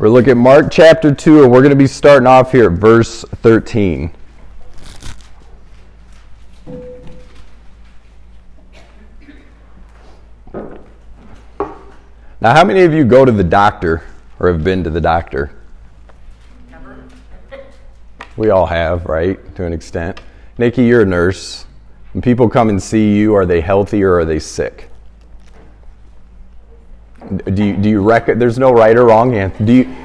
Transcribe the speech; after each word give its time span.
We're 0.00 0.08
looking 0.08 0.30
at 0.30 0.38
Mark 0.38 0.70
chapter 0.70 1.14
2, 1.14 1.42
and 1.42 1.52
we're 1.52 1.60
going 1.60 1.72
to 1.72 1.76
be 1.76 1.86
starting 1.86 2.26
off 2.26 2.52
here 2.52 2.70
at 2.70 2.78
verse 2.78 3.22
13. 3.42 4.10
Now, 12.40 12.54
how 12.54 12.64
many 12.64 12.80
of 12.80 12.94
you 12.94 13.04
go 13.04 13.26
to 13.26 13.32
the 13.32 13.44
doctor 13.44 14.02
or 14.38 14.50
have 14.50 14.64
been 14.64 14.82
to 14.84 14.88
the 14.88 15.02
doctor? 15.02 15.52
We 18.38 18.48
all 18.48 18.64
have, 18.64 19.04
right, 19.04 19.54
to 19.56 19.66
an 19.66 19.74
extent. 19.74 20.22
Nikki, 20.56 20.84
you're 20.84 21.02
a 21.02 21.04
nurse. 21.04 21.66
When 22.14 22.22
people 22.22 22.48
come 22.48 22.70
and 22.70 22.82
see 22.82 23.18
you, 23.18 23.34
are 23.34 23.44
they 23.44 23.60
healthy 23.60 24.02
or 24.02 24.14
are 24.14 24.24
they 24.24 24.38
sick? 24.38 24.89
Do 27.28 27.64
you, 27.64 27.76
do 27.76 27.88
you 27.88 28.02
reckon 28.02 28.38
there's 28.38 28.58
no 28.58 28.72
right 28.72 28.96
or 28.96 29.06
wrong 29.06 29.34
answer? 29.34 29.64
Do 29.64 29.72
you 29.72 29.96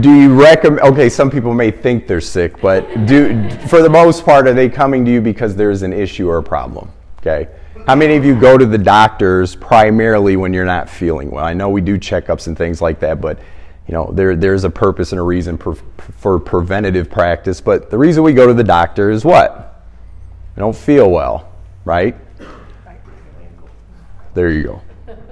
do 0.00 0.10
you 0.10 0.32
recommend? 0.32 0.80
Okay, 0.80 1.10
some 1.10 1.30
people 1.30 1.52
may 1.52 1.70
think 1.70 2.06
they're 2.06 2.20
sick, 2.20 2.60
but 2.62 3.06
do 3.06 3.50
for 3.68 3.82
the 3.82 3.90
most 3.90 4.24
part 4.24 4.46
are 4.46 4.54
they 4.54 4.70
coming 4.70 5.04
to 5.04 5.10
you 5.10 5.20
because 5.20 5.54
there's 5.54 5.82
an 5.82 5.92
issue 5.92 6.28
or 6.28 6.38
a 6.38 6.42
problem? 6.42 6.90
Okay. 7.18 7.48
How 7.86 7.94
many 7.94 8.16
of 8.16 8.24
you 8.24 8.38
go 8.38 8.56
to 8.56 8.64
the 8.64 8.78
doctors 8.78 9.56
primarily 9.56 10.36
when 10.36 10.52
you're 10.52 10.64
not 10.64 10.88
feeling 10.88 11.30
well? 11.30 11.44
I 11.44 11.52
know 11.52 11.68
we 11.68 11.80
do 11.80 11.98
checkups 11.98 12.46
and 12.46 12.56
things 12.56 12.80
like 12.80 13.00
that, 13.00 13.20
but 13.20 13.38
you 13.86 13.92
know 13.92 14.10
there 14.12 14.34
there's 14.34 14.64
a 14.64 14.70
purpose 14.70 15.12
and 15.12 15.18
a 15.18 15.22
reason 15.22 15.58
per, 15.58 15.74
for 15.74 16.38
preventative 16.38 17.10
practice. 17.10 17.60
But 17.60 17.90
the 17.90 17.98
reason 17.98 18.22
we 18.22 18.32
go 18.32 18.46
to 18.46 18.54
the 18.54 18.64
doctor 18.64 19.10
is 19.10 19.24
what? 19.26 19.84
I 20.56 20.60
don't 20.60 20.76
feel 20.76 21.10
well, 21.10 21.52
right? 21.84 22.16
There 24.32 24.50
you 24.50 24.62
go. 24.62 24.82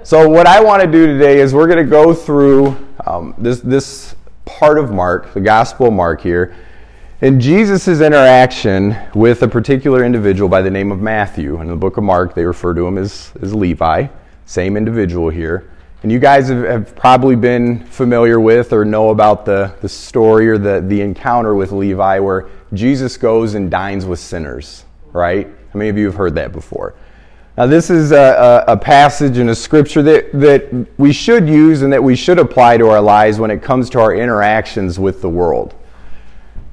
So, 0.03 0.27
what 0.27 0.47
I 0.47 0.63
want 0.63 0.81
to 0.81 0.91
do 0.91 1.05
today 1.05 1.41
is 1.41 1.53
we're 1.53 1.67
going 1.67 1.77
to 1.77 1.89
go 1.89 2.11
through 2.11 2.75
um, 3.05 3.35
this, 3.37 3.59
this 3.59 4.15
part 4.45 4.79
of 4.79 4.91
Mark, 4.91 5.31
the 5.35 5.39
Gospel 5.39 5.87
of 5.87 5.93
Mark 5.93 6.21
here, 6.21 6.55
and 7.21 7.39
Jesus' 7.39 8.01
interaction 8.01 8.97
with 9.13 9.43
a 9.43 9.47
particular 9.47 10.03
individual 10.03 10.49
by 10.49 10.63
the 10.63 10.71
name 10.71 10.91
of 10.91 11.01
Matthew. 11.01 11.61
In 11.61 11.67
the 11.67 11.75
book 11.75 11.97
of 11.97 12.03
Mark, 12.03 12.33
they 12.33 12.43
refer 12.43 12.73
to 12.73 12.87
him 12.87 12.97
as, 12.97 13.31
as 13.43 13.53
Levi, 13.53 14.07
same 14.47 14.75
individual 14.75 15.29
here. 15.29 15.69
And 16.01 16.11
you 16.11 16.17
guys 16.17 16.49
have, 16.49 16.63
have 16.63 16.95
probably 16.95 17.35
been 17.35 17.85
familiar 17.85 18.39
with 18.39 18.73
or 18.73 18.83
know 18.83 19.11
about 19.11 19.45
the, 19.45 19.71
the 19.81 19.89
story 19.89 20.49
or 20.49 20.57
the, 20.57 20.81
the 20.81 20.99
encounter 21.01 21.53
with 21.53 21.71
Levi 21.71 22.17
where 22.17 22.49
Jesus 22.73 23.17
goes 23.17 23.53
and 23.53 23.69
dines 23.69 24.07
with 24.07 24.19
sinners, 24.19 24.83
right? 25.13 25.45
How 25.45 25.77
many 25.77 25.89
of 25.91 25.97
you 25.99 26.07
have 26.07 26.15
heard 26.15 26.33
that 26.35 26.53
before? 26.53 26.95
Now, 27.61 27.67
this 27.67 27.91
is 27.91 28.11
a, 28.11 28.63
a, 28.67 28.73
a, 28.73 28.75
passage 28.75 29.37
in 29.37 29.49
a 29.49 29.53
scripture 29.53 30.01
that, 30.01 30.31
that 30.31 30.73
we 30.97 31.13
should 31.13 31.47
use 31.47 31.83
and 31.83 31.93
that 31.93 32.03
we 32.03 32.15
should 32.15 32.39
apply 32.39 32.77
to 32.77 32.89
our 32.89 32.99
lives 32.99 33.37
when 33.37 33.51
it 33.51 33.61
comes 33.61 33.87
to 33.91 33.99
our 33.99 34.15
interactions 34.15 34.97
with 34.97 35.21
the 35.21 35.29
world. 35.29 35.75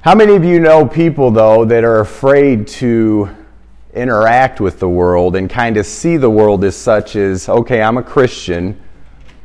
How 0.00 0.14
many 0.14 0.34
of 0.34 0.47
you 0.47 0.61
know 0.61 0.86
people, 0.86 1.30
though, 1.30 1.67
that 1.67 1.84
are 1.84 2.00
afraid 2.00 2.67
to 2.69 3.28
interact 3.92 4.62
with 4.62 4.80
the 4.80 4.89
world 4.89 5.36
and 5.36 5.50
kind 5.50 5.77
of 5.77 5.84
see 5.84 6.17
the 6.17 6.30
world 6.30 6.64
as 6.64 6.75
such 6.75 7.17
as, 7.17 7.50
okay, 7.50 7.83
I'm 7.83 7.98
a 7.98 8.02
Christian, 8.02 8.80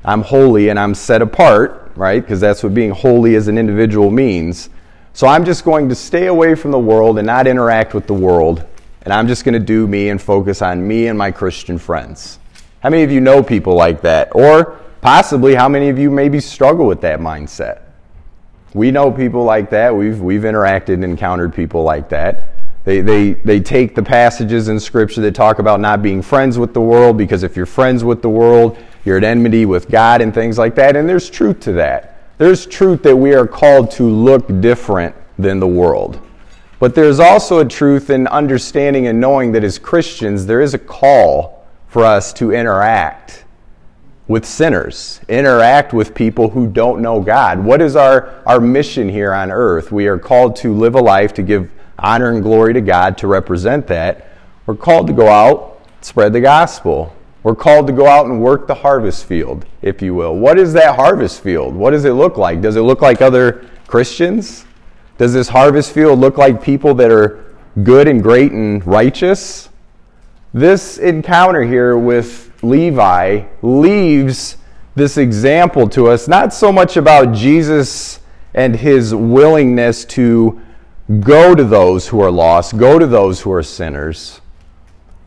I'm 0.05 0.21
holy, 0.21 0.69
and 0.69 0.79
I'm 0.79 0.95
set 0.95 1.21
apart, 1.21 1.91
right? 1.97 2.21
Because 2.21 2.39
that's 2.39 2.63
what 2.63 2.73
being 2.73 2.91
holy 2.91 3.35
as 3.35 3.49
an 3.49 3.57
individual 3.57 4.11
means. 4.11 4.69
So 5.11 5.27
I'm 5.27 5.43
just 5.43 5.65
going 5.65 5.89
to 5.89 5.95
stay 5.95 6.27
away 6.27 6.55
from 6.55 6.71
the 6.71 6.79
world 6.79 7.17
and 7.17 7.27
not 7.27 7.47
interact 7.47 7.93
with 7.93 8.07
the 8.07 8.13
world 8.13 8.65
and 9.03 9.13
I'm 9.13 9.27
just 9.27 9.43
going 9.43 9.53
to 9.53 9.59
do 9.59 9.85
me 9.87 10.09
and 10.09 10.21
focus 10.21 10.61
on 10.61 10.85
me 10.87 11.07
and 11.07 11.17
my 11.17 11.31
Christian 11.31 11.77
friends. 11.77 12.39
How 12.81 12.89
many 12.89 13.03
of 13.03 13.11
you 13.11 13.21
know 13.21 13.43
people 13.43 13.75
like 13.75 14.01
that? 14.01 14.33
Or 14.33 14.79
possibly 15.01 15.55
how 15.55 15.69
many 15.69 15.89
of 15.89 15.99
you 15.99 16.09
maybe 16.09 16.39
struggle 16.39 16.87
with 16.87 17.01
that 17.01 17.19
mindset? 17.19 17.81
We 18.73 18.91
know 18.91 19.11
people 19.11 19.43
like 19.43 19.69
that. 19.69 19.95
We've, 19.95 20.19
we've 20.19 20.41
interacted 20.41 20.95
and 20.95 21.03
encountered 21.03 21.53
people 21.53 21.83
like 21.83 22.09
that. 22.09 22.49
They, 22.85 23.01
they, 23.01 23.33
they 23.33 23.59
take 23.59 23.95
the 23.95 24.03
passages 24.03 24.67
in 24.67 24.79
Scripture 24.79 25.21
that 25.21 25.35
talk 25.35 25.59
about 25.59 25.79
not 25.79 26.01
being 26.01 26.21
friends 26.21 26.57
with 26.57 26.73
the 26.73 26.81
world 26.81 27.17
because 27.17 27.43
if 27.43 27.55
you're 27.55 27.65
friends 27.65 28.03
with 28.03 28.21
the 28.21 28.29
world, 28.29 28.77
you're 29.05 29.17
at 29.17 29.23
enmity 29.23 29.65
with 29.65 29.89
God 29.89 30.21
and 30.21 30.33
things 30.33 30.57
like 30.57 30.75
that. 30.75 30.95
And 30.95 31.07
there's 31.07 31.29
truth 31.29 31.59
to 31.61 31.73
that. 31.73 32.09
There's 32.37 32.65
truth 32.65 33.03
that 33.03 33.15
we 33.15 33.33
are 33.35 33.47
called 33.47 33.91
to 33.91 34.03
look 34.03 34.47
different 34.59 35.15
than 35.37 35.59
the 35.59 35.67
world. 35.67 36.19
But 36.83 36.95
there's 36.95 37.21
also 37.21 37.59
a 37.59 37.65
truth 37.65 38.09
in 38.09 38.27
understanding 38.27 39.07
and 39.07 39.17
knowing 39.17 39.53
that 39.53 39.63
as 39.63 39.79
Christians, 39.79 40.45
there 40.45 40.59
is 40.59 40.73
a 40.73 40.77
call 40.77 41.65
for 41.87 42.03
us 42.03 42.33
to 42.33 42.51
interact 42.51 43.45
with 44.27 44.45
sinners, 44.45 45.21
interact 45.29 45.93
with 45.93 46.13
people 46.13 46.49
who 46.49 46.67
don't 46.67 47.01
know 47.01 47.21
God. 47.21 47.63
What 47.63 47.81
is 47.81 47.95
our, 47.95 48.43
our 48.45 48.59
mission 48.59 49.07
here 49.07 49.33
on 49.33 49.49
earth? 49.49 49.93
We 49.93 50.07
are 50.07 50.19
called 50.19 50.57
to 50.57 50.73
live 50.73 50.95
a 50.95 51.01
life 51.01 51.33
to 51.35 51.41
give 51.41 51.71
honor 51.97 52.31
and 52.31 52.43
glory 52.43 52.73
to 52.73 52.81
God, 52.81 53.17
to 53.19 53.27
represent 53.27 53.87
that. 53.87 54.27
We're 54.65 54.75
called 54.75 55.07
to 55.07 55.13
go 55.13 55.29
out, 55.29 55.79
spread 56.01 56.33
the 56.33 56.41
gospel. 56.41 57.15
We're 57.43 57.55
called 57.55 57.87
to 57.87 57.93
go 57.93 58.07
out 58.07 58.25
and 58.25 58.41
work 58.41 58.67
the 58.67 58.75
harvest 58.75 59.23
field, 59.23 59.65
if 59.81 60.01
you 60.01 60.15
will. 60.15 60.35
What 60.35 60.59
is 60.59 60.73
that 60.73 60.97
harvest 60.97 61.41
field? 61.41 61.75
What 61.75 61.91
does 61.91 62.03
it 62.03 62.11
look 62.11 62.35
like? 62.35 62.59
Does 62.59 62.75
it 62.75 62.81
look 62.81 63.01
like 63.01 63.21
other 63.21 63.69
Christians? 63.87 64.65
Does 65.17 65.33
this 65.33 65.49
harvest 65.49 65.91
field 65.91 66.19
look 66.19 66.37
like 66.37 66.63
people 66.63 66.95
that 66.95 67.11
are 67.11 67.43
good 67.83 68.07
and 68.07 68.21
great 68.21 68.51
and 68.51 68.85
righteous? 68.85 69.69
This 70.53 70.97
encounter 70.97 71.63
here 71.63 71.97
with 71.97 72.51
Levi 72.63 73.43
leaves 73.61 74.57
this 74.95 75.17
example 75.17 75.89
to 75.89 76.07
us, 76.07 76.27
not 76.27 76.53
so 76.53 76.71
much 76.71 76.97
about 76.97 77.33
Jesus 77.33 78.19
and 78.53 78.75
his 78.75 79.13
willingness 79.13 80.05
to 80.05 80.61
go 81.19 81.53
to 81.55 81.63
those 81.63 82.07
who 82.07 82.21
are 82.21 82.31
lost, 82.31 82.77
go 82.77 82.99
to 82.99 83.07
those 83.07 83.41
who 83.41 83.51
are 83.51 83.63
sinners. 83.63 84.39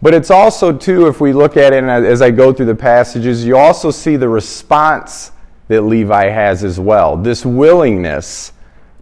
But 0.03 0.15
it's 0.15 0.31
also, 0.31 0.73
too, 0.73 1.09
if 1.09 1.21
we 1.21 1.33
look 1.33 1.57
at 1.57 1.73
it 1.73 1.83
and 1.83 1.91
as 1.91 2.23
I 2.23 2.31
go 2.31 2.53
through 2.53 2.67
the 2.67 2.75
passages, 2.75 3.45
you 3.45 3.57
also 3.57 3.91
see 3.91 4.17
the 4.17 4.29
response 4.29 5.33
that 5.69 5.83
Levi 5.83 6.29
has 6.29 6.63
as 6.63 6.79
well. 6.79 7.17
This 7.17 7.45
willingness 7.45 8.53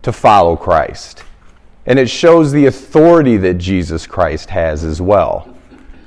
to 0.04 0.12
follow 0.12 0.56
Christ. 0.56 1.24
And 1.86 1.98
it 1.98 2.08
shows 2.08 2.52
the 2.52 2.66
authority 2.66 3.36
that 3.38 3.54
Jesus 3.54 4.06
Christ 4.06 4.50
has 4.50 4.84
as 4.84 5.02
well. 5.02 5.54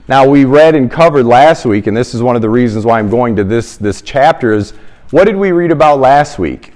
Now, 0.08 0.28
we 0.28 0.46
read 0.46 0.74
and 0.74 0.90
covered 0.90 1.26
last 1.26 1.66
week, 1.66 1.86
and 1.86 1.96
this 1.96 2.16
is 2.16 2.24
one 2.24 2.36
of 2.36 2.42
the 2.42 2.50
reasons 2.50 2.86
why 2.86 2.98
I'm 2.98 3.10
going 3.10 3.36
to 3.36 3.44
this, 3.44 3.76
this 3.76 4.02
chapter, 4.02 4.54
is 4.54 4.72
what 5.12 5.26
did 5.26 5.36
we 5.36 5.52
read 5.52 5.72
about 5.72 6.00
last 6.00 6.40
week? 6.40 6.74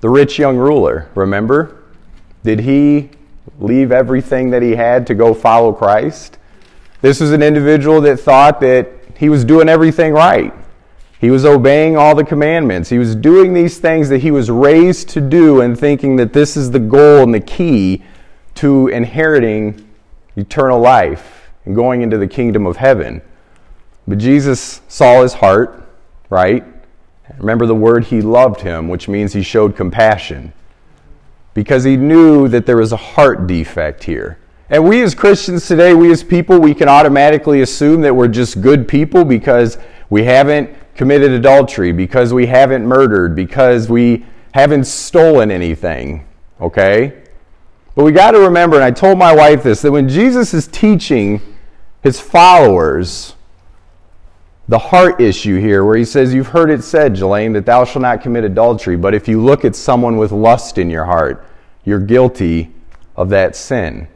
The 0.00 0.08
rich 0.08 0.38
young 0.38 0.56
ruler, 0.56 1.10
remember? 1.14 1.82
Did 2.42 2.60
he 2.60 3.10
leave 3.60 3.92
everything 3.92 4.50
that 4.50 4.62
he 4.62 4.72
had 4.72 5.06
to 5.08 5.14
go 5.14 5.34
follow 5.34 5.72
Christ? 5.72 6.38
This 7.02 7.20
was 7.20 7.32
an 7.32 7.42
individual 7.42 8.00
that 8.02 8.18
thought 8.18 8.60
that 8.60 8.88
he 9.16 9.28
was 9.28 9.44
doing 9.44 9.68
everything 9.68 10.12
right. 10.12 10.54
He 11.20 11.30
was 11.30 11.44
obeying 11.44 11.96
all 11.96 12.14
the 12.14 12.24
commandments. 12.24 12.90
He 12.90 12.98
was 12.98 13.16
doing 13.16 13.54
these 13.54 13.78
things 13.78 14.08
that 14.10 14.18
he 14.18 14.30
was 14.30 14.50
raised 14.50 15.08
to 15.10 15.20
do 15.20 15.62
and 15.62 15.78
thinking 15.78 16.16
that 16.16 16.32
this 16.32 16.56
is 16.56 16.70
the 16.70 16.78
goal 16.78 17.22
and 17.22 17.32
the 17.32 17.40
key 17.40 18.02
to 18.56 18.88
inheriting 18.88 19.88
eternal 20.36 20.78
life 20.78 21.50
and 21.64 21.74
going 21.74 22.02
into 22.02 22.18
the 22.18 22.26
kingdom 22.26 22.66
of 22.66 22.76
heaven. 22.76 23.22
But 24.06 24.18
Jesus 24.18 24.82
saw 24.88 25.22
his 25.22 25.34
heart, 25.34 25.88
right? 26.28 26.64
Remember 27.38 27.66
the 27.66 27.74
word, 27.74 28.04
he 28.04 28.20
loved 28.20 28.60
him, 28.60 28.88
which 28.88 29.08
means 29.08 29.32
he 29.32 29.42
showed 29.42 29.74
compassion. 29.74 30.52
Because 31.54 31.84
he 31.84 31.96
knew 31.96 32.46
that 32.48 32.66
there 32.66 32.76
was 32.76 32.92
a 32.92 32.96
heart 32.96 33.46
defect 33.46 34.04
here. 34.04 34.38
And 34.68 34.86
we 34.86 35.02
as 35.02 35.14
Christians 35.14 35.66
today, 35.66 35.94
we 35.94 36.10
as 36.12 36.22
people, 36.22 36.60
we 36.60 36.74
can 36.74 36.88
automatically 36.88 37.62
assume 37.62 38.02
that 38.02 38.14
we're 38.14 38.28
just 38.28 38.60
good 38.60 38.86
people 38.86 39.24
because 39.24 39.78
we 40.10 40.24
haven't 40.24 40.70
committed 40.96 41.30
adultery, 41.30 41.92
because 41.92 42.32
we 42.32 42.46
haven't 42.46 42.86
murdered, 42.86 43.36
because 43.36 43.88
we 43.88 44.24
haven't 44.52 44.84
stolen 44.84 45.50
anything. 45.50 46.26
Okay? 46.60 47.22
But 47.94 48.04
we 48.04 48.12
got 48.12 48.32
to 48.32 48.40
remember, 48.40 48.76
and 48.76 48.84
I 48.84 48.90
told 48.90 49.18
my 49.18 49.34
wife 49.34 49.62
this, 49.62 49.82
that 49.82 49.92
when 49.92 50.08
Jesus 50.08 50.52
is 50.54 50.66
teaching 50.66 51.40
his 52.02 52.20
followers 52.20 53.34
the 54.68 54.78
heart 54.78 55.20
issue 55.20 55.60
here, 55.60 55.84
where 55.84 55.96
he 55.96 56.04
says, 56.04 56.34
You've 56.34 56.48
heard 56.48 56.70
it 56.70 56.82
said, 56.82 57.14
Jelaine, 57.14 57.52
that 57.52 57.66
thou 57.66 57.84
shalt 57.84 58.02
not 58.02 58.20
commit 58.20 58.44
adultery, 58.44 58.96
but 58.96 59.14
if 59.14 59.28
you 59.28 59.42
look 59.42 59.64
at 59.64 59.76
someone 59.76 60.16
with 60.16 60.32
lust 60.32 60.76
in 60.76 60.90
your 60.90 61.04
heart, 61.04 61.46
you're 61.84 62.00
guilty 62.00 62.72
of 63.14 63.28
that 63.30 63.54
sin. 63.56 64.08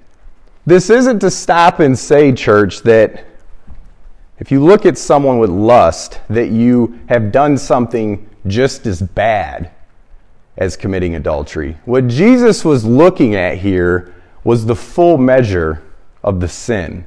This 0.67 0.91
isn't 0.91 1.21
to 1.21 1.31
stop 1.31 1.81
and 1.81 1.99
say, 1.99 2.33
church, 2.33 2.81
that 2.83 3.25
if 4.41 4.51
you 4.51 4.65
look 4.65 4.87
at 4.87 4.97
someone 4.97 5.39
with 5.39 5.51
lust, 5.51 6.19
that 6.31 6.49
you 6.49 6.99
have 7.09 7.31
done 7.31 7.59
something 7.59 8.29
just 8.47 8.87
as 8.87 9.03
bad 9.03 9.71
as 10.57 10.77
committing 10.77 11.15
adultery. 11.15 11.77
What 11.85 12.09
Jesus 12.09 12.65
was 12.65 12.85
looking 12.85 13.35
at 13.35 13.59
here 13.59 14.15
was 14.43 14.65
the 14.65 14.75
full 14.75 15.19
measure 15.19 15.83
of 16.25 16.41
the 16.41 16.49
sin. 16.49 17.05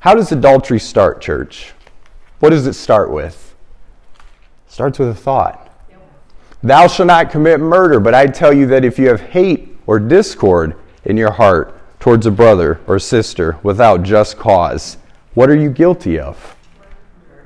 How 0.00 0.14
does 0.14 0.32
adultery 0.32 0.80
start, 0.80 1.20
church? 1.20 1.72
What 2.40 2.50
does 2.50 2.66
it 2.66 2.74
start 2.74 3.12
with? 3.12 3.54
It 4.66 4.72
starts 4.72 4.98
with 4.98 5.08
a 5.08 5.14
thought. 5.14 5.70
Thou 6.64 6.88
shalt 6.88 7.06
not 7.06 7.30
commit 7.30 7.60
murder, 7.60 8.00
but 8.00 8.14
I 8.14 8.26
tell 8.26 8.52
you 8.52 8.66
that 8.66 8.84
if 8.84 8.98
you 8.98 9.08
have 9.08 9.20
hate 9.20 9.76
or 9.86 10.00
discord 10.00 10.76
in 11.04 11.16
your 11.16 11.30
heart 11.30 11.78
towards 12.00 12.26
a 12.26 12.32
brother 12.32 12.80
or 12.88 12.98
sister 12.98 13.58
without 13.62 14.02
just 14.02 14.36
cause, 14.36 14.96
what 15.34 15.48
are 15.50 15.56
you 15.56 15.70
guilty 15.70 16.18
of? 16.18 16.56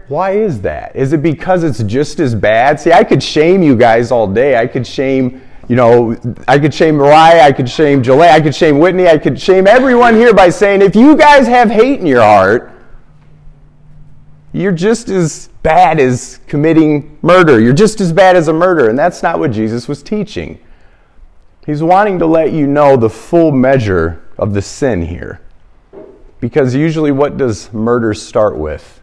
Why 0.09 0.33
is 0.33 0.61
that? 0.61 0.95
Is 0.95 1.13
it 1.13 1.23
because 1.23 1.65
it's 1.65 1.83
just 1.83 2.21
as 2.21 2.35
bad? 2.35 2.79
See, 2.79 2.93
I 2.93 3.03
could 3.03 3.23
shame 3.23 3.63
you 3.63 3.77
guys 3.77 4.13
all 4.13 4.27
day. 4.27 4.57
I 4.57 4.67
could 4.67 4.87
shame, 4.87 5.43
you 5.69 5.75
know, 5.75 6.17
I 6.47 6.59
could 6.59 6.73
shame 6.73 6.97
Mariah, 6.97 7.43
I 7.43 7.53
could 7.53 7.69
shame 7.69 8.03
Jolene, 8.03 8.31
I 8.31 8.41
could 8.41 8.55
shame 8.55 8.79
Whitney, 8.79 9.09
I 9.09 9.19
could 9.19 9.41
shame 9.41 9.67
everyone 9.67 10.15
here 10.15 10.33
by 10.33 10.49
saying, 10.49 10.81
if 10.83 10.95
you 10.95 11.17
guys 11.17 11.47
have 11.49 11.71
hate 11.71 11.99
in 11.99 12.07
your 12.07 12.23
heart, 12.23 12.73
you're 14.53 14.73
just 14.73 15.09
as 15.09 15.49
bad 15.63 15.99
as 15.99 16.41
committing 16.47 17.19
murder. 17.21 17.61
You're 17.61 17.75
just 17.75 18.01
as 18.01 18.13
bad 18.13 18.37
as 18.37 18.49
a 18.49 18.53
murderer. 18.53 18.89
And 18.89 18.99
that's 18.99 19.23
not 19.23 19.39
what 19.39 19.51
Jesus 19.51 19.89
was 19.89 20.03
teaching. 20.03 20.59
He's 21.67 21.83
wanting 21.83 22.21
to 22.21 22.27
let 22.27 22.53
you 22.53 22.67
know 22.67 22.97
the 22.97 23.11
full 23.11 23.51
measure 23.51 24.25
of 24.39 24.55
the 24.55 24.63
sin 24.63 25.03
here. 25.03 25.41
Because 26.47 26.77
usually, 26.77 27.11
what 27.11 27.37
does 27.37 27.73
murder 27.73 28.15
start 28.15 28.57
with? 28.57 29.01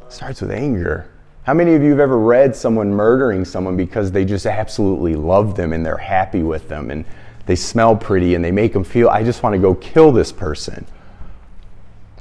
It 0.00 0.10
starts 0.12 0.40
with 0.40 0.50
anger. 0.50 1.10
How 1.42 1.52
many 1.52 1.74
of 1.74 1.82
you 1.82 1.90
have 1.90 2.00
ever 2.00 2.16
read 2.16 2.56
someone 2.56 2.90
murdering 2.90 3.44
someone 3.44 3.76
because 3.76 4.10
they 4.10 4.24
just 4.24 4.46
absolutely 4.46 5.14
love 5.14 5.56
them 5.56 5.74
and 5.74 5.84
they're 5.84 5.98
happy 5.98 6.42
with 6.42 6.70
them 6.70 6.90
and 6.90 7.04
they 7.44 7.54
smell 7.54 7.94
pretty 7.94 8.34
and 8.34 8.42
they 8.42 8.50
make 8.50 8.72
them 8.72 8.82
feel, 8.82 9.10
I 9.10 9.24
just 9.24 9.42
want 9.42 9.52
to 9.52 9.58
go 9.58 9.74
kill 9.74 10.10
this 10.10 10.32
person? 10.32 10.86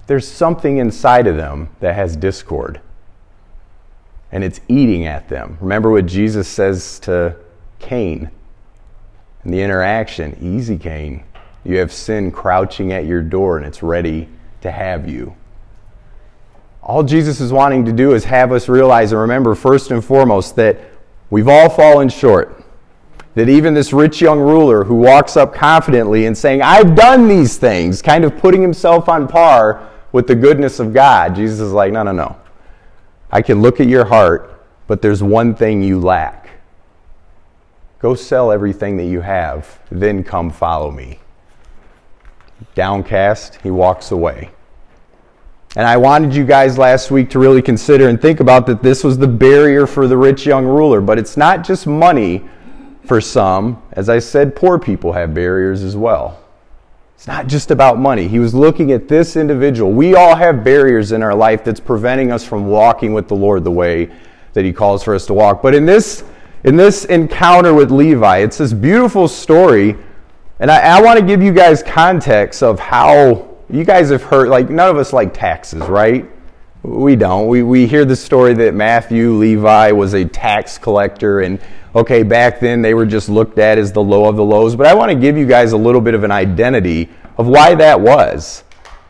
there's 0.07 0.27
something 0.27 0.77
inside 0.77 1.25
of 1.25 1.37
them 1.37 1.69
that 1.79 1.95
has 1.95 2.17
discord. 2.17 2.81
And 4.29 4.43
it's 4.43 4.59
eating 4.67 5.05
at 5.05 5.29
them. 5.29 5.57
Remember 5.61 5.89
what 5.89 6.05
Jesus 6.05 6.49
says 6.49 6.99
to 6.99 7.37
Cain 7.79 8.29
in 9.45 9.51
the 9.51 9.61
interaction 9.61 10.37
Easy, 10.41 10.77
Cain. 10.77 11.23
You 11.65 11.77
have 11.79 11.91
sin 11.91 12.31
crouching 12.31 12.93
at 12.93 13.05
your 13.05 13.21
door 13.21 13.57
and 13.57 13.65
it's 13.65 13.83
ready 13.83 14.29
to 14.61 14.71
have 14.71 15.09
you. 15.09 15.35
All 16.81 17.01
Jesus 17.01 17.41
is 17.41 17.51
wanting 17.51 17.83
to 17.85 17.91
do 17.91 18.13
is 18.13 18.23
have 18.25 18.51
us 18.51 18.69
realize 18.69 19.11
and 19.11 19.19
remember, 19.19 19.55
first 19.55 19.89
and 19.89 20.05
foremost, 20.05 20.55
that 20.57 20.79
we've 21.31 21.47
all 21.47 21.67
fallen 21.67 22.07
short. 22.07 22.63
That 23.33 23.49
even 23.49 23.73
this 23.73 23.91
rich 23.91 24.21
young 24.21 24.39
ruler 24.39 24.83
who 24.83 24.95
walks 24.95 25.35
up 25.35 25.53
confidently 25.53 26.27
and 26.27 26.37
saying, 26.37 26.61
I've 26.61 26.95
done 26.95 27.27
these 27.27 27.57
things, 27.57 28.03
kind 28.03 28.23
of 28.23 28.37
putting 28.37 28.61
himself 28.61 29.09
on 29.09 29.27
par 29.27 29.89
with 30.11 30.27
the 30.27 30.35
goodness 30.35 30.79
of 30.79 30.93
God. 30.93 31.35
Jesus 31.35 31.59
is 31.59 31.71
like, 31.71 31.91
no, 31.91 32.03
no, 32.03 32.11
no. 32.11 32.37
I 33.31 33.41
can 33.41 33.61
look 33.61 33.79
at 33.79 33.87
your 33.87 34.05
heart, 34.05 34.63
but 34.85 35.01
there's 35.01 35.23
one 35.23 35.55
thing 35.55 35.81
you 35.81 35.99
lack. 35.99 36.49
Go 37.99 38.13
sell 38.13 38.51
everything 38.51 38.97
that 38.97 39.05
you 39.05 39.21
have, 39.21 39.79
then 39.89 40.23
come 40.23 40.51
follow 40.51 40.91
me. 40.91 41.19
Downcast, 42.73 43.59
he 43.61 43.71
walks 43.71 44.11
away. 44.11 44.51
And 45.75 45.85
I 45.85 45.97
wanted 45.97 46.33
you 46.33 46.45
guys 46.45 46.77
last 46.77 47.11
week 47.11 47.29
to 47.31 47.39
really 47.39 47.61
consider 47.61 48.07
and 48.07 48.21
think 48.21 48.39
about 48.39 48.65
that 48.67 48.81
this 48.81 49.03
was 49.03 49.17
the 49.17 49.27
barrier 49.27 49.85
for 49.85 50.07
the 50.07 50.15
rich 50.15 50.45
young 50.45 50.65
ruler. 50.65 51.01
But 51.01 51.19
it's 51.19 51.35
not 51.35 51.65
just 51.65 51.85
money 51.85 52.45
for 53.03 53.19
some. 53.19 53.81
As 53.91 54.07
I 54.07 54.19
said, 54.19 54.55
poor 54.55 54.79
people 54.79 55.11
have 55.11 55.33
barriers 55.33 55.83
as 55.83 55.97
well. 55.97 56.39
It's 57.15 57.27
not 57.27 57.47
just 57.47 57.71
about 57.71 57.99
money. 57.99 58.27
He 58.27 58.39
was 58.39 58.53
looking 58.53 58.91
at 58.91 59.07
this 59.07 59.35
individual. 59.35 59.91
We 59.91 60.15
all 60.15 60.35
have 60.35 60.63
barriers 60.63 61.11
in 61.11 61.23
our 61.23 61.35
life 61.35 61.63
that's 61.63 61.79
preventing 61.79 62.31
us 62.31 62.43
from 62.43 62.67
walking 62.67 63.13
with 63.13 63.27
the 63.27 63.35
Lord 63.35 63.63
the 63.63 63.71
way 63.71 64.09
that 64.53 64.63
He 64.63 64.71
calls 64.71 65.03
for 65.03 65.13
us 65.13 65.25
to 65.27 65.33
walk. 65.33 65.61
But 65.61 65.75
in 65.75 65.85
this, 65.85 66.23
in 66.63 66.75
this 66.75 67.05
encounter 67.05 67.73
with 67.73 67.91
Levi, 67.91 68.37
it's 68.39 68.57
this 68.57 68.73
beautiful 68.73 69.27
story. 69.27 69.97
And 70.59 70.71
I, 70.71 70.97
I 70.97 71.01
want 71.01 71.19
to 71.19 71.25
give 71.25 71.41
you 71.41 71.51
guys 71.51 71.83
context 71.83 72.63
of 72.63 72.79
how 72.79 73.57
you 73.69 73.83
guys 73.83 74.09
have 74.09 74.23
heard, 74.23 74.47
like, 74.47 74.69
none 74.69 74.89
of 74.89 74.97
us 74.97 75.11
like 75.11 75.33
taxes, 75.33 75.81
right? 75.81 76.29
We 76.81 77.17
don't. 77.17 77.47
We, 77.47 77.63
we 77.63 77.87
hear 77.87 78.05
the 78.05 78.15
story 78.15 78.53
that 78.53 78.73
Matthew 78.73 79.33
Levi 79.33 79.91
was 79.91 80.13
a 80.13 80.23
tax 80.23 80.77
collector, 80.77 81.41
and 81.41 81.59
okay, 81.93 82.23
back 82.23 82.59
then 82.59 82.81
they 82.81 82.93
were 82.93 83.05
just 83.05 83.27
looked 83.27 83.57
at 83.57 83.77
as 83.77 83.91
the 83.91 84.03
low 84.03 84.29
of 84.29 84.37
the 84.37 84.43
lows. 84.43 84.75
But 84.75 84.87
I 84.87 84.93
want 84.93 85.11
to 85.11 85.17
give 85.17 85.35
you 85.35 85.45
guys 85.45 85.73
a 85.73 85.77
little 85.77 85.99
bit 85.99 86.13
of 86.13 86.23
an 86.23 86.31
identity 86.31 87.09
of 87.37 87.47
why 87.47 87.75
that 87.75 87.99
was. 87.99 88.63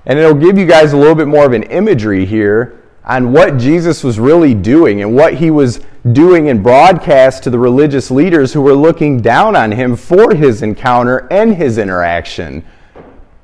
And 0.06 0.18
it'll 0.18 0.34
give 0.34 0.58
you 0.58 0.66
guys 0.66 0.94
a 0.94 0.98
little 0.98 1.16
bit 1.16 1.28
more 1.28 1.46
of 1.46 1.54
an 1.54 1.64
imagery 1.64 2.26
here 2.26 2.82
on 3.04 3.32
what 3.32 3.58
Jesus 3.58 4.04
was 4.04 4.20
really 4.20 4.54
doing 4.56 5.02
and 5.02 5.16
what 5.16 5.36
he 5.36 5.52
was 5.52 5.82
doing 6.12 6.48
in 6.48 6.62
broadcast 6.62 7.44
to 7.44 7.50
the 7.50 7.58
religious 7.58 8.12
leaders 8.12 8.54
who 8.54 8.62
were 8.62 8.76
looking 8.76 9.22
down 9.22 9.56
on 9.56 9.72
him 9.72 9.96
for 9.96 10.36
his 10.36 10.62
encounter 10.62 11.28
and 11.32 11.56
his 11.56 11.78
interaction 11.78 12.64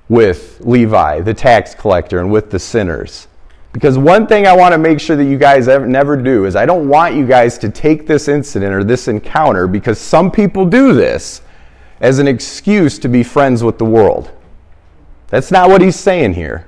with 0.09 0.59
Levi, 0.61 1.21
the 1.21 1.33
tax 1.33 1.73
collector, 1.73 2.19
and 2.19 2.31
with 2.31 2.51
the 2.51 2.59
sinners. 2.59 3.27
Because 3.73 3.97
one 3.97 4.27
thing 4.27 4.45
I 4.45 4.55
want 4.55 4.73
to 4.73 4.77
make 4.77 4.99
sure 4.99 5.15
that 5.15 5.25
you 5.25 5.37
guys 5.37 5.67
ever, 5.67 5.87
never 5.87 6.17
do 6.17 6.45
is 6.45 6.55
I 6.55 6.65
don't 6.65 6.89
want 6.89 7.15
you 7.15 7.25
guys 7.25 7.57
to 7.59 7.69
take 7.69 8.05
this 8.05 8.27
incident 8.27 8.73
or 8.73 8.83
this 8.83 9.07
encounter, 9.07 9.65
because 9.65 9.97
some 9.97 10.29
people 10.29 10.65
do 10.65 10.93
this, 10.93 11.41
as 12.01 12.19
an 12.19 12.27
excuse 12.27 12.99
to 12.99 13.07
be 13.07 13.23
friends 13.23 13.63
with 13.63 13.77
the 13.77 13.85
world. 13.85 14.31
That's 15.27 15.51
not 15.51 15.69
what 15.69 15.81
he's 15.81 15.95
saying 15.95 16.33
here. 16.33 16.67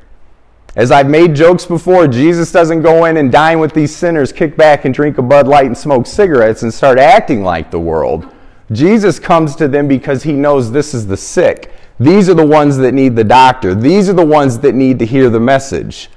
As 0.75 0.89
I've 0.89 1.09
made 1.09 1.35
jokes 1.35 1.65
before, 1.65 2.07
Jesus 2.07 2.51
doesn't 2.51 2.81
go 2.81 3.05
in 3.05 3.17
and 3.17 3.31
dine 3.31 3.59
with 3.59 3.73
these 3.73 3.95
sinners, 3.95 4.31
kick 4.31 4.57
back 4.57 4.85
and 4.85 4.93
drink 4.93 5.19
a 5.19 5.21
Bud 5.21 5.47
Light 5.47 5.67
and 5.67 5.77
smoke 5.77 6.07
cigarettes 6.07 6.63
and 6.63 6.73
start 6.73 6.97
acting 6.97 7.43
like 7.43 7.69
the 7.69 7.79
world. 7.79 8.27
Jesus 8.71 9.19
comes 9.19 9.55
to 9.57 9.67
them 9.67 9.87
because 9.87 10.23
he 10.23 10.33
knows 10.33 10.71
this 10.71 10.95
is 10.95 11.05
the 11.05 11.17
sick. 11.17 11.71
These 11.99 12.27
are 12.27 12.33
the 12.33 12.45
ones 12.45 12.77
that 12.77 12.95
need 12.95 13.15
the 13.15 13.23
doctor. 13.23 13.75
These 13.75 14.09
are 14.09 14.13
the 14.13 14.25
ones 14.25 14.57
that 14.59 14.73
need 14.73 14.97
to 14.97 15.05
hear 15.05 15.29
the 15.29 15.39
message. 15.39 16.09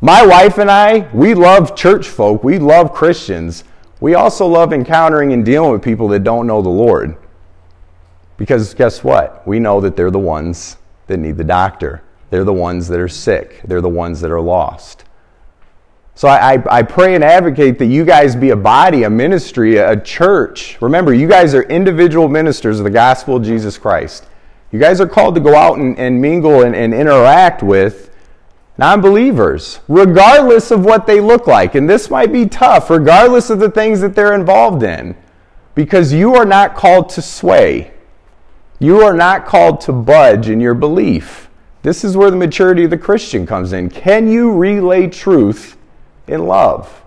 My 0.00 0.24
wife 0.24 0.58
and 0.58 0.70
I, 0.70 1.10
we 1.12 1.34
love 1.34 1.74
church 1.74 2.08
folk. 2.08 2.44
We 2.44 2.58
love 2.58 2.94
Christians. 2.94 3.64
We 3.98 4.14
also 4.14 4.46
love 4.46 4.72
encountering 4.72 5.32
and 5.32 5.44
dealing 5.44 5.72
with 5.72 5.82
people 5.82 6.06
that 6.08 6.22
don't 6.22 6.46
know 6.46 6.62
the 6.62 6.68
Lord. 6.68 7.16
Because 8.36 8.72
guess 8.72 9.02
what? 9.02 9.46
We 9.48 9.58
know 9.58 9.80
that 9.80 9.96
they're 9.96 10.12
the 10.12 10.18
ones 10.18 10.76
that 11.08 11.18
need 11.18 11.36
the 11.36 11.44
doctor. 11.44 12.02
They're 12.30 12.44
the 12.44 12.52
ones 12.52 12.88
that 12.88 13.00
are 13.00 13.08
sick. 13.08 13.60
They're 13.64 13.80
the 13.80 13.88
ones 13.88 14.20
that 14.20 14.30
are 14.30 14.40
lost. 14.40 15.04
So 16.14 16.28
I, 16.28 16.54
I, 16.54 16.78
I, 16.78 16.82
pray 16.82 17.14
and 17.14 17.24
advocate 17.24 17.78
that 17.78 17.86
you 17.86 18.04
guys 18.04 18.36
be 18.36 18.50
a 18.50 18.56
body, 18.56 19.04
a 19.04 19.10
ministry, 19.10 19.78
a 19.78 19.98
church. 19.98 20.76
Remember, 20.82 21.14
you 21.14 21.26
guys 21.26 21.54
are 21.54 21.62
individual 21.62 22.28
ministers 22.28 22.78
of 22.78 22.84
the 22.84 22.90
gospel 22.90 23.36
of 23.36 23.42
Jesus 23.42 23.78
Christ. 23.78 24.26
You 24.70 24.78
guys 24.78 25.00
are 25.00 25.08
called 25.08 25.34
to 25.36 25.40
go 25.40 25.56
out 25.56 25.78
and, 25.78 25.98
and 25.98 26.20
mingle 26.20 26.62
and, 26.62 26.76
and 26.76 26.92
interact 26.92 27.62
with 27.62 28.10
non 28.76 29.00
believers, 29.00 29.80
regardless 29.88 30.70
of 30.70 30.84
what 30.84 31.06
they 31.06 31.20
look 31.20 31.46
like. 31.46 31.74
And 31.74 31.88
this 31.88 32.10
might 32.10 32.32
be 32.32 32.46
tough, 32.46 32.90
regardless 32.90 33.48
of 33.48 33.58
the 33.58 33.70
things 33.70 34.00
that 34.00 34.14
they're 34.14 34.34
involved 34.34 34.82
in, 34.82 35.16
because 35.74 36.12
you 36.12 36.34
are 36.34 36.44
not 36.44 36.74
called 36.74 37.08
to 37.10 37.22
sway. 37.22 37.92
You 38.78 39.00
are 39.00 39.14
not 39.14 39.46
called 39.46 39.80
to 39.82 39.92
budge 39.92 40.50
in 40.50 40.60
your 40.60 40.74
belief. 40.74 41.39
This 41.82 42.04
is 42.04 42.16
where 42.16 42.30
the 42.30 42.36
maturity 42.36 42.84
of 42.84 42.90
the 42.90 42.98
Christian 42.98 43.46
comes 43.46 43.72
in. 43.72 43.88
Can 43.88 44.28
you 44.28 44.52
relay 44.52 45.06
truth 45.06 45.76
in 46.26 46.46
love? 46.46 47.02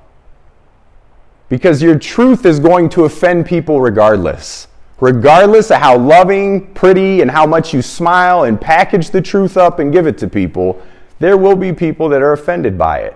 Because 1.50 1.82
your 1.82 2.00
truth 2.00 2.46
is 2.46 2.60
going 2.60 2.90
to 2.90 3.06
offend 3.06 3.46
people 3.46 3.80
regardless. 3.80 4.68
Regardless 5.00 5.70
of 5.70 5.78
how 5.78 5.98
loving, 5.98 6.74
pretty, 6.74 7.22
and 7.22 7.30
how 7.30 7.46
much 7.46 7.74
you 7.74 7.82
smile 7.82 8.46
and 8.46 8.60
package 8.60 9.12
the 9.12 9.22
truth 9.22 9.58
up 9.58 9.80
and 9.80 9.92
give 9.92 10.08
it 10.08 10.18
to 10.20 10.28
people, 10.28 10.82
there 11.20 11.38
will 11.38 11.56
be 11.56 11.72
people 11.72 12.10
that 12.10 12.22
are 12.22 12.34
offended 12.34 12.78
by 12.78 13.00
it. 13.00 13.16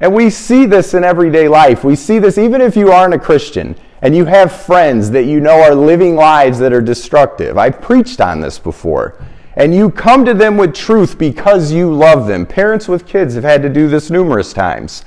And 0.00 0.14
we 0.14 0.30
see 0.30 0.66
this 0.66 0.94
in 0.94 1.04
everyday 1.04 1.48
life. 1.48 1.82
We 1.82 1.96
see 1.96 2.18
this 2.18 2.38
even 2.38 2.60
if 2.60 2.76
you 2.76 2.92
aren't 2.92 3.14
a 3.14 3.18
Christian 3.18 3.76
and 4.02 4.14
you 4.14 4.26
have 4.26 4.52
friends 4.52 5.10
that 5.10 5.24
you 5.24 5.40
know 5.40 5.62
are 5.62 5.74
living 5.74 6.14
lives 6.14 6.58
that 6.58 6.72
are 6.72 6.82
destructive. 6.82 7.56
I've 7.56 7.80
preached 7.80 8.20
on 8.20 8.40
this 8.40 8.58
before. 8.58 9.18
And 9.56 9.74
you 9.74 9.90
come 9.90 10.26
to 10.26 10.34
them 10.34 10.58
with 10.58 10.74
truth 10.74 11.16
because 11.16 11.72
you 11.72 11.92
love 11.92 12.26
them. 12.26 12.44
Parents 12.44 12.88
with 12.88 13.06
kids 13.06 13.34
have 13.34 13.44
had 13.44 13.62
to 13.62 13.70
do 13.70 13.88
this 13.88 14.10
numerous 14.10 14.52
times. 14.52 15.04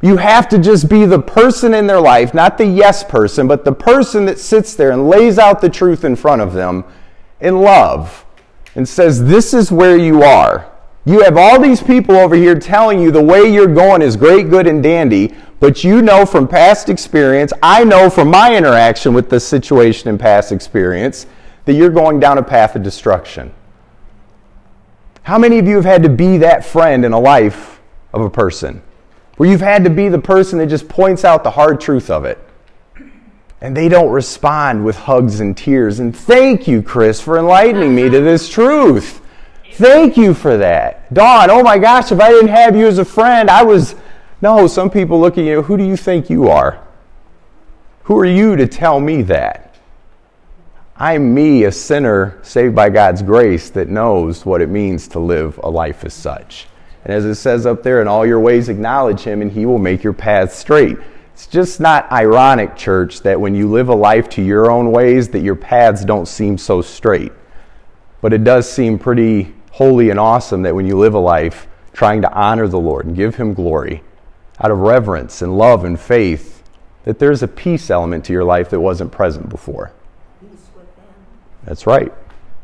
You 0.00 0.16
have 0.18 0.48
to 0.50 0.58
just 0.58 0.88
be 0.88 1.06
the 1.06 1.18
person 1.18 1.74
in 1.74 1.86
their 1.86 2.00
life, 2.00 2.34
not 2.34 2.56
the 2.56 2.66
yes 2.66 3.02
person, 3.02 3.48
but 3.48 3.64
the 3.64 3.72
person 3.72 4.26
that 4.26 4.38
sits 4.38 4.74
there 4.74 4.92
and 4.92 5.08
lays 5.08 5.38
out 5.38 5.60
the 5.60 5.68
truth 5.68 6.04
in 6.04 6.14
front 6.14 6.40
of 6.40 6.52
them 6.52 6.84
in 7.40 7.60
love 7.60 8.24
and 8.76 8.88
says, 8.88 9.24
This 9.24 9.52
is 9.52 9.72
where 9.72 9.96
you 9.96 10.22
are. 10.22 10.70
You 11.06 11.22
have 11.22 11.36
all 11.36 11.60
these 11.60 11.82
people 11.82 12.16
over 12.16 12.34
here 12.34 12.58
telling 12.58 13.00
you 13.00 13.10
the 13.10 13.22
way 13.22 13.52
you're 13.52 13.66
going 13.66 14.02
is 14.02 14.16
great, 14.16 14.50
good, 14.50 14.66
and 14.66 14.82
dandy, 14.82 15.34
but 15.58 15.84
you 15.84 16.00
know 16.00 16.24
from 16.24 16.48
past 16.48 16.88
experience, 16.88 17.52
I 17.62 17.84
know 17.84 18.08
from 18.08 18.30
my 18.30 18.56
interaction 18.56 19.14
with 19.14 19.28
this 19.28 19.46
situation 19.46 20.08
and 20.08 20.18
past 20.18 20.52
experience, 20.52 21.26
that 21.64 21.74
you're 21.74 21.90
going 21.90 22.20
down 22.20 22.38
a 22.38 22.42
path 22.42 22.76
of 22.76 22.82
destruction. 22.82 23.52
How 25.24 25.38
many 25.38 25.58
of 25.58 25.66
you 25.66 25.76
have 25.76 25.86
had 25.86 26.02
to 26.02 26.10
be 26.10 26.36
that 26.38 26.66
friend 26.66 27.02
in 27.02 27.14
a 27.14 27.18
life 27.18 27.80
of 28.12 28.20
a 28.20 28.28
person? 28.28 28.82
Where 29.38 29.48
you've 29.48 29.62
had 29.62 29.82
to 29.84 29.90
be 29.90 30.08
the 30.08 30.18
person 30.18 30.58
that 30.58 30.66
just 30.66 30.86
points 30.86 31.24
out 31.24 31.42
the 31.42 31.50
hard 31.50 31.80
truth 31.80 32.10
of 32.10 32.26
it. 32.26 32.38
And 33.62 33.74
they 33.74 33.88
don't 33.88 34.10
respond 34.10 34.84
with 34.84 34.96
hugs 34.96 35.40
and 35.40 35.56
tears. 35.56 35.98
And 35.98 36.14
thank 36.14 36.68
you, 36.68 36.82
Chris, 36.82 37.22
for 37.22 37.38
enlightening 37.38 37.94
me 37.94 38.10
to 38.10 38.20
this 38.20 38.50
truth. 38.50 39.22
Thank 39.72 40.18
you 40.18 40.34
for 40.34 40.58
that. 40.58 41.12
Dawn, 41.14 41.50
oh 41.50 41.62
my 41.62 41.78
gosh, 41.78 42.12
if 42.12 42.20
I 42.20 42.28
didn't 42.28 42.48
have 42.48 42.76
you 42.76 42.86
as 42.86 42.98
a 42.98 43.04
friend, 43.04 43.48
I 43.48 43.62
was. 43.62 43.96
No, 44.42 44.66
some 44.66 44.90
people 44.90 45.18
look 45.18 45.38
at 45.38 45.44
you, 45.44 45.62
who 45.62 45.78
do 45.78 45.84
you 45.84 45.96
think 45.96 46.28
you 46.28 46.48
are? 46.48 46.86
Who 48.02 48.18
are 48.18 48.26
you 48.26 48.56
to 48.56 48.66
tell 48.66 49.00
me 49.00 49.22
that? 49.22 49.63
I'm 50.96 51.34
me, 51.34 51.64
a 51.64 51.72
sinner 51.72 52.38
saved 52.42 52.76
by 52.76 52.88
God's 52.88 53.20
grace 53.20 53.68
that 53.70 53.88
knows 53.88 54.46
what 54.46 54.60
it 54.60 54.68
means 54.68 55.08
to 55.08 55.18
live 55.18 55.58
a 55.64 55.68
life 55.68 56.04
as 56.04 56.14
such. 56.14 56.68
And 57.02 57.12
as 57.12 57.24
it 57.24 57.34
says 57.34 57.66
up 57.66 57.82
there, 57.82 58.00
in 58.00 58.06
all 58.06 58.24
your 58.24 58.38
ways 58.38 58.68
acknowledge 58.68 59.22
him, 59.22 59.42
and 59.42 59.50
he 59.50 59.66
will 59.66 59.80
make 59.80 60.04
your 60.04 60.12
path 60.12 60.54
straight. 60.54 60.96
It's 61.32 61.48
just 61.48 61.80
not 61.80 62.10
ironic, 62.12 62.76
church, 62.76 63.22
that 63.22 63.40
when 63.40 63.56
you 63.56 63.68
live 63.68 63.88
a 63.88 63.94
life 63.94 64.28
to 64.30 64.42
your 64.42 64.70
own 64.70 64.92
ways, 64.92 65.28
that 65.30 65.40
your 65.40 65.56
paths 65.56 66.04
don't 66.04 66.28
seem 66.28 66.56
so 66.56 66.80
straight. 66.80 67.32
But 68.20 68.32
it 68.32 68.44
does 68.44 68.70
seem 68.70 68.96
pretty 68.96 69.52
holy 69.72 70.10
and 70.10 70.20
awesome 70.20 70.62
that 70.62 70.76
when 70.76 70.86
you 70.86 70.96
live 70.96 71.14
a 71.14 71.18
life 71.18 71.66
trying 71.92 72.22
to 72.22 72.32
honor 72.32 72.68
the 72.68 72.78
Lord 72.78 73.06
and 73.06 73.16
give 73.16 73.34
him 73.34 73.52
glory 73.52 74.04
out 74.60 74.70
of 74.70 74.78
reverence 74.78 75.42
and 75.42 75.58
love 75.58 75.84
and 75.84 75.98
faith, 75.98 76.62
that 77.02 77.18
there's 77.18 77.42
a 77.42 77.48
peace 77.48 77.90
element 77.90 78.24
to 78.26 78.32
your 78.32 78.44
life 78.44 78.70
that 78.70 78.78
wasn't 78.78 79.10
present 79.10 79.48
before. 79.48 79.92
That's 81.64 81.86
right. 81.86 82.12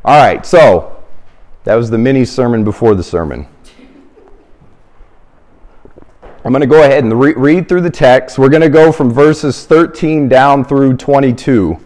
All 0.05 0.21
right, 0.21 0.45
so 0.45 1.03
that 1.63 1.75
was 1.75 1.89
the 1.89 1.97
mini 1.97 2.25
sermon 2.25 2.63
before 2.63 2.95
the 2.95 3.03
sermon. 3.03 3.47
I'm 6.43 6.51
going 6.51 6.61
to 6.61 6.67
go 6.67 6.83
ahead 6.83 7.03
and 7.03 7.19
re- 7.19 7.35
read 7.35 7.69
through 7.69 7.81
the 7.81 7.91
text. 7.91 8.39
We're 8.39 8.49
going 8.49 8.63
to 8.63 8.69
go 8.69 8.91
from 8.91 9.11
verses 9.11 9.65
13 9.65 10.27
down 10.27 10.65
through 10.65 10.97
22. 10.97 11.79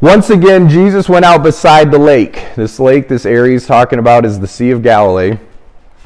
Once 0.00 0.30
again, 0.30 0.68
Jesus 0.68 1.08
went 1.08 1.24
out 1.24 1.42
beside 1.42 1.90
the 1.90 1.98
lake. 1.98 2.44
This 2.54 2.78
lake, 2.78 3.08
this 3.08 3.26
area 3.26 3.52
he's 3.52 3.66
talking 3.66 3.98
about, 3.98 4.24
is 4.24 4.38
the 4.38 4.46
Sea 4.46 4.70
of 4.70 4.82
Galilee. 4.82 5.36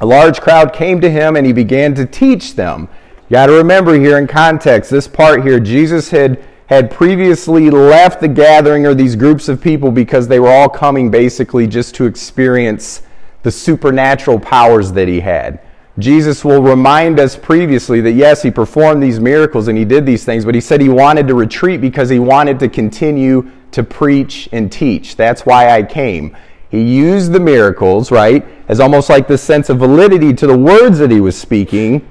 A 0.00 0.06
large 0.06 0.40
crowd 0.40 0.73
came 0.73 1.00
to 1.02 1.11
him 1.11 1.37
and 1.37 1.46
he 1.46 1.52
began 1.52 1.94
to 1.94 2.06
teach 2.06 2.54
them. 2.54 2.88
You 3.28 3.34
got 3.34 3.46
to 3.46 3.52
remember 3.52 3.94
here 3.94 4.18
in 4.18 4.26
context, 4.26 4.90
this 4.90 5.06
part 5.06 5.44
here, 5.44 5.61
Jesus 5.61 6.11
had 6.11 6.42
had 6.66 6.90
previously 6.90 7.71
left 7.71 8.21
the 8.21 8.28
gathering 8.28 8.87
or 8.87 8.94
these 8.94 9.16
groups 9.16 9.49
of 9.49 9.61
people 9.61 9.90
because 9.90 10.28
they 10.28 10.40
were 10.40 10.49
all 10.49 10.68
coming 10.68 11.11
basically 11.11 11.66
just 11.66 11.94
to 11.94 12.06
experience 12.06 13.02
the 13.42 13.50
supernatural 13.50 14.40
powers 14.40 14.92
that 14.92 15.06
he 15.06 15.21
had. 15.21 15.61
Jesus 15.99 16.44
will 16.44 16.62
remind 16.62 17.21
us 17.21 17.37
previously 17.37 18.00
that 18.00 18.12
yes, 18.12 18.42
he 18.42 18.50
performed 18.50 19.02
these 19.02 19.21
miracles 19.21 19.68
and 19.68 19.78
he 19.78 19.85
did 19.85 20.04
these 20.04 20.25
things, 20.25 20.44
but 20.44 20.54
he 20.54 20.61
said 20.61 20.80
he 20.80 20.88
wanted 20.88 21.28
to 21.28 21.35
retreat 21.35 21.80
because 21.80 22.09
he 22.09 22.18
wanted 22.18 22.59
to 22.61 22.68
continue 22.68 23.50
to 23.71 23.85
preach 23.85 24.49
and 24.50 24.73
teach. 24.73 25.16
That's 25.16 25.47
why 25.47 25.71
I 25.71 25.83
came. 25.83 26.37
He 26.71 26.80
used 26.80 27.30
the 27.30 27.38
miracles, 27.38 28.11
right, 28.11 28.44
as 28.66 28.80
almost 28.80 29.09
like 29.09 29.28
this 29.28 29.42
sense 29.42 29.68
of 29.68 29.78
validity 29.78 30.33
to 30.35 30.47
the 30.47 30.59
words 30.59 30.99
that 30.99 31.11
he 31.11 31.21
was 31.21 31.38
speaking 31.38 32.09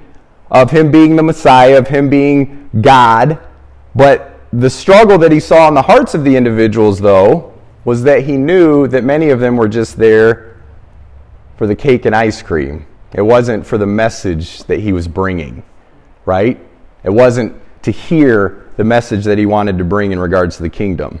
of 0.50 0.70
him 0.70 0.90
being 0.90 1.16
the 1.16 1.22
Messiah, 1.22 1.76
of 1.76 1.88
him 1.88 2.08
being 2.08 2.70
God, 2.80 3.38
but 3.94 4.33
the 4.60 4.70
struggle 4.70 5.18
that 5.18 5.32
he 5.32 5.40
saw 5.40 5.66
in 5.66 5.74
the 5.74 5.82
hearts 5.82 6.14
of 6.14 6.22
the 6.22 6.36
individuals, 6.36 7.00
though, 7.00 7.52
was 7.84 8.04
that 8.04 8.24
he 8.24 8.36
knew 8.36 8.86
that 8.86 9.02
many 9.02 9.30
of 9.30 9.40
them 9.40 9.56
were 9.56 9.68
just 9.68 9.96
there 9.96 10.60
for 11.56 11.66
the 11.66 11.74
cake 11.74 12.04
and 12.04 12.14
ice 12.14 12.40
cream. 12.40 12.86
It 13.12 13.22
wasn't 13.22 13.66
for 13.66 13.78
the 13.78 13.86
message 13.86 14.62
that 14.64 14.80
he 14.80 14.92
was 14.92 15.08
bringing, 15.08 15.62
right? 16.24 16.58
It 17.02 17.10
wasn't 17.10 17.60
to 17.82 17.90
hear 17.90 18.70
the 18.76 18.84
message 18.84 19.24
that 19.24 19.38
he 19.38 19.46
wanted 19.46 19.76
to 19.78 19.84
bring 19.84 20.12
in 20.12 20.18
regards 20.18 20.56
to 20.56 20.62
the 20.62 20.70
kingdom. 20.70 21.20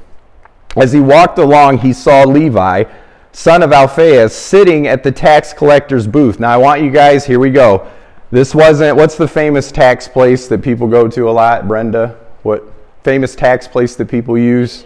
As 0.76 0.92
he 0.92 1.00
walked 1.00 1.38
along, 1.38 1.78
he 1.78 1.92
saw 1.92 2.22
Levi, 2.22 2.84
son 3.32 3.62
of 3.62 3.72
Alphaeus, 3.72 4.34
sitting 4.34 4.86
at 4.86 5.02
the 5.02 5.12
tax 5.12 5.52
collector's 5.52 6.06
booth. 6.06 6.38
Now, 6.38 6.50
I 6.50 6.56
want 6.56 6.82
you 6.82 6.90
guys, 6.90 7.26
here 7.26 7.40
we 7.40 7.50
go. 7.50 7.90
This 8.30 8.54
wasn't, 8.54 8.96
what's 8.96 9.16
the 9.16 9.28
famous 9.28 9.70
tax 9.70 10.08
place 10.08 10.48
that 10.48 10.62
people 10.62 10.88
go 10.88 11.08
to 11.08 11.28
a 11.28 11.32
lot, 11.32 11.68
Brenda? 11.68 12.18
What? 12.42 12.73
Famous 13.04 13.36
tax 13.36 13.68
place 13.68 13.94
that 13.96 14.06
people 14.06 14.36
use? 14.36 14.84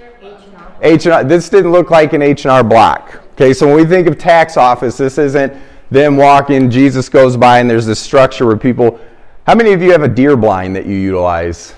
H&R. 0.83 1.25
This 1.25 1.49
didn't 1.49 1.73
look 1.73 1.91
like 1.91 2.13
an 2.13 2.23
H&R 2.23 2.63
block. 2.63 3.23
Okay, 3.33 3.55
so 3.55 3.67
when 3.67 3.77
we 3.77 3.87
think 3.87 4.07
of 4.07 4.19
tax 4.19 4.57
office, 4.57 4.97
this 4.97 5.17
isn't 5.17 5.55
them 5.91 6.17
walking, 6.17 6.71
Jesus 6.71 7.09
goes 7.09 7.37
by, 7.37 7.61
and 7.61 7.71
there's 7.71 7.87
this 7.87 8.01
structure 8.01 8.47
where 8.47 8.57
people. 8.57 9.01
How 9.47 9.55
many 9.55 9.73
of 9.73 9.81
you 9.81 9.93
have 9.93 10.03
a 10.03 10.09
deer 10.09 10.37
blind 10.37 10.77
that 10.77 10.85
you 10.85 10.97
utilize? 10.97 11.75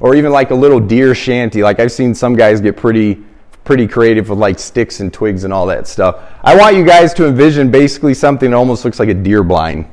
Or 0.00 0.14
even 0.14 0.30
like 0.30 0.50
a 0.50 0.54
little 0.54 0.80
deer 0.80 1.14
shanty? 1.14 1.62
Like 1.62 1.80
I've 1.80 1.92
seen 1.92 2.14
some 2.14 2.36
guys 2.36 2.60
get 2.60 2.76
pretty 2.76 3.22
pretty 3.64 3.88
creative 3.88 4.28
with 4.28 4.38
like 4.38 4.58
sticks 4.58 5.00
and 5.00 5.12
twigs 5.12 5.44
and 5.44 5.52
all 5.52 5.66
that 5.66 5.88
stuff. 5.88 6.22
I 6.42 6.54
want 6.54 6.76
you 6.76 6.84
guys 6.84 7.14
to 7.14 7.26
envision 7.26 7.70
basically 7.70 8.12
something 8.12 8.50
that 8.50 8.56
almost 8.56 8.84
looks 8.84 9.00
like 9.00 9.08
a 9.08 9.14
deer 9.14 9.42
blind, 9.42 9.86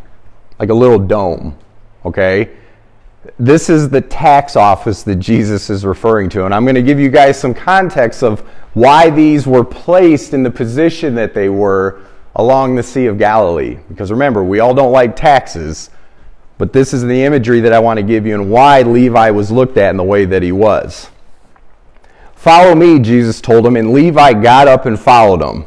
like 0.60 0.70
a 0.70 0.74
little 0.74 1.00
dome. 1.00 1.58
Okay? 2.06 2.50
This 3.38 3.70
is 3.70 3.90
the 3.90 4.02
tax 4.02 4.56
office 4.56 5.04
that 5.04 5.18
Jesus 5.18 5.70
is 5.70 5.86
referring 5.86 6.30
to. 6.30 6.46
And 6.46 6.54
I'm 6.54 6.64
going 6.64 6.76
to 6.76 6.82
give 6.82 7.00
you 7.00 7.10
guys 7.10 7.40
some 7.40 7.54
context 7.54 8.24
of 8.24 8.40
why 8.74 9.10
these 9.10 9.46
were 9.46 9.64
placed 9.64 10.34
in 10.34 10.44
the 10.44 10.50
position 10.50 11.14
that 11.16 11.34
they 11.34 11.50
were 11.50 12.02
along 12.36 12.76
the 12.76 12.84
Sea 12.84 13.06
of 13.06 13.18
Galilee. 13.18 13.78
Because 13.90 14.12
remember, 14.12 14.44
we 14.44 14.60
all 14.60 14.74
don't 14.74 14.92
like 14.92 15.16
taxes, 15.16 15.92
but 16.58 16.74
this 16.74 16.94
is 16.94 17.04
the 17.04 17.24
imagery 17.24 17.60
that 17.60 17.74
I 17.74 17.80
want 17.80 17.98
to 17.98 18.04
give 18.04 18.26
you 18.26 18.34
and 18.34 18.50
why 18.50 18.82
Levi 18.82 19.30
was 19.32 19.52
looked 19.52 19.78
at 19.78 19.92
in 19.92 19.98
the 19.98 20.04
way 20.04 20.26
that 20.26 20.42
he 20.42 20.52
was. 20.52 21.10
Follow 22.34 22.74
me, 22.74 22.98
Jesus 22.98 23.40
told 23.40 23.66
him, 23.66 23.76
and 23.76 23.94
Levi 23.94 24.34
got 24.34 24.68
up 24.68 24.88
and 24.88 25.00
followed 25.00 25.44
him. 25.44 25.66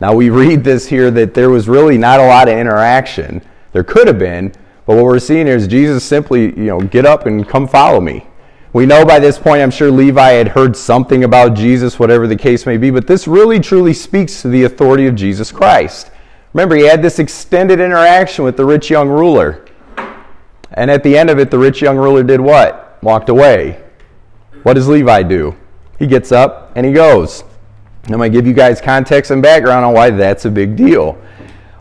Now 0.00 0.14
we 0.14 0.30
read 0.30 0.64
this 0.64 0.86
here 0.86 1.10
that 1.10 1.34
there 1.34 1.50
was 1.50 1.68
really 1.68 1.98
not 1.98 2.18
a 2.18 2.26
lot 2.26 2.48
of 2.48 2.56
interaction. 2.56 3.42
There 3.72 3.84
could 3.84 4.06
have 4.06 4.18
been, 4.18 4.54
but 4.86 4.96
what 4.96 5.04
we're 5.04 5.18
seeing 5.18 5.46
here 5.46 5.56
is 5.56 5.66
Jesus 5.66 6.04
simply, 6.04 6.46
you 6.56 6.66
know, 6.66 6.80
get 6.80 7.06
up 7.06 7.26
and 7.26 7.48
come 7.48 7.66
follow 7.66 8.00
me. 8.00 8.26
We 8.72 8.86
know 8.86 9.04
by 9.04 9.20
this 9.20 9.38
point, 9.38 9.62
I'm 9.62 9.70
sure 9.70 9.90
Levi 9.90 10.32
had 10.32 10.48
heard 10.48 10.76
something 10.76 11.22
about 11.22 11.54
Jesus, 11.54 11.98
whatever 11.98 12.26
the 12.26 12.36
case 12.36 12.66
may 12.66 12.76
be, 12.76 12.90
but 12.90 13.06
this 13.06 13.28
really 13.28 13.60
truly 13.60 13.94
speaks 13.94 14.42
to 14.42 14.48
the 14.48 14.64
authority 14.64 15.06
of 15.06 15.14
Jesus 15.14 15.52
Christ. 15.52 16.10
Remember, 16.52 16.74
he 16.76 16.84
had 16.84 17.00
this 17.00 17.18
extended 17.18 17.80
interaction 17.80 18.44
with 18.44 18.56
the 18.56 18.64
rich 18.64 18.90
young 18.90 19.08
ruler. 19.08 19.64
And 20.72 20.90
at 20.90 21.02
the 21.04 21.16
end 21.16 21.30
of 21.30 21.38
it, 21.38 21.50
the 21.50 21.58
rich 21.58 21.82
young 21.82 21.96
ruler 21.96 22.24
did 22.24 22.40
what? 22.40 22.98
Walked 23.00 23.28
away. 23.28 23.80
What 24.64 24.74
does 24.74 24.88
Levi 24.88 25.22
do? 25.22 25.54
He 25.98 26.06
gets 26.06 26.32
up 26.32 26.72
and 26.74 26.84
he 26.84 26.92
goes. 26.92 27.44
I'm 28.06 28.16
going 28.16 28.30
to 28.30 28.36
give 28.36 28.46
you 28.46 28.52
guys 28.52 28.80
context 28.80 29.30
and 29.30 29.40
background 29.40 29.84
on 29.84 29.94
why 29.94 30.10
that's 30.10 30.44
a 30.44 30.50
big 30.50 30.76
deal. 30.76 31.16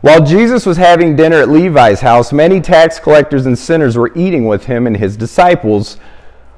While 0.03 0.21
Jesus 0.21 0.65
was 0.65 0.75
having 0.75 1.15
dinner 1.15 1.37
at 1.37 1.47
Levi's 1.47 2.01
house, 2.01 2.33
many 2.33 2.59
tax 2.59 2.99
collectors 2.99 3.45
and 3.45 3.57
sinners 3.57 3.97
were 3.97 4.11
eating 4.17 4.45
with 4.45 4.65
him 4.65 4.85
and 4.85 4.97
his 4.97 5.15
disciples, 5.15 5.95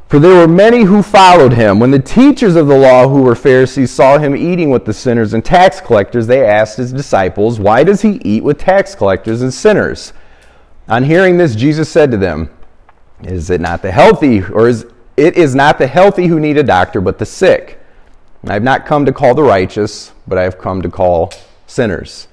for 0.08 0.18
there 0.18 0.40
were 0.40 0.48
many 0.48 0.82
who 0.82 1.04
followed 1.04 1.54
him. 1.54 1.80
When 1.80 1.92
the 1.92 2.00
teachers 2.00 2.56
of 2.56 2.66
the 2.66 2.76
law, 2.76 3.08
who 3.08 3.22
were 3.22 3.36
Pharisees, 3.36 3.92
saw 3.92 4.18
him 4.18 4.36
eating 4.36 4.72
with 4.72 4.86
the 4.86 4.96
sinners 4.96 5.36
and 5.36 5.46
tax 5.46 5.80
collectors, 5.80 6.26
they 6.26 6.44
asked 6.44 6.78
his 6.78 6.92
disciples, 6.92 7.60
Why 7.60 7.84
does 7.84 8.02
he 8.02 8.20
eat 8.26 8.44
with 8.44 8.58
tax 8.58 8.96
collectors 8.96 9.44
and 9.44 9.54
sinners? 9.54 10.12
On 10.88 11.04
hearing 11.04 11.38
this, 11.38 11.54
Jesus 11.54 11.88
said 11.88 12.10
to 12.10 12.18
them, 12.18 12.50
Is 13.22 13.52
it 13.52 13.62
not 13.62 13.84
the 13.84 13.92
healthy, 13.92 14.44
or 14.44 14.68
is 14.68 14.88
it 15.18 15.38
is 15.38 15.54
not 15.54 15.78
the 15.78 15.86
healthy 15.86 16.26
who 16.26 16.40
need 16.40 16.58
a 16.58 16.64
doctor, 16.64 17.00
but 17.00 17.20
the 17.20 17.28
sick? 17.28 17.80
I 18.48 18.54
have 18.54 18.64
not 18.64 18.88
come 18.88 19.06
to 19.06 19.14
call 19.14 19.36
the 19.36 19.44
righteous, 19.44 20.14
but 20.28 20.40
I 20.40 20.44
have 20.46 20.58
come 20.58 20.82
to 20.82 20.90
call 20.90 21.32
sinners. 21.68 22.28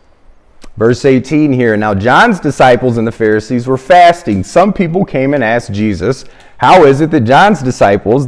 Verse 0.76 1.04
18 1.04 1.52
here 1.52 1.76
Now 1.76 1.94
John's 1.94 2.40
disciples 2.40 2.96
and 2.96 3.06
the 3.06 3.12
Pharisees 3.12 3.66
were 3.66 3.76
fasting. 3.76 4.42
Some 4.42 4.72
people 4.72 5.04
came 5.04 5.34
and 5.34 5.44
asked 5.44 5.72
Jesus, 5.72 6.24
How 6.58 6.84
is 6.84 7.00
it 7.00 7.10
that 7.10 7.22
John's 7.22 7.62
disciples 7.62 8.26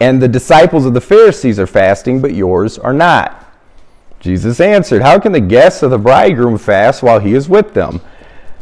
and 0.00 0.22
the 0.22 0.28
disciples 0.28 0.86
of 0.86 0.94
the 0.94 1.00
Pharisees 1.00 1.58
are 1.58 1.66
fasting, 1.66 2.20
but 2.20 2.34
yours 2.34 2.78
are 2.78 2.92
not? 2.92 3.46
Jesus 4.18 4.60
answered, 4.60 5.02
How 5.02 5.18
can 5.18 5.32
the 5.32 5.40
guests 5.40 5.82
of 5.82 5.90
the 5.90 5.98
bridegroom 5.98 6.58
fast 6.58 7.02
while 7.02 7.20
he 7.20 7.34
is 7.34 7.48
with 7.48 7.72
them? 7.72 8.00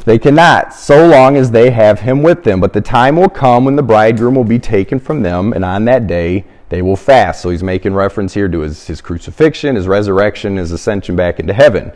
They 0.05 0.19
cannot, 0.19 0.73
so 0.73 1.07
long 1.07 1.37
as 1.37 1.51
they 1.51 1.71
have 1.71 2.01
him 2.01 2.23
with 2.23 2.43
them. 2.45 2.61
But 2.61 2.73
the 2.73 2.81
time 2.81 3.17
will 3.17 3.29
come 3.29 3.65
when 3.65 3.77
the 3.77 3.83
bridegroom 3.83 4.35
will 4.35 4.45
be 4.45 4.59
taken 4.59 4.99
from 4.99 5.23
them, 5.23 5.53
and 5.53 5.65
on 5.65 5.85
that 5.87 6.07
day 6.07 6.47
they 6.69 6.81
will 6.81 6.97
fast. 6.97 7.43
So 7.43 7.51
he's 7.51 7.63
making 7.63 7.95
reference 7.95 8.33
here 8.33 8.49
to 8.49 8.61
his, 8.61 8.87
his 8.87 9.01
crucifixion, 9.01 9.77
his 9.77 9.87
resurrection, 9.87 10.57
his 10.57 10.73
ascension 10.73 11.17
back 11.17 11.41
into 11.41 11.53
heaven. 11.53 11.93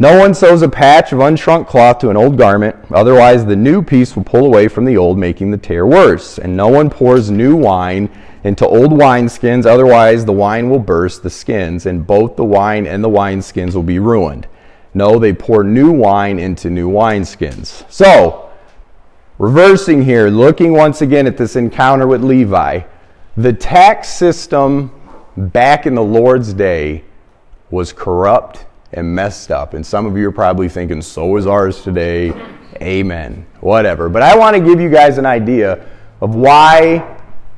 No 0.00 0.16
one 0.16 0.32
sews 0.32 0.62
a 0.62 0.68
patch 0.68 1.12
of 1.12 1.18
unshrunk 1.18 1.66
cloth 1.66 1.98
to 1.98 2.10
an 2.10 2.16
old 2.16 2.38
garment, 2.38 2.76
otherwise 2.92 3.44
the 3.44 3.56
new 3.56 3.82
piece 3.82 4.14
will 4.14 4.22
pull 4.22 4.46
away 4.46 4.68
from 4.68 4.84
the 4.84 4.96
old, 4.96 5.18
making 5.18 5.50
the 5.50 5.58
tear 5.58 5.84
worse. 5.84 6.38
And 6.38 6.56
no 6.56 6.68
one 6.68 6.88
pours 6.88 7.32
new 7.32 7.56
wine 7.56 8.08
into 8.44 8.64
old 8.64 8.92
wineskins, 8.92 9.66
otherwise 9.66 10.24
the 10.24 10.32
wine 10.32 10.70
will 10.70 10.78
burst 10.78 11.24
the 11.24 11.30
skins, 11.30 11.84
and 11.84 12.06
both 12.06 12.36
the 12.36 12.44
wine 12.44 12.86
and 12.86 13.02
the 13.02 13.08
wineskins 13.08 13.74
will 13.74 13.82
be 13.82 13.98
ruined. 13.98 14.46
No, 14.94 15.18
they 15.18 15.32
pour 15.32 15.64
new 15.64 15.90
wine 15.90 16.38
into 16.38 16.70
new 16.70 16.88
wineskins. 16.88 17.84
So, 17.90 18.50
reversing 19.38 20.04
here, 20.04 20.28
looking 20.28 20.74
once 20.74 21.02
again 21.02 21.26
at 21.26 21.36
this 21.36 21.56
encounter 21.56 22.06
with 22.06 22.22
Levi, 22.22 22.82
The 23.36 23.52
tax 23.52 24.10
system 24.10 24.92
back 25.36 25.86
in 25.86 25.96
the 25.96 26.04
Lord's 26.04 26.54
day 26.54 27.02
was 27.70 27.92
corrupt 27.92 28.64
and 28.92 29.14
messed 29.14 29.50
up. 29.50 29.74
And 29.74 29.84
some 29.84 30.06
of 30.06 30.16
you 30.16 30.28
are 30.28 30.32
probably 30.32 30.68
thinking, 30.68 31.02
so 31.02 31.36
is 31.36 31.46
ours 31.46 31.82
today. 31.82 32.32
Amen. 32.80 33.46
Whatever. 33.60 34.08
But 34.08 34.22
I 34.22 34.36
want 34.36 34.56
to 34.56 34.62
give 34.62 34.80
you 34.80 34.88
guys 34.90 35.18
an 35.18 35.26
idea 35.26 35.86
of 36.20 36.34
why 36.34 37.16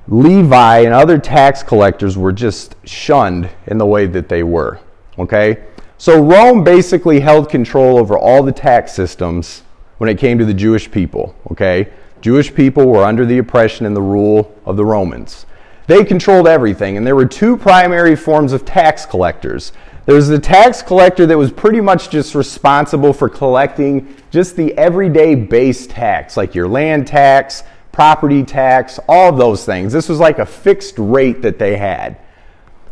Levi 0.09 0.81
and 0.81 0.93
other 0.93 1.19
tax 1.19 1.63
collectors 1.63 2.19
were 2.19 2.33
just 2.33 2.75
shunned 2.85 3.49
in 3.67 3.79
the 3.79 3.87
way 3.87 4.07
that 4.07 4.29
they 4.29 4.43
were. 4.43 4.81
Okay? 5.19 5.65
So 5.99 6.23
Rome 6.23 6.65
basically 6.65 7.21
held 7.21 7.49
control 7.49 7.99
over 7.99 8.19
all 8.19 8.43
the 8.43 8.53
tax 8.53 8.93
systems 8.93 9.63
when 9.99 10.09
it 10.09 10.19
came 10.19 10.39
to 10.39 10.45
the 10.45 10.55
Jewish 10.55 10.91
people. 10.91 11.37
Okay? 11.53 11.93
Jewish 12.21 12.53
people 12.53 12.87
were 12.87 13.05
under 13.05 13.25
the 13.25 13.39
oppression 13.39 13.87
and 13.87 13.95
the 13.95 14.03
rule 14.03 14.55
of 14.65 14.77
the 14.77 14.85
Romans. 14.85 15.47
They 15.87 16.05
controlled 16.05 16.47
everything, 16.47 16.97
and 16.97 17.07
there 17.07 17.17
were 17.17 17.27
two 17.27 17.57
primary 17.57 18.15
forms 18.15 18.53
of 18.53 18.65
tax 18.65 19.05
collectors. 19.05 19.73
There 20.11 20.17
was 20.17 20.27
the 20.27 20.41
tax 20.41 20.83
collector 20.83 21.25
that 21.27 21.39
was 21.39 21.53
pretty 21.53 21.81
much 21.81 22.11
just 22.11 22.35
responsible 22.35 23.13
for 23.13 23.29
collecting 23.29 24.17
just 24.33 24.57
the 24.57 24.77
everyday 24.77 25.37
base 25.37 25.87
tax, 25.87 26.37
like 26.37 26.53
your 26.53 26.67
land 26.67 27.07
tax, 27.07 27.63
property 27.93 28.43
tax, 28.43 28.99
all 29.09 29.31
those 29.31 29.65
things. 29.65 29.93
This 29.93 30.09
was 30.09 30.19
like 30.19 30.41
a 30.41 30.45
fixed 30.45 30.97
rate 30.99 31.43
that 31.43 31.61
they 31.61 31.77
had. 31.77 32.19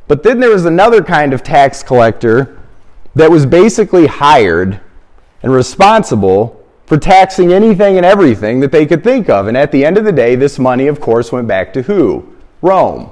But 0.07 0.23
then 0.23 0.39
there 0.39 0.51
was 0.51 0.65
another 0.65 1.03
kind 1.03 1.33
of 1.33 1.43
tax 1.43 1.83
collector 1.83 2.61
that 3.17 3.33
was 3.33 3.47
basically 3.47 4.07
hired 4.07 4.81
and 5.43 5.53
responsible 5.53 6.65
for 6.87 6.99
taxing 6.99 7.53
anything 7.53 7.97
and 7.97 8.07
everything 8.07 8.61
that 8.61 8.71
they 8.71 8.87
could 8.87 9.03
think 9.03 9.29
of. 9.29 9.49
And 9.49 9.57
at 9.57 9.73
the 9.73 9.85
end 9.85 9.99
of 9.99 10.05
the 10.05 10.13
day, 10.13 10.37
this 10.37 10.57
money, 10.57 10.87
of 10.87 11.01
course, 11.01 11.33
went 11.33 11.49
back 11.49 11.73
to 11.73 11.83
who? 11.83 12.37
Rome. 12.63 13.11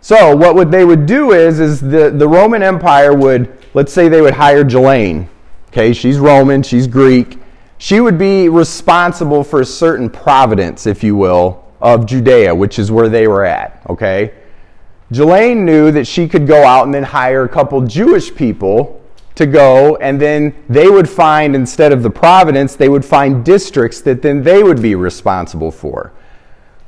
So 0.00 0.34
what 0.34 0.54
would 0.54 0.70
they 0.70 0.84
would 0.84 1.06
do 1.06 1.32
is, 1.32 1.60
is 1.60 1.80
the, 1.80 2.10
the 2.10 2.26
Roman 2.26 2.62
Empire 2.62 3.14
would, 3.14 3.52
let's 3.74 3.92
say 3.92 4.08
they 4.08 4.22
would 4.22 4.34
hire 4.34 4.64
Jelaine. 4.64 5.28
Okay, 5.68 5.92
she's 5.92 6.18
Roman, 6.18 6.62
she's 6.62 6.86
Greek. 6.86 7.38
She 7.78 8.00
would 8.00 8.18
be 8.18 8.48
responsible 8.48 9.44
for 9.44 9.60
a 9.60 9.64
certain 9.64 10.10
providence, 10.10 10.86
if 10.86 11.02
you 11.02 11.16
will, 11.16 11.64
of 11.80 12.06
Judea, 12.06 12.54
which 12.54 12.78
is 12.78 12.90
where 12.90 13.08
they 13.08 13.26
were 13.26 13.44
at. 13.44 13.82
Okay? 13.88 14.34
Jelaine 15.12 15.64
knew 15.64 15.90
that 15.90 16.06
she 16.06 16.28
could 16.28 16.46
go 16.46 16.64
out 16.64 16.84
and 16.84 16.94
then 16.94 17.02
hire 17.02 17.44
a 17.44 17.48
couple 17.48 17.80
Jewish 17.82 18.34
people 18.34 19.00
to 19.34 19.46
go, 19.46 19.96
and 19.96 20.20
then 20.20 20.54
they 20.68 20.88
would 20.88 21.08
find, 21.08 21.54
instead 21.54 21.92
of 21.92 22.02
the 22.02 22.10
providence, 22.10 22.76
they 22.76 22.88
would 22.88 23.04
find 23.04 23.44
districts 23.44 24.00
that 24.02 24.22
then 24.22 24.42
they 24.42 24.62
would 24.62 24.82
be 24.82 24.94
responsible 24.94 25.70
for. 25.70 26.12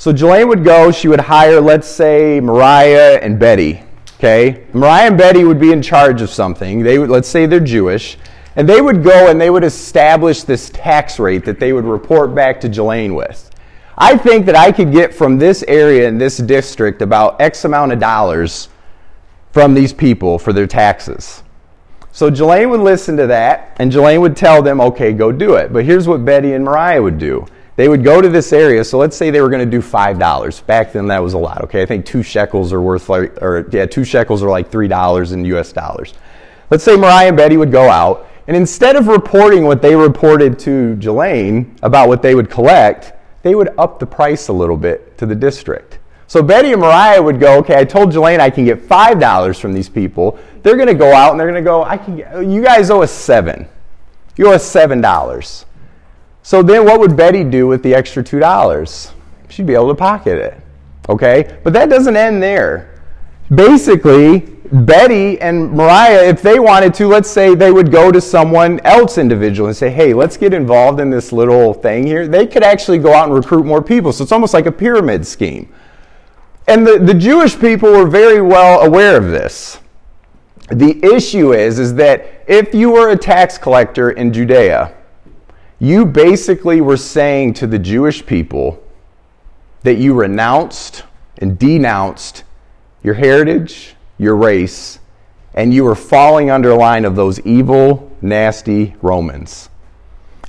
So 0.03 0.13
Jelaine 0.13 0.49
would 0.49 0.65
go, 0.65 0.91
she 0.91 1.07
would 1.07 1.21
hire, 1.21 1.61
let's 1.61 1.87
say, 1.87 2.41
Mariah 2.41 3.21
and 3.23 3.39
Betty. 3.39 3.85
Okay? 4.17 4.65
Mariah 4.73 5.07
and 5.07 5.17
Betty 5.17 5.45
would 5.45 5.61
be 5.61 5.71
in 5.71 5.81
charge 5.81 6.23
of 6.23 6.29
something. 6.29 6.83
They 6.83 6.99
would, 6.99 7.09
let's 7.09 7.29
say 7.29 7.47
they're 7.47 7.61
Jewish. 7.61 8.19
And 8.57 8.69
they 8.69 8.81
would 8.81 9.05
go 9.05 9.31
and 9.31 9.41
they 9.41 9.49
would 9.49 9.63
establish 9.63 10.43
this 10.43 10.71
tax 10.71 11.21
rate 11.21 11.45
that 11.45 11.61
they 11.61 11.73
would 11.73 11.85
report 11.85 12.35
back 12.35 12.61
to 12.63 12.69
Jelaine 12.69 13.15
with. 13.15 13.49
I 13.97 14.17
think 14.17 14.45
that 14.47 14.57
I 14.57 14.73
could 14.73 14.91
get 14.91 15.15
from 15.15 15.39
this 15.39 15.63
area 15.69 16.09
in 16.09 16.19
this 16.19 16.39
district 16.39 17.01
about 17.01 17.41
X 17.41 17.65
amount 17.65 17.93
of 17.93 18.01
dollars 18.01 18.71
from 19.53 19.73
these 19.73 19.93
people 19.93 20.37
for 20.37 20.53
their 20.53 20.67
taxes. 20.67 21.45
So 22.11 22.29
Jelaine 22.29 22.71
would 22.71 22.81
listen 22.81 23.17
to 23.19 23.29
that, 23.29 23.77
and 23.79 23.93
Jelaine 23.93 24.21
would 24.21 24.37
tell 24.37 24.63
them, 24.63 24.81
okay, 24.81 25.13
go 25.13 25.31
do 25.31 25.55
it. 25.55 25.73
But 25.73 25.85
here's 25.85 26.09
what 26.09 26.25
Betty 26.25 26.55
and 26.55 26.65
Mariah 26.65 27.01
would 27.01 27.19
do 27.19 27.47
they 27.77 27.89
would 27.89 28.05
go 28.05 28.21
to 28.21 28.29
this 28.29 28.53
area. 28.53 28.85
So 28.85 28.99
let's 28.99 29.17
say 29.17 29.31
they 29.31 29.41
were 29.41 29.49
going 29.49 29.65
to 29.65 29.71
do 29.71 29.81
five 29.81 30.19
dollars. 30.19 30.61
Back 30.61 30.93
then, 30.93 31.07
that 31.09 31.23
was 31.23 31.35
a 31.35 31.39
lot. 31.39 31.63
Okay, 31.65 31.83
I 31.83 31.87
think 31.87 32.05
two 32.05 32.23
shekels 32.23 32.73
are 32.73 32.81
worth 32.81 33.09
like, 33.09 33.41
or 33.43 33.69
yeah, 33.73 33.87
two 33.87 34.05
shekels 34.05 34.43
are 34.43 34.51
like 34.51 34.71
three 34.71 34.89
dollars 34.89 35.33
in 35.33 35.45
U.S. 35.47 35.73
dollars. 35.73 36.15
Let's 36.71 36.85
say 36.85 36.97
Mariah 36.97 37.29
and 37.29 37.37
Betty 37.37 37.57
would 37.57 37.73
go 37.73 37.89
out, 37.89 38.29
and 38.47 38.57
instead 38.57 38.97
of 38.97 39.07
reporting 39.07 39.65
what 39.65 39.83
they 39.83 39.95
reported 39.95 40.59
to 40.61 40.97
Jelaine 40.97 41.77
about 41.83 42.09
what 42.09 42.23
they 42.23 42.35
would 42.35 42.51
collect, 42.51 43.13
they 43.43 43.55
would 43.55 43.71
up 43.79 43.99
the 43.99 44.07
price 44.07 44.49
a 44.49 44.53
little 44.53 44.77
bit 44.77 45.17
to 45.19 45.27
the 45.27 45.35
district. 45.35 45.99
So 46.27 46.43
Betty 46.43 46.73
and 46.73 46.81
Mariah 46.81 47.23
would 47.23 47.39
go, 47.39 47.59
okay, 47.59 47.79
I 47.79 47.85
told 47.85 48.11
Jelaine 48.11 48.41
I 48.41 48.49
can 48.49 48.65
get 48.65 48.81
five 48.81 49.21
dollars 49.21 49.59
from 49.59 49.75
these 49.75 49.89
people. 49.89 50.39
They're 50.63 50.77
going 50.77 50.89
to 50.89 50.95
go 50.95 51.13
out 51.13 51.33
and 51.33 51.41
they're 51.41 51.51
going 51.51 51.63
to 51.63 51.69
go, 51.69 51.85
I 51.85 51.99
can 51.99 52.17
get, 52.17 52.47
you 52.47 52.63
guys 52.63 52.91
owe 52.91 53.03
us 53.03 53.13
seven. 53.13 53.69
You 54.37 54.49
owe 54.49 54.53
us 54.53 54.65
seven 54.65 55.01
dollars. 55.01 55.67
So 56.43 56.63
then 56.63 56.85
what 56.85 56.99
would 57.01 57.17
Betty 57.17 57.45
do 57.45 57.67
with 57.67 57.83
the 57.83 57.95
extra 57.95 58.23
$2? 58.23 59.13
She'd 59.49 59.67
be 59.67 59.75
able 59.75 59.89
to 59.89 59.95
pocket 59.95 60.39
it. 60.39 60.61
Okay? 61.09 61.59
But 61.63 61.73
that 61.73 61.89
doesn't 61.89 62.17
end 62.17 62.43
there. 62.43 63.01
Basically, 63.55 64.41
Betty 64.73 65.41
and 65.41 65.73
Mariah, 65.73 66.25
if 66.25 66.41
they 66.41 66.59
wanted 66.59 66.95
to, 66.95 67.07
let's 67.07 67.31
say 67.31 67.55
they 67.55 67.71
would 67.71 67.93
go 67.93 68.11
to 68.11 68.21
someone 68.21 68.81
else 68.81 69.19
individual 69.19 69.69
and 69.69 69.77
say, 69.77 69.91
hey, 69.91 70.15
let's 70.15 70.37
get 70.37 70.55
involved 70.55 70.99
in 70.99 71.11
this 71.11 71.33
little 71.33 71.75
thing 71.75 72.07
here. 72.07 72.27
They 72.27 72.47
could 72.47 72.63
actually 72.63 72.99
go 72.99 73.13
out 73.13 73.27
and 73.27 73.35
recruit 73.35 73.67
more 73.67 73.83
people. 73.83 74.13
So 74.13 74.23
it's 74.23 74.33
almost 74.33 74.55
like 74.55 74.67
a 74.67 74.73
pyramid 74.73 75.27
scheme. 75.27 75.73
And 76.67 76.87
the, 76.87 76.99
the 76.99 77.15
Jewish 77.15 77.59
people 77.59 77.91
were 77.91 78.07
very 78.07 78.41
well 78.41 78.81
aware 78.81 79.17
of 79.17 79.27
this. 79.27 79.79
The 80.69 81.05
issue 81.05 81.53
is, 81.53 81.79
is 81.79 81.95
that 81.97 82.45
if 82.47 82.73
you 82.73 82.91
were 82.91 83.11
a 83.11 83.17
tax 83.17 83.59
collector 83.59 84.13
in 84.13 84.33
Judea, 84.33 84.95
you 85.83 86.07
basically 86.07 86.81
were 86.81 86.97
saying 86.97 87.53
to 87.53 87.67
the 87.67 87.79
Jewish 87.79 88.25
people 88.25 88.81
that 89.83 89.97
you 89.97 90.15
renounced 90.15 91.03
and 91.39 91.59
denounced 91.59 92.45
your 93.03 93.15
heritage, 93.15 93.97
your 94.17 94.37
race, 94.37 95.01
and 95.55 95.75
you 95.75 95.83
were 95.83 95.97
falling 95.97 96.51
under 96.51 96.71
a 96.71 96.77
line 96.77 97.05
of 97.05 97.17
those 97.17 97.41
evil, 97.41 98.17
nasty 98.23 98.95
Romans. 99.03 99.71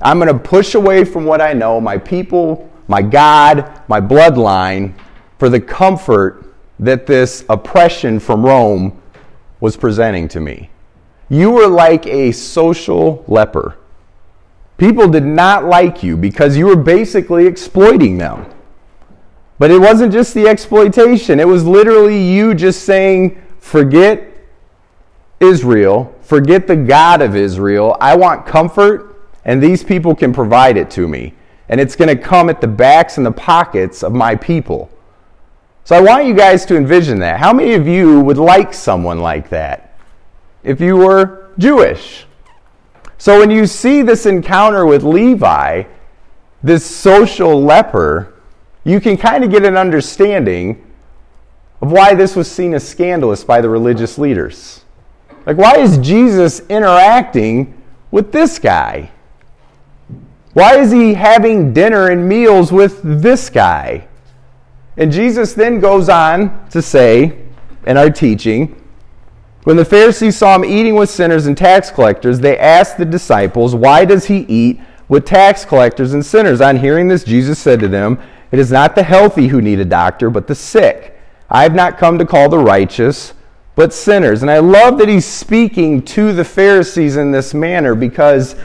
I'm 0.00 0.20
going 0.20 0.32
to 0.32 0.38
push 0.38 0.76
away 0.76 1.04
from 1.04 1.24
what 1.24 1.40
I 1.40 1.52
know, 1.52 1.80
my 1.80 1.98
people, 1.98 2.70
my 2.86 3.02
God, 3.02 3.82
my 3.88 4.00
bloodline, 4.00 4.94
for 5.40 5.48
the 5.48 5.60
comfort 5.60 6.54
that 6.78 7.08
this 7.08 7.44
oppression 7.48 8.20
from 8.20 8.46
Rome 8.46 9.02
was 9.58 9.76
presenting 9.76 10.28
to 10.28 10.38
me. 10.38 10.70
You 11.28 11.50
were 11.50 11.66
like 11.66 12.06
a 12.06 12.30
social 12.30 13.24
leper. 13.26 13.78
People 14.76 15.08
did 15.08 15.24
not 15.24 15.64
like 15.64 16.02
you 16.02 16.16
because 16.16 16.56
you 16.56 16.66
were 16.66 16.76
basically 16.76 17.46
exploiting 17.46 18.18
them. 18.18 18.46
But 19.58 19.70
it 19.70 19.78
wasn't 19.78 20.12
just 20.12 20.34
the 20.34 20.48
exploitation, 20.48 21.38
it 21.38 21.46
was 21.46 21.64
literally 21.64 22.20
you 22.20 22.54
just 22.54 22.84
saying, 22.84 23.40
forget 23.60 24.28
Israel, 25.38 26.14
forget 26.22 26.66
the 26.66 26.76
God 26.76 27.22
of 27.22 27.36
Israel. 27.36 27.96
I 28.00 28.16
want 28.16 28.46
comfort, 28.46 29.30
and 29.44 29.62
these 29.62 29.84
people 29.84 30.14
can 30.14 30.32
provide 30.32 30.76
it 30.76 30.90
to 30.92 31.06
me. 31.06 31.34
And 31.68 31.80
it's 31.80 31.96
going 31.96 32.14
to 32.14 32.22
come 32.22 32.50
at 32.50 32.60
the 32.60 32.66
backs 32.66 33.16
and 33.16 33.24
the 33.24 33.32
pockets 33.32 34.02
of 34.02 34.12
my 34.12 34.34
people. 34.34 34.90
So 35.84 35.94
I 35.94 36.00
want 36.00 36.26
you 36.26 36.34
guys 36.34 36.64
to 36.66 36.76
envision 36.76 37.18
that. 37.20 37.38
How 37.38 37.52
many 37.52 37.74
of 37.74 37.86
you 37.86 38.20
would 38.20 38.38
like 38.38 38.74
someone 38.74 39.20
like 39.20 39.50
that 39.50 39.98
if 40.62 40.80
you 40.80 40.96
were 40.96 41.50
Jewish? 41.58 42.26
So 43.24 43.38
when 43.38 43.48
you 43.48 43.66
see 43.66 44.02
this 44.02 44.26
encounter 44.26 44.84
with 44.84 45.02
Levi, 45.02 45.84
this 46.62 46.84
social 46.84 47.64
leper, 47.64 48.34
you 48.84 49.00
can 49.00 49.16
kind 49.16 49.42
of 49.42 49.50
get 49.50 49.64
an 49.64 49.78
understanding 49.78 50.84
of 51.80 51.90
why 51.90 52.12
this 52.12 52.36
was 52.36 52.50
seen 52.50 52.74
as 52.74 52.86
scandalous 52.86 53.42
by 53.42 53.62
the 53.62 53.68
religious 53.70 54.18
leaders. 54.18 54.84
Like, 55.46 55.56
why 55.56 55.78
is 55.78 55.96
Jesus 55.96 56.60
interacting 56.68 57.82
with 58.10 58.30
this 58.30 58.58
guy? 58.58 59.10
Why 60.52 60.76
is 60.76 60.92
he 60.92 61.14
having 61.14 61.72
dinner 61.72 62.10
and 62.10 62.28
meals 62.28 62.72
with 62.72 63.00
this 63.02 63.48
guy? 63.48 64.06
And 64.98 65.10
Jesus 65.10 65.54
then 65.54 65.80
goes 65.80 66.10
on 66.10 66.68
to 66.68 66.82
say 66.82 67.38
in 67.86 67.96
our 67.96 68.10
teaching 68.10 68.83
when 69.64 69.76
the 69.76 69.84
Pharisees 69.84 70.36
saw 70.36 70.54
him 70.54 70.64
eating 70.64 70.94
with 70.94 71.08
sinners 71.08 71.46
and 71.46 71.56
tax 71.56 71.90
collectors, 71.90 72.38
they 72.38 72.58
asked 72.58 72.98
the 72.98 73.04
disciples, 73.04 73.74
Why 73.74 74.04
does 74.04 74.26
he 74.26 74.40
eat 74.40 74.80
with 75.08 75.24
tax 75.24 75.64
collectors 75.64 76.12
and 76.12 76.24
sinners? 76.24 76.60
On 76.60 76.76
hearing 76.76 77.08
this, 77.08 77.24
Jesus 77.24 77.58
said 77.58 77.80
to 77.80 77.88
them, 77.88 78.20
It 78.52 78.58
is 78.58 78.70
not 78.70 78.94
the 78.94 79.02
healthy 79.02 79.48
who 79.48 79.62
need 79.62 79.80
a 79.80 79.84
doctor, 79.84 80.28
but 80.28 80.46
the 80.46 80.54
sick. 80.54 81.18
I 81.48 81.62
have 81.62 81.74
not 81.74 81.96
come 81.96 82.18
to 82.18 82.26
call 82.26 82.50
the 82.50 82.58
righteous, 82.58 83.32
but 83.74 83.94
sinners. 83.94 84.42
And 84.42 84.50
I 84.50 84.58
love 84.58 84.98
that 84.98 85.08
he's 85.08 85.26
speaking 85.26 86.02
to 86.02 86.34
the 86.34 86.44
Pharisees 86.44 87.16
in 87.16 87.32
this 87.32 87.54
manner 87.54 87.94
because 87.94 88.56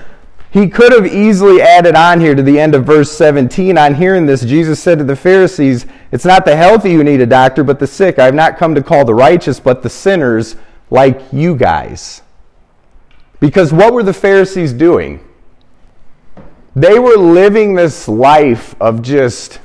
he 0.52 0.68
could 0.68 0.92
have 0.92 1.06
easily 1.06 1.62
added 1.62 1.96
on 1.96 2.20
here 2.20 2.36
to 2.36 2.44
the 2.44 2.60
end 2.60 2.76
of 2.76 2.84
verse 2.84 3.12
17. 3.12 3.78
On 3.78 3.96
hearing 3.96 4.26
this, 4.26 4.44
Jesus 4.44 4.82
said 4.82 4.98
to 4.98 5.04
the 5.06 5.16
Pharisees, 5.16 5.86
It's 6.12 6.26
not 6.26 6.44
the 6.44 6.58
healthy 6.58 6.94
who 6.94 7.06
need 7.06 7.22
a 7.22 7.26
doctor, 7.26 7.64
but 7.64 7.80
the 7.80 7.88
sick. 7.88 8.20
I 8.20 8.26
have 8.26 8.36
not 8.36 8.58
come 8.58 8.76
to 8.76 8.84
call 8.84 9.06
the 9.06 9.14
righteous, 9.14 9.62
but 9.62 9.82
the 9.82 9.90
sinners 9.90 10.56
like 10.90 11.22
you 11.32 11.56
guys. 11.56 12.22
Because 13.40 13.72
what 13.72 13.94
were 13.94 14.04
the 14.04 14.14
Pharisees 14.14 14.74
doing? 14.74 15.26
They 16.76 17.00
were 17.00 17.18
living 17.18 17.76
this 17.76 18.08
life 18.08 18.76
of 18.80 19.02
just 19.02 19.60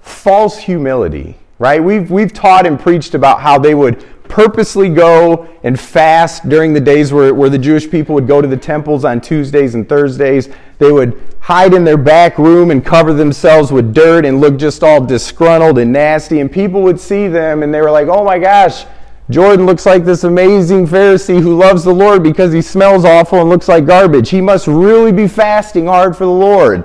false 0.00 0.58
humility, 0.58 1.38
right? 1.58 1.82
We've, 1.82 2.10
we've 2.10 2.32
taught 2.32 2.66
and 2.66 2.78
preached 2.78 3.14
about 3.14 3.40
how 3.40 3.58
they 3.58 3.74
would 3.74 4.04
purposely 4.24 4.88
go 4.88 5.46
and 5.62 5.78
fast 5.78 6.48
during 6.48 6.72
the 6.72 6.80
days 6.80 7.12
where, 7.12 7.34
where 7.34 7.50
the 7.50 7.58
Jewish 7.58 7.90
people 7.90 8.14
would 8.14 8.26
go 8.26 8.40
to 8.40 8.48
the 8.48 8.56
temples 8.56 9.04
on 9.04 9.20
Tuesdays 9.20 9.74
and 9.74 9.88
Thursdays. 9.88 10.48
They 10.78 10.90
would 10.90 11.20
hide 11.40 11.74
in 11.74 11.84
their 11.84 11.98
back 11.98 12.38
room 12.38 12.70
and 12.70 12.84
cover 12.84 13.12
themselves 13.12 13.70
with 13.70 13.94
dirt 13.94 14.24
and 14.24 14.40
look 14.40 14.56
just 14.56 14.82
all 14.82 15.04
disgruntled 15.04 15.78
and 15.78 15.92
nasty. 15.92 16.40
And 16.40 16.50
people 16.50 16.82
would 16.82 16.98
see 16.98 17.28
them 17.28 17.62
and 17.62 17.72
they 17.72 17.80
were 17.80 17.90
like, 17.90 18.08
oh 18.08 18.24
my 18.24 18.38
gosh, 18.38 18.86
Jordan 19.30 19.66
looks 19.66 19.86
like 19.86 20.04
this 20.04 20.24
amazing 20.24 20.86
Pharisee 20.86 21.40
who 21.40 21.56
loves 21.56 21.84
the 21.84 21.92
Lord 21.92 22.22
because 22.22 22.52
he 22.52 22.60
smells 22.60 23.04
awful 23.04 23.40
and 23.40 23.48
looks 23.48 23.68
like 23.68 23.86
garbage. 23.86 24.30
He 24.30 24.40
must 24.40 24.66
really 24.66 25.12
be 25.12 25.28
fasting 25.28 25.86
hard 25.86 26.16
for 26.16 26.24
the 26.24 26.30
Lord. 26.30 26.84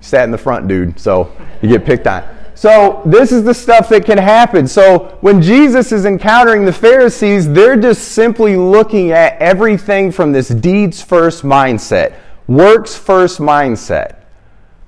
He 0.00 0.04
sat 0.04 0.24
in 0.24 0.30
the 0.30 0.38
front, 0.38 0.66
dude, 0.66 0.98
so 0.98 1.30
you 1.60 1.68
get 1.68 1.84
picked 1.84 2.06
on. 2.06 2.24
So, 2.56 3.02
this 3.04 3.32
is 3.32 3.42
the 3.42 3.52
stuff 3.52 3.88
that 3.88 4.04
can 4.04 4.16
happen. 4.16 4.68
So, 4.68 5.18
when 5.20 5.42
Jesus 5.42 5.90
is 5.90 6.04
encountering 6.04 6.64
the 6.64 6.72
Pharisees, 6.72 7.52
they're 7.52 7.76
just 7.76 8.12
simply 8.12 8.56
looking 8.56 9.10
at 9.10 9.36
everything 9.38 10.12
from 10.12 10.30
this 10.30 10.48
deeds 10.48 11.02
first 11.02 11.42
mindset, 11.42 12.14
works 12.46 12.96
first 12.96 13.40
mindset. 13.40 14.20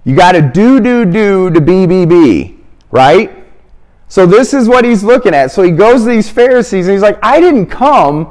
You 0.05 0.15
got 0.15 0.33
to 0.33 0.43
do, 0.43 0.79
do, 0.79 1.05
do 1.05 1.51
to 1.51 1.61
be, 1.61 1.87
be, 1.87 2.07
be, 2.07 2.59
right? 2.93 3.46
So, 4.09 4.27
this 4.27 4.55
is 4.55 4.69
what 4.69 4.85
he's 4.85 5.03
looking 5.03 5.35
at. 5.35 5.51
So, 5.51 5.63
he 5.63 5.71
goes 5.71 6.05
to 6.05 6.11
these 6.11 6.31
Pharisees 6.31 6.87
and 6.87 6.95
he's 6.95 7.03
like, 7.03 7.19
I 7.23 7.41
didn't 7.41 7.67
come 7.67 8.31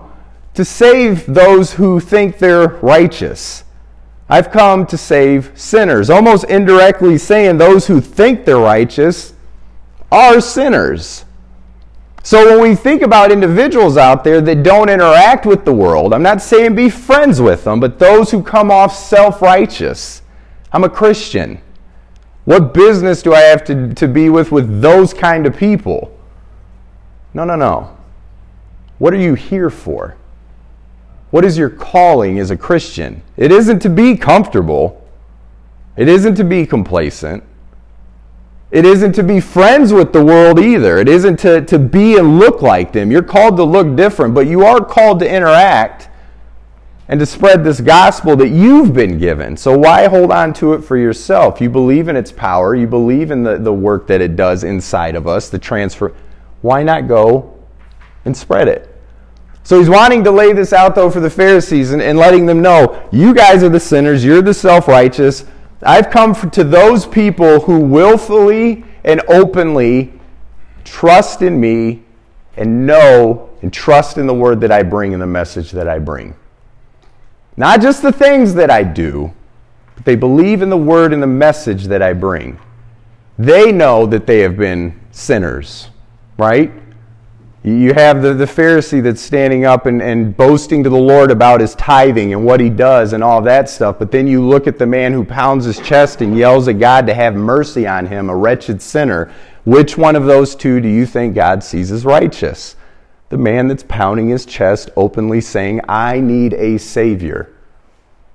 to 0.54 0.64
save 0.64 1.26
those 1.26 1.74
who 1.74 2.00
think 2.00 2.38
they're 2.38 2.68
righteous. 2.68 3.64
I've 4.28 4.52
come 4.52 4.88
to 4.88 4.98
save 4.98 5.52
sinners. 5.54 6.10
Almost 6.10 6.46
indirectly 6.46 7.18
saying 7.18 7.58
those 7.58 7.88
who 7.88 8.02
think 8.02 8.46
they're 8.46 8.58
righteous 8.58 9.34
are 10.12 10.42
sinners. 10.42 11.26
So 12.24 12.44
when 12.44 12.60
we 12.60 12.76
think 12.76 13.04
about 13.04 13.32
individuals 13.32 13.98
out 13.98 14.24
there 14.24 14.42
that 14.42 14.64
don't 14.64 14.90
interact 14.90 15.46
with 15.46 15.64
the 15.64 15.74
world, 15.74 16.12
I'm 16.12 16.24
not 16.24 16.42
saying 16.42 16.74
be 16.74 16.90
friends 16.90 17.40
with 17.40 17.66
them, 17.66 17.80
but 17.80 18.00
those 18.00 18.32
who 18.32 18.42
come 18.42 18.72
off 18.72 18.96
self 18.96 19.44
righteous. 19.44 20.24
I'm 20.72 20.84
a 20.84 20.90
Christian. 20.90 21.62
What 22.46 22.74
business 22.74 23.22
do 23.22 23.34
I 23.34 23.42
have 23.42 23.64
to, 23.66 23.94
to 23.96 24.08
be 24.08 24.30
with 24.30 24.52
with 24.52 24.82
those 24.82 25.14
kind 25.14 25.46
of 25.46 25.58
people? 25.58 26.16
No, 27.34 27.44
no, 27.44 27.56
no. 27.56 27.98
What 29.00 29.14
are 29.14 29.20
you 29.20 29.34
here 29.34 29.70
for? 29.70 30.16
What 31.32 31.44
is 31.44 31.58
your 31.58 31.70
calling 31.70 32.40
as 32.40 32.52
a 32.52 32.56
Christian? 32.56 33.22
It 33.36 33.52
isn't 33.52 33.80
to 33.80 33.90
be 33.90 34.16
comfortable, 34.16 35.06
it 35.98 36.08
isn't 36.08 36.36
to 36.36 36.44
be 36.44 36.66
complacent. 36.66 37.44
It 38.72 38.84
isn't 38.84 39.14
to 39.14 39.24
be 39.24 39.40
friends 39.40 39.94
with 39.94 40.12
the 40.12 40.26
world 40.26 40.60
either. 40.60 40.98
It 40.98 41.08
isn't 41.08 41.38
to, 41.38 41.62
to 41.62 41.80
be 41.80 42.18
and 42.18 42.40
look 42.40 42.62
like 42.62 42.92
them. 42.92 43.10
You're 43.12 43.24
called 43.24 43.56
to 43.58 43.64
look 43.64 43.96
different, 43.96 44.34
but 44.34 44.48
you 44.48 44.66
are 44.66 44.84
called 44.84 45.20
to 45.20 45.30
interact 45.30 46.10
and 47.08 47.20
to 47.20 47.26
spread 47.26 47.64
this 47.64 47.82
gospel 47.82 48.36
that 48.36 48.50
you've 48.50 48.94
been 48.94 49.18
given. 49.18 49.56
So 49.56 49.78
why 49.78 50.08
hold 50.08 50.32
on 50.32 50.54
to 50.56 50.74
it 50.74 50.82
for 50.82 50.98
yourself? 50.98 51.62
You 51.62 51.70
believe 51.70 52.08
in 52.08 52.16
its 52.16 52.32
power, 52.32 52.76
you 52.76 52.88
believe 52.88 53.32
in 53.32 53.44
the, 53.44 53.58
the 53.58 53.74
work 53.74 54.08
that 54.08 54.22
it 54.22 54.36
does 54.36 54.64
inside 54.64 55.16
of 55.16 55.28
us, 55.28 55.50
the 55.50 55.60
transfer. 55.60 56.16
Why 56.62 56.82
not 56.82 57.08
go 57.08 57.54
and 58.26 58.36
spread 58.36 58.68
it? 58.68 58.92
So 59.64 59.80
he's 59.80 59.90
wanting 59.90 60.24
to 60.24 60.32
lay 60.32 60.54
this 60.54 60.74
out, 60.74 60.96
though, 60.96 61.10
for 61.10 61.20
the 61.20 61.30
Pharisees 61.30 61.92
and, 61.92 62.02
and 62.02 62.18
letting 62.18 62.46
them 62.46 62.62
know 62.62 63.08
you 63.12 63.34
guys 63.34 63.64
are 63.64 63.70
the 63.70 63.80
sinners, 63.80 64.24
you're 64.24 64.42
the 64.42 64.54
self 64.54 64.88
righteous. 64.88 65.46
I've 65.82 66.10
come 66.10 66.34
for, 66.34 66.50
to 66.52 66.64
those 66.64 67.06
people 67.06 67.60
who 67.60 67.80
willfully 67.80 68.84
and 69.04 69.22
openly 69.28 70.14
trust 70.84 71.42
in 71.42 71.60
me 71.60 72.04
and 72.58 72.88
know 72.88 73.50
and 73.62 73.72
trust 73.72 74.18
in 74.18 74.28
the 74.28 74.34
word 74.34 74.62
that 74.62 74.72
I 74.72 74.84
bring 74.84 75.14
and 75.14 75.22
the 75.22 75.28
message 75.28 75.72
that 75.72 75.88
I 75.88 76.00
bring. 76.00 76.36
Not 77.58 77.82
just 77.82 78.02
the 78.02 78.12
things 78.12 78.54
that 78.56 78.70
I 78.70 78.84
do, 78.84 79.34
but 79.96 80.06
they 80.06 80.16
believe 80.16 80.62
in 80.62 80.70
the 80.70 80.78
word 80.78 81.14
and 81.14 81.24
the 81.24 81.28
message 81.28 81.86
that 81.86 82.02
I 82.02 82.14
bring. 82.14 82.60
They 83.38 83.72
know 83.72 84.06
that 84.08 84.28
they 84.28 84.40
have 84.40 84.58
been 84.58 85.00
sinners, 85.12 85.90
right? 86.38 86.72
You 87.64 87.94
have 87.94 88.22
the, 88.22 88.34
the 88.34 88.46
Pharisee 88.46 89.02
that's 89.02 89.22
standing 89.22 89.66
up 89.66 89.88
and, 89.88 90.00
and 90.02 90.38
boasting 90.38 90.84
to 90.84 90.90
the 90.90 90.98
Lord 90.98 91.32
about 91.32 91.62
his 91.62 91.74
tithing 91.76 92.32
and 92.32 92.46
what 92.46 92.60
he 92.60 92.70
does 92.70 93.14
and 93.14 93.24
all 93.24 93.42
that 93.42 93.70
stuff. 93.70 93.98
But 93.98 94.12
then 94.12 94.28
you 94.28 94.46
look 94.46 94.68
at 94.68 94.78
the 94.78 94.86
man 94.86 95.14
who 95.14 95.26
pounds 95.26 95.66
his 95.66 95.80
chest 95.80 96.22
and 96.22 96.38
yells 96.38 96.68
at 96.68 96.78
God 96.78 97.08
to 97.08 97.14
have 97.16 97.34
mercy 97.34 97.88
on 97.88 98.06
him, 98.06 98.30
a 98.30 98.36
wretched 98.36 98.84
sinner. 98.84 99.32
Which 99.64 99.98
one 99.98 100.16
of 100.16 100.26
those 100.26 100.56
two 100.56 100.80
do 100.80 100.88
you 100.88 101.08
think 101.08 101.34
God 101.34 101.64
sees 101.64 101.92
as 101.92 102.06
righteous? 102.06 102.76
The 103.30 103.38
man 103.38 103.68
that's 103.68 103.84
pounding 103.84 104.30
his 104.30 104.46
chest, 104.46 104.90
openly 104.96 105.42
saying, 105.42 105.82
I 105.90 106.20
need 106.20 106.54
a 106.54 106.78
Savior. 106.78 107.52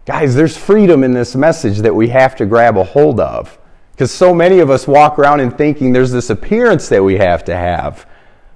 Guys, 0.05 0.35
there's 0.35 0.57
freedom 0.57 1.05
in 1.05 1.13
this 1.13 1.37
message 1.37 1.79
that 1.79 1.95
we 1.95 2.09
have 2.09 2.35
to 2.37 2.47
grab 2.47 2.77
a 2.77 2.85
hold 2.85 3.21
of. 3.21 3.59
Because 3.93 4.11
so 4.11 4.35
many 4.35 4.59
of 4.59 4.71
us 4.71 4.89
walk 4.89 5.19
around 5.19 5.41
and 5.41 5.57
thinking 5.57 5.93
there's 5.93 6.11
this 6.11 6.31
appearance 6.31 6.89
that 6.89 7.05
we 7.05 7.19
have 7.19 7.45
to 7.45 7.55
have. 7.55 8.07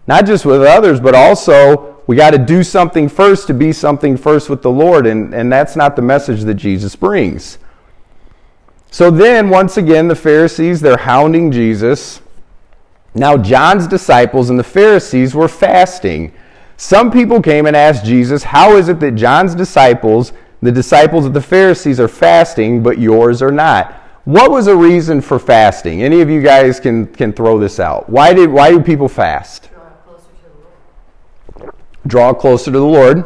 Not 0.06 0.26
just 0.26 0.44
with 0.44 0.62
others, 0.62 1.00
but 1.00 1.14
also 1.14 2.02
we 2.06 2.16
got 2.16 2.30
to 2.30 2.38
do 2.38 2.62
something 2.62 3.08
first 3.08 3.46
to 3.46 3.54
be 3.54 3.72
something 3.72 4.16
first 4.16 4.50
with 4.50 4.62
the 4.62 4.70
Lord. 4.70 5.06
And, 5.06 5.34
and 5.34 5.52
that's 5.52 5.76
not 5.76 5.96
the 5.96 6.02
message 6.02 6.42
that 6.42 6.54
Jesus 6.54 6.96
brings. 6.96 7.58
So 8.90 9.10
then, 9.10 9.50
once 9.50 9.76
again, 9.76 10.08
the 10.08 10.16
Pharisees, 10.16 10.80
they're 10.80 10.96
hounding 10.96 11.50
Jesus. 11.50 12.20
Now, 13.14 13.36
John's 13.36 13.86
disciples 13.86 14.50
and 14.50 14.58
the 14.58 14.64
Pharisees 14.64 15.34
were 15.34 15.48
fasting. 15.48 16.32
Some 16.76 17.10
people 17.10 17.40
came 17.40 17.66
and 17.66 17.76
asked 17.76 18.04
Jesus, 18.04 18.42
How 18.42 18.76
is 18.76 18.88
it 18.88 18.98
that 19.00 19.12
John's 19.12 19.54
disciples, 19.54 20.32
the 20.60 20.72
disciples 20.72 21.24
of 21.24 21.32
the 21.32 21.40
Pharisees, 21.40 22.00
are 22.00 22.08
fasting, 22.08 22.82
but 22.82 22.98
yours 22.98 23.40
are 23.40 23.52
not? 23.52 23.92
What 24.24 24.50
was 24.50 24.66
a 24.66 24.76
reason 24.76 25.20
for 25.20 25.38
fasting? 25.38 26.02
Any 26.02 26.22
of 26.22 26.30
you 26.30 26.42
guys 26.42 26.80
can, 26.80 27.06
can 27.06 27.32
throw 27.32 27.58
this 27.58 27.78
out. 27.78 28.08
Why, 28.08 28.32
did, 28.32 28.50
why 28.50 28.70
do 28.70 28.80
people 28.80 29.08
fast? 29.08 29.70
draw 29.70 29.92
closer 30.02 30.30
to 30.32 30.48
the 30.48 31.62
Lord. 31.62 31.74
Draw 32.06 32.34
closer 32.34 32.64
to 32.72 32.78
the 32.78 32.84
Lord. 32.84 33.24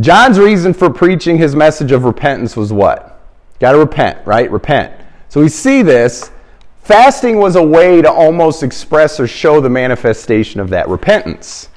John's 0.00 0.38
reason 0.38 0.72
for 0.74 0.90
preaching 0.90 1.38
his 1.38 1.54
message 1.54 1.92
of 1.92 2.04
repentance 2.04 2.56
was 2.56 2.72
what? 2.72 3.20
Got 3.60 3.72
to 3.72 3.78
repent, 3.78 4.24
right? 4.26 4.50
Repent. 4.50 4.92
So 5.28 5.40
we 5.40 5.48
see 5.48 5.82
this. 5.82 6.30
Fasting 6.88 7.36
was 7.36 7.54
a 7.54 7.62
way 7.62 8.00
to 8.00 8.10
almost 8.10 8.62
express 8.62 9.20
or 9.20 9.26
show 9.26 9.60
the 9.60 9.68
manifestation 9.68 10.58
of 10.58 10.70
that 10.70 10.88
repentance. 10.88 11.68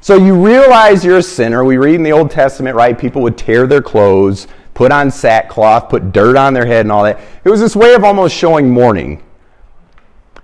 So 0.00 0.16
you 0.16 0.34
realize 0.34 1.04
you're 1.04 1.18
a 1.18 1.22
sinner. 1.22 1.62
We 1.62 1.76
read 1.76 1.96
in 1.96 2.02
the 2.02 2.12
Old 2.12 2.30
Testament, 2.30 2.74
right? 2.74 2.98
People 2.98 3.20
would 3.20 3.36
tear 3.36 3.66
their 3.66 3.82
clothes, 3.82 4.48
put 4.72 4.92
on 4.92 5.10
sackcloth, 5.10 5.90
put 5.90 6.10
dirt 6.10 6.38
on 6.38 6.54
their 6.54 6.64
head, 6.64 6.86
and 6.86 6.90
all 6.90 7.04
that. 7.04 7.20
It 7.44 7.50
was 7.50 7.60
this 7.60 7.76
way 7.76 7.92
of 7.92 8.02
almost 8.02 8.34
showing 8.34 8.70
mourning. 8.70 9.22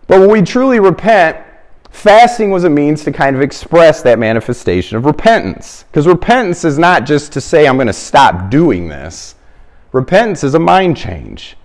But 0.09 0.20
when 0.20 0.31
we 0.31 0.42
truly 0.42 0.79
repent, 0.79 1.38
fasting 1.88 2.51
was 2.51 2.64
a 2.64 2.68
means 2.68 3.05
to 3.05 3.12
kind 3.12 3.35
of 3.35 3.40
express 3.40 4.03
that 4.03 4.18
manifestation 4.18 4.98
of 4.98 5.07
repentance. 5.07 5.87
Because 5.90 6.07
repentance 6.07 6.66
is 6.66 6.79
not 6.79 7.07
just 7.07 7.33
to 7.33 7.40
say, 7.40 7.66
I'm 7.66 7.77
going 7.79 7.87
to 7.87 7.94
stop 7.94 8.51
doing 8.51 8.88
this. 8.88 9.37
Repentance 9.90 10.44
is 10.44 10.53
a 10.53 10.61
mind 10.61 10.98
change. 10.98 11.57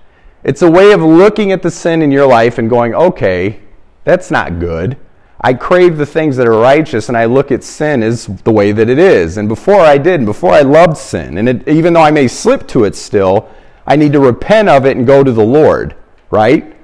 It's 0.44 0.62
a 0.62 0.72
way 0.72 0.92
of 0.92 1.02
looking 1.02 1.52
at 1.52 1.62
the 1.62 1.72
sin 1.72 2.02
in 2.02 2.12
your 2.12 2.28
life 2.28 2.58
and 2.58 2.70
going, 2.70 2.94
okay, 2.94 3.60
that's 4.04 4.32
not 4.32 4.60
good. 4.60 4.98
I 5.42 5.54
crave 5.54 5.98
the 5.98 6.06
things 6.06 6.36
that 6.38 6.48
are 6.48 6.60
righteous, 6.60 7.10
and 7.10 7.18
I 7.18 7.26
look 7.26 7.52
at 7.52 7.64
sin 7.64 8.02
as 8.02 8.26
the 8.26 8.52
way 8.52 8.72
that 8.72 8.90
it 8.90 8.98
is. 8.98 9.38
And 9.38 9.48
before 9.48 9.82
I 9.82 9.98
did, 9.98 10.16
and 10.16 10.26
before 10.26 10.52
I 10.52 10.62
loved 10.62 10.98
sin, 10.98 11.38
and 11.38 11.48
it, 11.48 11.68
even 11.68 11.94
though 11.94 12.02
I 12.02 12.12
may 12.12 12.28
slip 12.28 12.68
to 12.70 12.86
it 12.86 12.96
still, 12.96 13.50
I 13.86 13.96
need 13.96 14.14
to 14.14 14.20
repent 14.20 14.68
of 14.68 14.86
it 14.86 14.98
and 14.98 15.06
go 15.06 15.24
to 15.24 15.32
the 15.32 15.44
Lord, 15.44 15.96
right? 16.32 16.76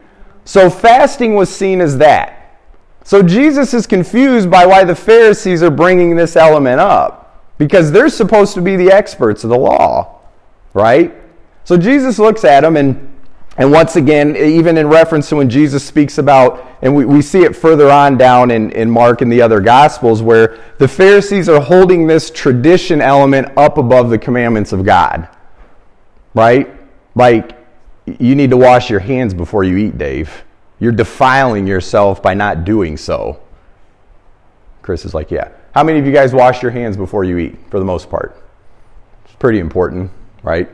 So 0.46 0.70
fasting 0.70 1.34
was 1.36 1.54
seen 1.54 1.82
as 1.82 1.98
that. 1.98 2.60
So 3.04 3.22
Jesus 3.22 3.74
is 3.74 3.88
confused 3.88 4.50
by 4.50 4.66
why 4.66 4.84
the 4.84 4.96
Pharisees 4.96 5.64
are 5.64 5.72
bringing 5.72 6.16
this 6.16 6.36
element 6.36 6.80
up 6.80 7.54
because 7.58 7.92
they're 7.92 8.10
supposed 8.10 8.54
to 8.54 8.62
be 8.62 8.76
the 8.76 8.92
experts 8.92 9.44
of 9.44 9.50
the 9.50 9.58
law, 9.58 10.20
right? 10.74 11.14
So 11.66 11.78
Jesus 11.78 12.20
looks 12.20 12.44
at 12.44 12.62
them 12.62 12.78
and 12.78 13.13
and 13.58 13.72
once 13.72 13.96
again, 13.96 14.36
even 14.36 14.78
in 14.78 14.88
reference 14.88 15.30
to 15.30 15.36
when 15.36 15.50
Jesus 15.50 15.86
speaks 15.86 16.18
about, 16.18 16.66
and 16.82 16.96
we, 16.96 17.06
we 17.06 17.22
see 17.22 17.44
it 17.44 17.56
further 17.56 17.92
on 17.92 18.18
down 18.18 18.50
in, 18.50 18.72
in 18.72 18.90
Mark 18.90 19.22
and 19.22 19.32
the 19.32 19.44
other 19.44 19.60
Gospels, 19.60 20.24
where 20.24 20.60
the 20.80 20.88
Pharisees 20.88 21.48
are 21.48 21.62
holding 21.62 22.08
this 22.08 22.32
tradition 22.32 23.00
element 23.00 23.56
up 23.56 23.78
above 23.78 24.10
the 24.10 24.18
commandments 24.18 24.74
of 24.74 24.84
God. 24.84 25.28
Right? 26.34 26.72
Like, 27.14 27.56
you 28.06 28.36
need 28.36 28.50
to 28.50 28.58
wash 28.58 28.90
your 28.90 29.00
hands 29.00 29.36
before 29.36 29.64
you 29.64 29.78
eat, 29.78 30.00
Dave. 30.00 30.44
You're 30.80 30.92
defiling 30.92 31.68
yourself 31.68 32.24
by 32.24 32.34
not 32.34 32.66
doing 32.66 32.98
so. 32.98 33.40
Chris 34.82 35.06
is 35.06 35.14
like, 35.14 35.30
Yeah. 35.30 35.50
How 35.74 35.84
many 35.84 35.98
of 35.98 36.06
you 36.06 36.12
guys 36.12 36.34
wash 36.34 36.62
your 36.62 36.72
hands 36.72 36.98
before 36.98 37.24
you 37.24 37.38
eat, 37.38 37.58
for 37.70 37.80
the 37.80 37.86
most 37.86 38.10
part? 38.10 38.36
It's 39.26 39.34
pretty 39.36 39.60
important, 39.60 40.12
right? 40.44 40.70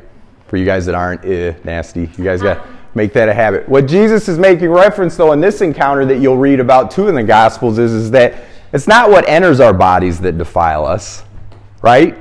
For 0.49 0.57
you 0.57 0.65
guys 0.65 0.85
that 0.87 0.95
aren't 0.95 1.23
eh, 1.23 1.53
nasty. 1.63 2.09
You 2.17 2.23
guys 2.23 2.41
got 2.41 2.65
Make 2.95 3.13
that 3.13 3.29
a 3.29 3.33
habit. 3.33 3.69
What 3.69 3.85
Jesus 3.85 4.27
is 4.27 4.39
making 4.39 4.69
reference, 4.69 5.15
though, 5.15 5.31
in 5.31 5.39
this 5.39 5.61
encounter 5.61 6.05
that 6.05 6.17
you'll 6.17 6.37
read 6.37 6.59
about 6.59 6.89
too 6.89 7.07
in 7.07 7.15
the 7.15 7.23
Gospels 7.23 7.77
is, 7.77 7.93
is 7.93 8.11
that 8.11 8.43
it's 8.73 8.87
not 8.87 9.09
what 9.11 9.27
enters 9.29 9.59
our 9.59 9.73
bodies 9.73 10.19
that 10.21 10.37
defile 10.37 10.85
us, 10.85 11.23
right? 11.83 12.17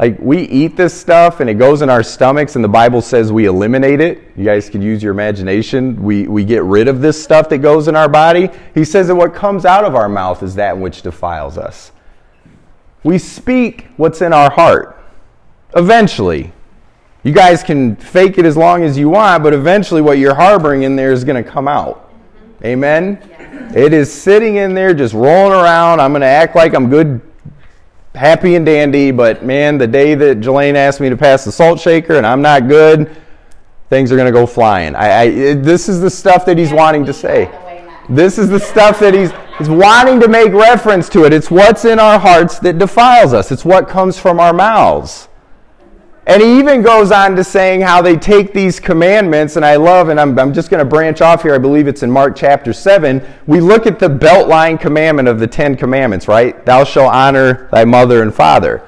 Like 0.00 0.18
we 0.18 0.42
eat 0.42 0.76
this 0.76 0.98
stuff 0.98 1.40
and 1.40 1.48
it 1.48 1.54
goes 1.54 1.82
in 1.82 1.90
our 1.90 2.02
stomachs, 2.02 2.56
and 2.56 2.64
the 2.64 2.68
Bible 2.68 3.00
says 3.00 3.32
we 3.32 3.46
eliminate 3.46 4.00
it. 4.00 4.32
You 4.36 4.44
guys 4.44 4.68
could 4.68 4.82
use 4.82 5.00
your 5.02 5.12
imagination. 5.12 6.02
We, 6.02 6.26
we 6.26 6.44
get 6.44 6.64
rid 6.64 6.88
of 6.88 7.00
this 7.00 7.22
stuff 7.22 7.48
that 7.50 7.58
goes 7.58 7.86
in 7.86 7.94
our 7.94 8.08
body. 8.08 8.50
He 8.74 8.84
says 8.84 9.08
that 9.08 9.14
what 9.14 9.32
comes 9.32 9.64
out 9.64 9.84
of 9.84 9.94
our 9.94 10.08
mouth 10.08 10.42
is 10.42 10.56
that 10.56 10.76
which 10.76 11.02
defiles 11.02 11.56
us. 11.56 11.92
We 13.04 13.18
speak 13.18 13.86
what's 13.96 14.22
in 14.22 14.32
our 14.32 14.50
heart. 14.50 14.96
Eventually, 15.76 16.52
you 17.22 17.32
guys 17.32 17.62
can 17.62 17.96
fake 17.96 18.38
it 18.38 18.46
as 18.46 18.56
long 18.56 18.82
as 18.82 18.96
you 18.96 19.10
want, 19.10 19.42
but 19.42 19.52
eventually 19.52 20.00
what 20.00 20.18
you're 20.18 20.34
harboring 20.34 20.84
in 20.84 20.96
there 20.96 21.12
is 21.12 21.22
going 21.22 21.42
to 21.42 21.48
come 21.48 21.68
out. 21.68 22.10
Amen? 22.64 23.18
It 23.74 23.92
is 23.92 24.12
sitting 24.12 24.56
in 24.56 24.74
there 24.74 24.94
just 24.94 25.14
rolling 25.14 25.52
around. 25.52 26.00
I'm 26.00 26.12
going 26.12 26.22
to 26.22 26.26
act 26.26 26.56
like 26.56 26.74
I'm 26.74 26.88
good, 26.88 27.20
happy 28.14 28.54
and 28.54 28.64
dandy, 28.64 29.10
but 29.10 29.44
man, 29.44 29.78
the 29.78 29.86
day 29.86 30.14
that 30.14 30.40
Jelaine 30.40 30.76
asked 30.76 31.00
me 31.00 31.08
to 31.08 31.16
pass 31.16 31.44
the 31.44 31.52
salt 31.52 31.78
shaker 31.78 32.16
and 32.16 32.26
I'm 32.26 32.42
not 32.42 32.68
good, 32.68 33.14
things 33.90 34.10
are 34.10 34.16
going 34.16 34.32
to 34.32 34.32
go 34.32 34.46
flying. 34.46 34.94
I, 34.94 35.08
I 35.08 35.22
it, 35.24 35.54
this 35.62 35.88
is 35.88 36.00
the 36.00 36.10
stuff 36.10 36.46
that 36.46 36.56
he's 36.56 36.72
wanting 36.72 37.04
to 37.06 37.12
say. 37.12 37.50
This 38.08 38.38
is 38.38 38.48
the 38.48 38.58
stuff 38.58 38.98
that 39.00 39.14
he's, 39.14 39.30
he's 39.58 39.68
wanting 39.68 40.20
to 40.20 40.28
make 40.28 40.52
reference 40.52 41.08
to 41.10 41.24
it. 41.24 41.32
It's 41.32 41.50
what's 41.50 41.84
in 41.84 41.98
our 41.98 42.18
hearts 42.18 42.58
that 42.60 42.78
defiles 42.78 43.32
us, 43.32 43.52
it's 43.52 43.64
what 43.64 43.88
comes 43.88 44.18
from 44.18 44.40
our 44.40 44.52
mouths. 44.52 45.28
And 46.30 46.40
he 46.40 46.60
even 46.60 46.80
goes 46.80 47.10
on 47.10 47.34
to 47.34 47.42
saying 47.42 47.80
how 47.80 48.00
they 48.00 48.16
take 48.16 48.52
these 48.52 48.78
commandments, 48.78 49.56
and 49.56 49.64
I 49.64 49.74
love, 49.74 50.10
and 50.10 50.20
I'm, 50.20 50.38
I'm 50.38 50.54
just 50.54 50.70
going 50.70 50.78
to 50.78 50.84
branch 50.84 51.20
off 51.20 51.42
here. 51.42 51.56
I 51.56 51.58
believe 51.58 51.88
it's 51.88 52.04
in 52.04 52.10
Mark 52.12 52.36
chapter 52.36 52.72
7. 52.72 53.20
We 53.48 53.58
look 53.58 53.84
at 53.84 53.98
the 53.98 54.06
beltline 54.06 54.78
commandment 54.78 55.26
of 55.26 55.40
the 55.40 55.48
Ten 55.48 55.76
Commandments, 55.76 56.28
right? 56.28 56.64
Thou 56.64 56.84
shalt 56.84 57.12
honor 57.12 57.68
thy 57.72 57.84
mother 57.84 58.22
and 58.22 58.32
father. 58.32 58.80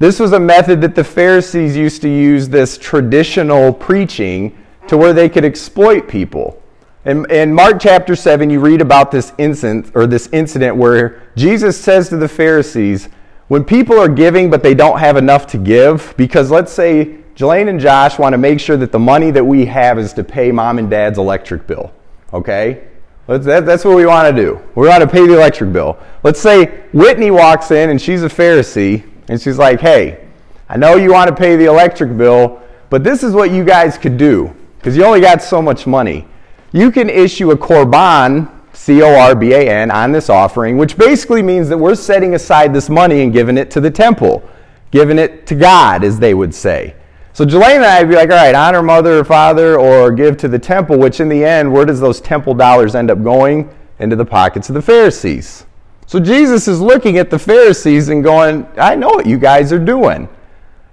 This 0.00 0.18
was 0.18 0.32
a 0.32 0.40
method 0.40 0.80
that 0.80 0.96
the 0.96 1.04
Pharisees 1.04 1.76
used 1.76 2.02
to 2.02 2.08
use 2.08 2.48
this 2.48 2.76
traditional 2.76 3.72
preaching 3.72 4.58
to 4.88 4.96
where 4.96 5.12
they 5.12 5.28
could 5.28 5.44
exploit 5.44 6.08
people. 6.08 6.60
In, 7.04 7.24
in 7.30 7.54
Mark 7.54 7.78
chapter 7.78 8.16
7, 8.16 8.50
you 8.50 8.58
read 8.58 8.80
about 8.80 9.12
this 9.12 9.32
incident, 9.38 9.92
or 9.94 10.08
this 10.08 10.28
incident 10.32 10.74
where 10.74 11.22
Jesus 11.36 11.80
says 11.80 12.08
to 12.08 12.16
the 12.16 12.26
Pharisees, 12.26 13.10
when 13.50 13.64
people 13.64 13.98
are 13.98 14.08
giving 14.08 14.48
but 14.48 14.62
they 14.62 14.74
don't 14.74 15.00
have 15.00 15.16
enough 15.16 15.44
to 15.44 15.58
give, 15.58 16.14
because 16.16 16.52
let's 16.52 16.70
say 16.70 17.16
Jelaine 17.34 17.66
and 17.66 17.80
Josh 17.80 18.16
want 18.16 18.32
to 18.32 18.38
make 18.38 18.60
sure 18.60 18.76
that 18.76 18.92
the 18.92 18.98
money 19.00 19.32
that 19.32 19.44
we 19.44 19.66
have 19.66 19.98
is 19.98 20.12
to 20.12 20.22
pay 20.22 20.52
mom 20.52 20.78
and 20.78 20.88
dad's 20.88 21.18
electric 21.18 21.66
bill, 21.66 21.92
okay? 22.32 22.84
That's 23.26 23.84
what 23.84 23.96
we 23.96 24.06
want 24.06 24.32
to 24.34 24.40
do. 24.40 24.60
We 24.76 24.86
want 24.86 25.02
to 25.02 25.08
pay 25.08 25.26
the 25.26 25.34
electric 25.34 25.72
bill. 25.72 25.98
Let's 26.22 26.38
say 26.38 26.66
Whitney 26.92 27.32
walks 27.32 27.72
in 27.72 27.90
and 27.90 28.00
she's 28.00 28.22
a 28.22 28.28
Pharisee 28.28 29.04
and 29.28 29.42
she's 29.42 29.58
like, 29.58 29.80
hey, 29.80 30.28
I 30.68 30.76
know 30.76 30.94
you 30.94 31.12
want 31.12 31.28
to 31.28 31.34
pay 31.34 31.56
the 31.56 31.64
electric 31.64 32.16
bill, 32.16 32.62
but 32.88 33.02
this 33.02 33.24
is 33.24 33.32
what 33.32 33.50
you 33.50 33.64
guys 33.64 33.98
could 33.98 34.16
do 34.16 34.54
because 34.78 34.96
you 34.96 35.04
only 35.04 35.20
got 35.20 35.42
so 35.42 35.60
much 35.60 35.88
money. 35.88 36.24
You 36.70 36.92
can 36.92 37.10
issue 37.10 37.50
a 37.50 37.56
korban 37.56 38.48
C 38.80 39.02
O 39.02 39.14
R 39.14 39.34
B 39.34 39.52
A 39.52 39.68
N, 39.68 39.90
on 39.90 40.10
this 40.10 40.30
offering, 40.30 40.78
which 40.78 40.96
basically 40.96 41.42
means 41.42 41.68
that 41.68 41.76
we're 41.76 41.94
setting 41.94 42.34
aside 42.34 42.72
this 42.72 42.88
money 42.88 43.20
and 43.20 43.30
giving 43.30 43.58
it 43.58 43.70
to 43.72 43.78
the 43.78 43.90
temple, 43.90 44.42
giving 44.90 45.18
it 45.18 45.46
to 45.48 45.54
God, 45.54 46.02
as 46.02 46.18
they 46.18 46.32
would 46.32 46.54
say. 46.54 46.94
So 47.34 47.44
Jelaine 47.44 47.76
and 47.76 47.84
I 47.84 48.00
would 48.00 48.08
be 48.08 48.16
like, 48.16 48.30
all 48.30 48.36
right, 48.36 48.54
honor 48.54 48.82
mother 48.82 49.18
or 49.18 49.24
father 49.24 49.78
or 49.78 50.10
give 50.10 50.38
to 50.38 50.48
the 50.48 50.58
temple, 50.58 50.98
which 50.98 51.20
in 51.20 51.28
the 51.28 51.44
end, 51.44 51.70
where 51.70 51.84
does 51.84 52.00
those 52.00 52.22
temple 52.22 52.54
dollars 52.54 52.94
end 52.94 53.10
up 53.10 53.22
going? 53.22 53.68
Into 53.98 54.16
the 54.16 54.24
pockets 54.24 54.70
of 54.70 54.74
the 54.74 54.80
Pharisees. 54.80 55.66
So 56.06 56.18
Jesus 56.18 56.66
is 56.66 56.80
looking 56.80 57.18
at 57.18 57.28
the 57.28 57.38
Pharisees 57.38 58.08
and 58.08 58.24
going, 58.24 58.66
I 58.78 58.94
know 58.94 59.10
what 59.10 59.26
you 59.26 59.36
guys 59.36 59.74
are 59.74 59.78
doing. 59.78 60.26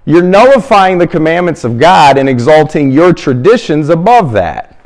You're 0.04 0.22
nullifying 0.22 0.98
the 0.98 1.06
commandments 1.06 1.64
of 1.64 1.78
God 1.78 2.18
and 2.18 2.28
exalting 2.28 2.90
your 2.90 3.14
traditions 3.14 3.88
above 3.88 4.32
that. 4.32 4.77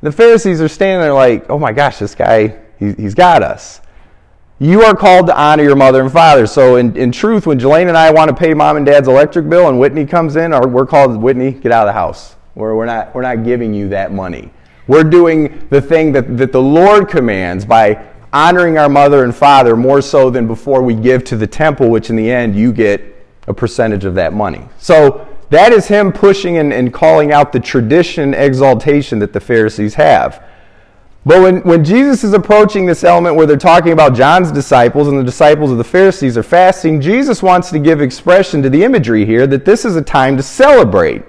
The 0.00 0.12
Pharisees 0.12 0.60
are 0.60 0.68
standing 0.68 1.00
there 1.00 1.12
like, 1.12 1.50
oh 1.50 1.58
my 1.58 1.72
gosh, 1.72 1.98
this 1.98 2.14
guy, 2.14 2.56
he, 2.78 2.92
he's 2.92 3.14
got 3.14 3.42
us. 3.42 3.80
You 4.60 4.82
are 4.82 4.94
called 4.94 5.26
to 5.28 5.40
honor 5.40 5.62
your 5.62 5.76
mother 5.76 6.02
and 6.02 6.10
father. 6.10 6.46
So, 6.46 6.76
in, 6.76 6.96
in 6.96 7.12
truth, 7.12 7.46
when 7.46 7.58
Jelaine 7.58 7.88
and 7.88 7.96
I 7.96 8.10
want 8.10 8.28
to 8.28 8.34
pay 8.34 8.54
mom 8.54 8.76
and 8.76 8.84
dad's 8.84 9.06
electric 9.06 9.48
bill 9.48 9.68
and 9.68 9.78
Whitney 9.78 10.04
comes 10.04 10.34
in, 10.34 10.52
or 10.52 10.66
we're 10.66 10.86
called, 10.86 11.16
Whitney, 11.16 11.52
get 11.52 11.70
out 11.70 11.86
of 11.86 11.88
the 11.88 11.98
house. 11.98 12.34
We're, 12.56 12.74
we're, 12.74 12.86
not, 12.86 13.14
we're 13.14 13.22
not 13.22 13.44
giving 13.44 13.72
you 13.72 13.88
that 13.90 14.12
money. 14.12 14.50
We're 14.88 15.04
doing 15.04 15.68
the 15.70 15.80
thing 15.80 16.10
that, 16.12 16.36
that 16.38 16.50
the 16.50 16.62
Lord 16.62 17.08
commands 17.08 17.64
by 17.64 18.04
honoring 18.32 18.78
our 18.78 18.88
mother 18.88 19.22
and 19.22 19.34
father 19.34 19.76
more 19.76 20.02
so 20.02 20.28
than 20.28 20.46
before 20.46 20.82
we 20.82 20.94
give 20.94 21.22
to 21.24 21.36
the 21.36 21.46
temple, 21.46 21.88
which 21.88 22.10
in 22.10 22.16
the 22.16 22.28
end 22.28 22.56
you 22.56 22.72
get 22.72 23.00
a 23.46 23.54
percentage 23.54 24.04
of 24.04 24.14
that 24.16 24.32
money. 24.32 24.68
So, 24.78 25.28
that 25.50 25.72
is 25.72 25.88
him 25.88 26.12
pushing 26.12 26.58
and, 26.58 26.72
and 26.72 26.92
calling 26.92 27.32
out 27.32 27.52
the 27.52 27.60
tradition 27.60 28.34
exaltation 28.34 29.18
that 29.20 29.32
the 29.32 29.40
Pharisees 29.40 29.94
have. 29.94 30.44
But 31.24 31.42
when, 31.42 31.60
when 31.62 31.84
Jesus 31.84 32.24
is 32.24 32.32
approaching 32.32 32.86
this 32.86 33.04
element 33.04 33.36
where 33.36 33.46
they're 33.46 33.56
talking 33.56 33.92
about 33.92 34.14
John's 34.14 34.52
disciples 34.52 35.08
and 35.08 35.18
the 35.18 35.24
disciples 35.24 35.70
of 35.70 35.78
the 35.78 35.84
Pharisees 35.84 36.38
are 36.38 36.42
fasting, 36.42 37.00
Jesus 37.00 37.42
wants 37.42 37.70
to 37.70 37.78
give 37.78 38.00
expression 38.00 38.62
to 38.62 38.70
the 38.70 38.84
imagery 38.84 39.26
here 39.26 39.46
that 39.46 39.64
this 39.64 39.84
is 39.84 39.96
a 39.96 40.02
time 40.02 40.36
to 40.36 40.42
celebrate. 40.42 41.22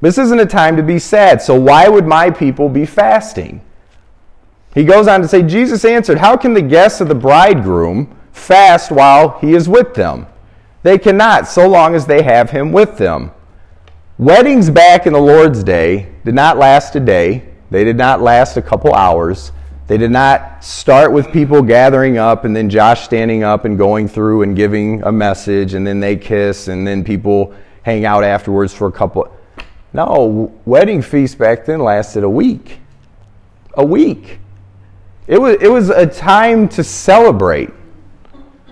This 0.00 0.18
isn't 0.18 0.40
a 0.40 0.46
time 0.46 0.76
to 0.76 0.82
be 0.82 0.98
sad. 0.98 1.42
So 1.42 1.58
why 1.58 1.88
would 1.88 2.06
my 2.06 2.30
people 2.30 2.68
be 2.68 2.86
fasting? 2.86 3.60
He 4.74 4.84
goes 4.84 5.06
on 5.06 5.22
to 5.22 5.28
say, 5.28 5.42
Jesus 5.42 5.84
answered, 5.84 6.18
How 6.18 6.36
can 6.36 6.52
the 6.52 6.62
guests 6.62 7.00
of 7.00 7.08
the 7.08 7.14
bridegroom 7.14 8.14
fast 8.32 8.90
while 8.90 9.38
he 9.40 9.54
is 9.54 9.68
with 9.68 9.94
them? 9.94 10.26
They 10.84 10.98
cannot, 10.98 11.48
so 11.48 11.66
long 11.66 11.94
as 11.94 12.06
they 12.06 12.22
have 12.22 12.50
him 12.50 12.70
with 12.70 12.98
them. 12.98 13.32
Weddings 14.18 14.68
back 14.68 15.06
in 15.06 15.14
the 15.14 15.18
Lord's 15.18 15.64
day 15.64 16.12
did 16.26 16.34
not 16.34 16.58
last 16.58 16.94
a 16.94 17.00
day, 17.00 17.48
they 17.70 17.84
did 17.84 17.96
not 17.96 18.20
last 18.20 18.58
a 18.58 18.62
couple 18.62 18.94
hours. 18.94 19.50
They 19.86 19.96
did 19.96 20.10
not 20.10 20.62
start 20.62 21.10
with 21.10 21.32
people 21.32 21.62
gathering 21.62 22.18
up 22.18 22.44
and 22.44 22.54
then 22.54 22.68
Josh 22.68 23.02
standing 23.02 23.42
up 23.42 23.64
and 23.64 23.76
going 23.76 24.08
through 24.08 24.42
and 24.42 24.54
giving 24.54 25.02
a 25.02 25.10
message 25.10 25.72
and 25.72 25.86
then 25.86 26.00
they 26.00 26.16
kiss 26.16 26.68
and 26.68 26.86
then 26.86 27.02
people 27.02 27.54
hang 27.82 28.04
out 28.04 28.22
afterwards 28.22 28.72
for 28.74 28.86
a 28.86 28.92
couple. 28.92 29.34
No, 29.94 30.52
wedding 30.66 31.00
feast 31.00 31.38
back 31.38 31.64
then 31.64 31.80
lasted 31.80 32.24
a 32.24 32.30
week. 32.30 32.78
A 33.74 33.84
week. 33.84 34.38
It 35.26 35.38
was, 35.38 35.56
it 35.60 35.70
was 35.70 35.88
a 35.88 36.06
time 36.06 36.68
to 36.68 36.84
celebrate. 36.84 37.70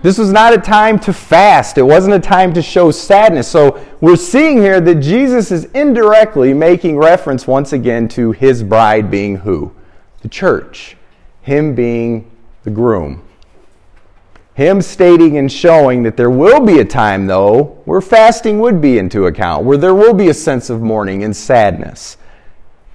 This 0.03 0.19
was 0.19 0.33
not 0.33 0.53
a 0.53 0.59
time 0.59 0.99
to 1.01 1.13
fast. 1.13 1.79
It 1.79 1.83
wasn't 1.83 2.15
a 2.15 2.21
time 2.21 2.53
to 2.55 2.63
show 2.63 2.91
sadness. 2.91 3.47
So 3.47 3.85
we're 4.01 4.17
seeing 4.17 4.59
here 4.59 4.81
that 4.81 4.97
Jesus 4.97 5.53
is 5.53 5.67
indirectly 5.67 6.53
making 6.53 6.99
reference 6.99 7.47
once 7.47 7.73
again 7.73 8.09
to 8.09 8.33
his 8.33 8.65
bride 8.65 9.13
being 9.13 9.37
who? 9.37 9.73
The 10.23 10.29
church. 10.29 10.97
Him 11.43 11.77
being 11.77 12.29
the 12.65 12.71
groom. 12.71 13.23
Him 14.55 14.83
stating 14.83 15.39
and 15.39 15.51
showing 15.51 16.03
that 16.03 16.17
there 16.17 16.31
will 16.31 16.61
be 16.61 16.81
a 16.81 16.85
time, 16.85 17.27
though, 17.27 17.81
where 17.85 18.01
fasting 18.01 18.59
would 18.59 18.81
be 18.81 18.99
into 18.99 19.27
account, 19.27 19.65
where 19.65 19.79
there 19.79 19.95
will 19.95 20.15
be 20.15 20.29
a 20.29 20.35
sense 20.35 20.69
of 20.69 20.83
mourning 20.83 21.23
and 21.23 21.35
sadness. 21.35 22.17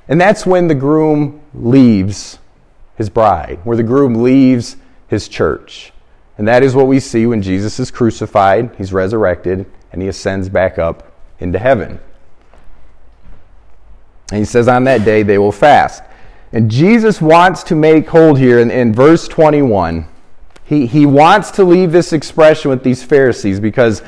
And 0.10 0.20
that's 0.20 0.46
when 0.46 0.68
the 0.68 0.76
groom 0.76 1.42
leaves 1.54 2.38
his 2.96 3.10
bride, 3.10 3.60
where 3.64 3.78
the 3.78 3.84
groom 3.84 4.16
leaves 4.16 4.76
his 5.08 5.28
church. 5.28 5.94
And 6.38 6.48
that 6.48 6.64
is 6.64 6.76
what 6.76 6.88
we 6.88 7.00
see 7.00 7.26
when 7.26 7.42
Jesus 7.42 7.80
is 7.80 7.90
crucified, 7.90 8.76
he's 8.78 8.94
resurrected, 8.94 9.66
and 9.92 10.02
he 10.02 10.08
ascends 10.08 10.50
back 10.50 10.78
up 10.78 11.12
into 11.40 11.58
heaven. 11.58 12.00
And 14.32 14.40
he 14.40 14.46
says, 14.46 14.68
On 14.68 14.84
that 14.84 15.04
day 15.06 15.24
they 15.24 15.38
will 15.38 15.52
fast. 15.52 16.04
And 16.54 16.70
Jesus 16.70 17.22
wants 17.22 17.64
to 17.64 17.76
make 17.76 18.08
hold 18.08 18.38
here 18.38 18.60
in, 18.60 18.72
in 18.72 18.94
verse 18.94 19.28
21. 19.28 20.08
He, 20.64 20.86
he 20.86 21.06
wants 21.06 21.52
to 21.52 21.64
leave 21.64 21.92
this 21.92 22.14
expression 22.14 22.70
with 22.70 22.84
these 22.84 23.04
Pharisees 23.04 23.60
because 23.60 24.02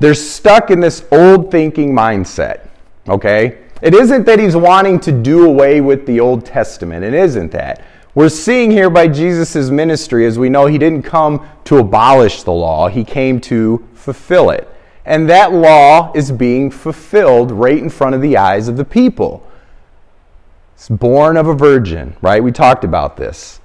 they're 0.00 0.14
stuck 0.14 0.70
in 0.70 0.80
this 0.80 1.04
old 1.12 1.50
thinking 1.50 1.92
mindset. 1.92 2.68
Okay? 3.08 3.58
It 3.82 3.94
isn't 3.94 4.24
that 4.24 4.38
he's 4.38 4.56
wanting 4.56 5.00
to 5.00 5.12
do 5.12 5.46
away 5.46 5.80
with 5.80 6.06
the 6.06 6.20
Old 6.20 6.44
Testament. 6.44 7.04
It 7.04 7.14
isn't 7.14 7.52
that. 7.52 7.82
We're 8.14 8.28
seeing 8.28 8.70
here 8.70 8.90
by 8.90 9.08
Jesus' 9.08 9.70
ministry, 9.70 10.26
as 10.26 10.38
we 10.38 10.48
know, 10.48 10.66
he 10.66 10.78
didn't 10.78 11.02
come 11.02 11.46
to 11.64 11.78
abolish 11.78 12.42
the 12.42 12.52
law, 12.52 12.88
he 12.88 13.04
came 13.04 13.40
to 13.42 13.86
fulfill 13.94 14.50
it. 14.50 14.68
And 15.04 15.28
that 15.30 15.52
law 15.52 16.12
is 16.14 16.32
being 16.32 16.70
fulfilled 16.70 17.50
right 17.50 17.78
in 17.78 17.90
front 17.90 18.14
of 18.14 18.20
the 18.20 18.36
eyes 18.36 18.68
of 18.68 18.76
the 18.76 18.84
people. 18.84 19.46
It's 20.74 20.88
born 20.88 21.36
of 21.36 21.46
a 21.46 21.54
virgin, 21.54 22.16
right? 22.22 22.42
We 22.42 22.52
talked 22.52 22.84
about 22.84 23.16
this. 23.16 23.60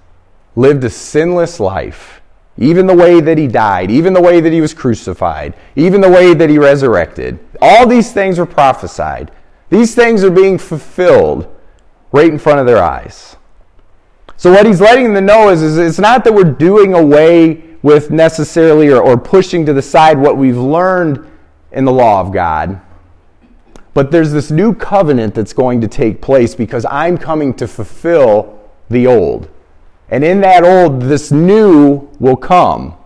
Lived 0.55 0.83
a 0.83 0.89
sinless 0.89 1.59
life. 1.59 2.21
Even 2.57 2.85
the 2.85 2.95
way 2.95 3.19
that 3.19 3.37
he 3.37 3.47
died, 3.47 3.91
even 3.91 4.13
the 4.13 4.21
way 4.21 4.39
that 4.39 4.53
he 4.53 4.61
was 4.61 4.73
crucified, 4.73 5.53
even 5.75 6.01
the 6.01 6.09
way 6.09 6.33
that 6.33 6.49
he 6.49 6.57
resurrected. 6.57 7.39
All 7.61 7.87
these 7.87 8.11
things 8.11 8.37
were 8.37 8.45
prophesied. 8.45 9.31
These 9.69 9.95
things 9.95 10.23
are 10.23 10.31
being 10.31 10.57
fulfilled 10.57 11.47
right 12.11 12.31
in 12.31 12.37
front 12.37 12.59
of 12.59 12.67
their 12.67 12.81
eyes. 12.81 13.35
So, 14.43 14.51
what 14.51 14.65
he's 14.65 14.81
letting 14.81 15.13
them 15.13 15.25
know 15.25 15.51
is, 15.51 15.61
is 15.61 15.77
it's 15.77 15.99
not 15.99 16.25
that 16.25 16.33
we're 16.33 16.43
doing 16.43 16.93
away 16.93 17.63
with 17.81 18.11
necessarily 18.11 18.89
or, 18.89 19.01
or 19.01 19.17
pushing 19.17 19.65
to 19.65 19.71
the 19.71 19.81
side 19.81 20.17
what 20.17 20.35
we've 20.35 20.57
learned 20.57 21.25
in 21.71 21.85
the 21.85 21.93
law 21.93 22.19
of 22.19 22.33
God, 22.33 22.81
but 23.93 24.11
there's 24.11 24.33
this 24.33 24.51
new 24.51 24.75
covenant 24.75 25.33
that's 25.33 25.53
going 25.53 25.79
to 25.79 25.87
take 25.87 26.21
place 26.21 26.55
because 26.55 26.85
I'm 26.89 27.17
coming 27.17 27.53
to 27.53 27.69
fulfill 27.69 28.59
the 28.89 29.07
old. 29.07 29.49
And 30.09 30.25
in 30.25 30.41
that 30.41 30.65
old, 30.65 31.03
this 31.03 31.31
new 31.31 32.09
will 32.19 32.35
come. 32.35 32.97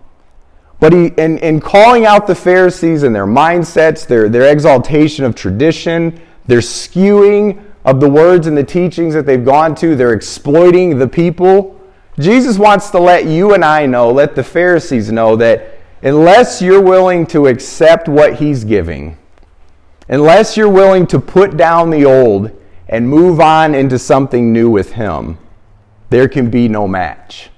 But 0.79 0.91
he, 0.91 1.09
in, 1.19 1.37
in 1.37 1.59
calling 1.59 2.07
out 2.07 2.25
the 2.25 2.33
Pharisees 2.33 3.03
and 3.03 3.13
their 3.13 3.27
mindsets, 3.27 4.07
their, 4.07 4.27
their 4.27 4.51
exaltation 4.51 5.23
of 5.23 5.35
tradition, 5.35 6.19
their 6.47 6.61
skewing 6.61 7.63
of 7.87 8.01
the 8.01 8.09
words 8.09 8.47
and 8.47 8.57
the 8.57 8.65
teachings 8.65 9.13
that 9.13 9.25
they've 9.25 9.45
gone 9.45 9.73
to, 9.73 9.95
they're 9.95 10.11
exploiting 10.11 10.99
the 10.99 11.07
people. 11.07 11.79
Jesus 12.19 12.57
wants 12.57 12.89
to 12.89 12.99
let 12.99 13.25
you 13.25 13.53
and 13.53 13.63
I 13.63 13.85
know, 13.85 14.11
let 14.11 14.35
the 14.35 14.43
Pharisees 14.43 15.09
know 15.09 15.37
that 15.37 15.79
unless 16.01 16.61
you're 16.61 16.81
willing 16.81 17.25
to 17.27 17.47
accept 17.47 18.09
what 18.09 18.35
he's 18.35 18.65
giving, 18.65 19.17
unless 20.09 20.57
you're 20.57 20.69
willing 20.69 21.07
to 21.07 21.17
put 21.17 21.55
down 21.55 21.89
the 21.89 22.03
old 22.03 22.51
and 22.89 23.07
move 23.07 23.39
on 23.39 23.73
into 23.73 23.97
something 23.97 24.51
new 24.51 24.69
with 24.69 24.91
him, 24.91 25.37
there 26.09 26.27
can 26.27 26.49
be 26.49 26.67
no 26.67 26.89
match. 26.89 27.51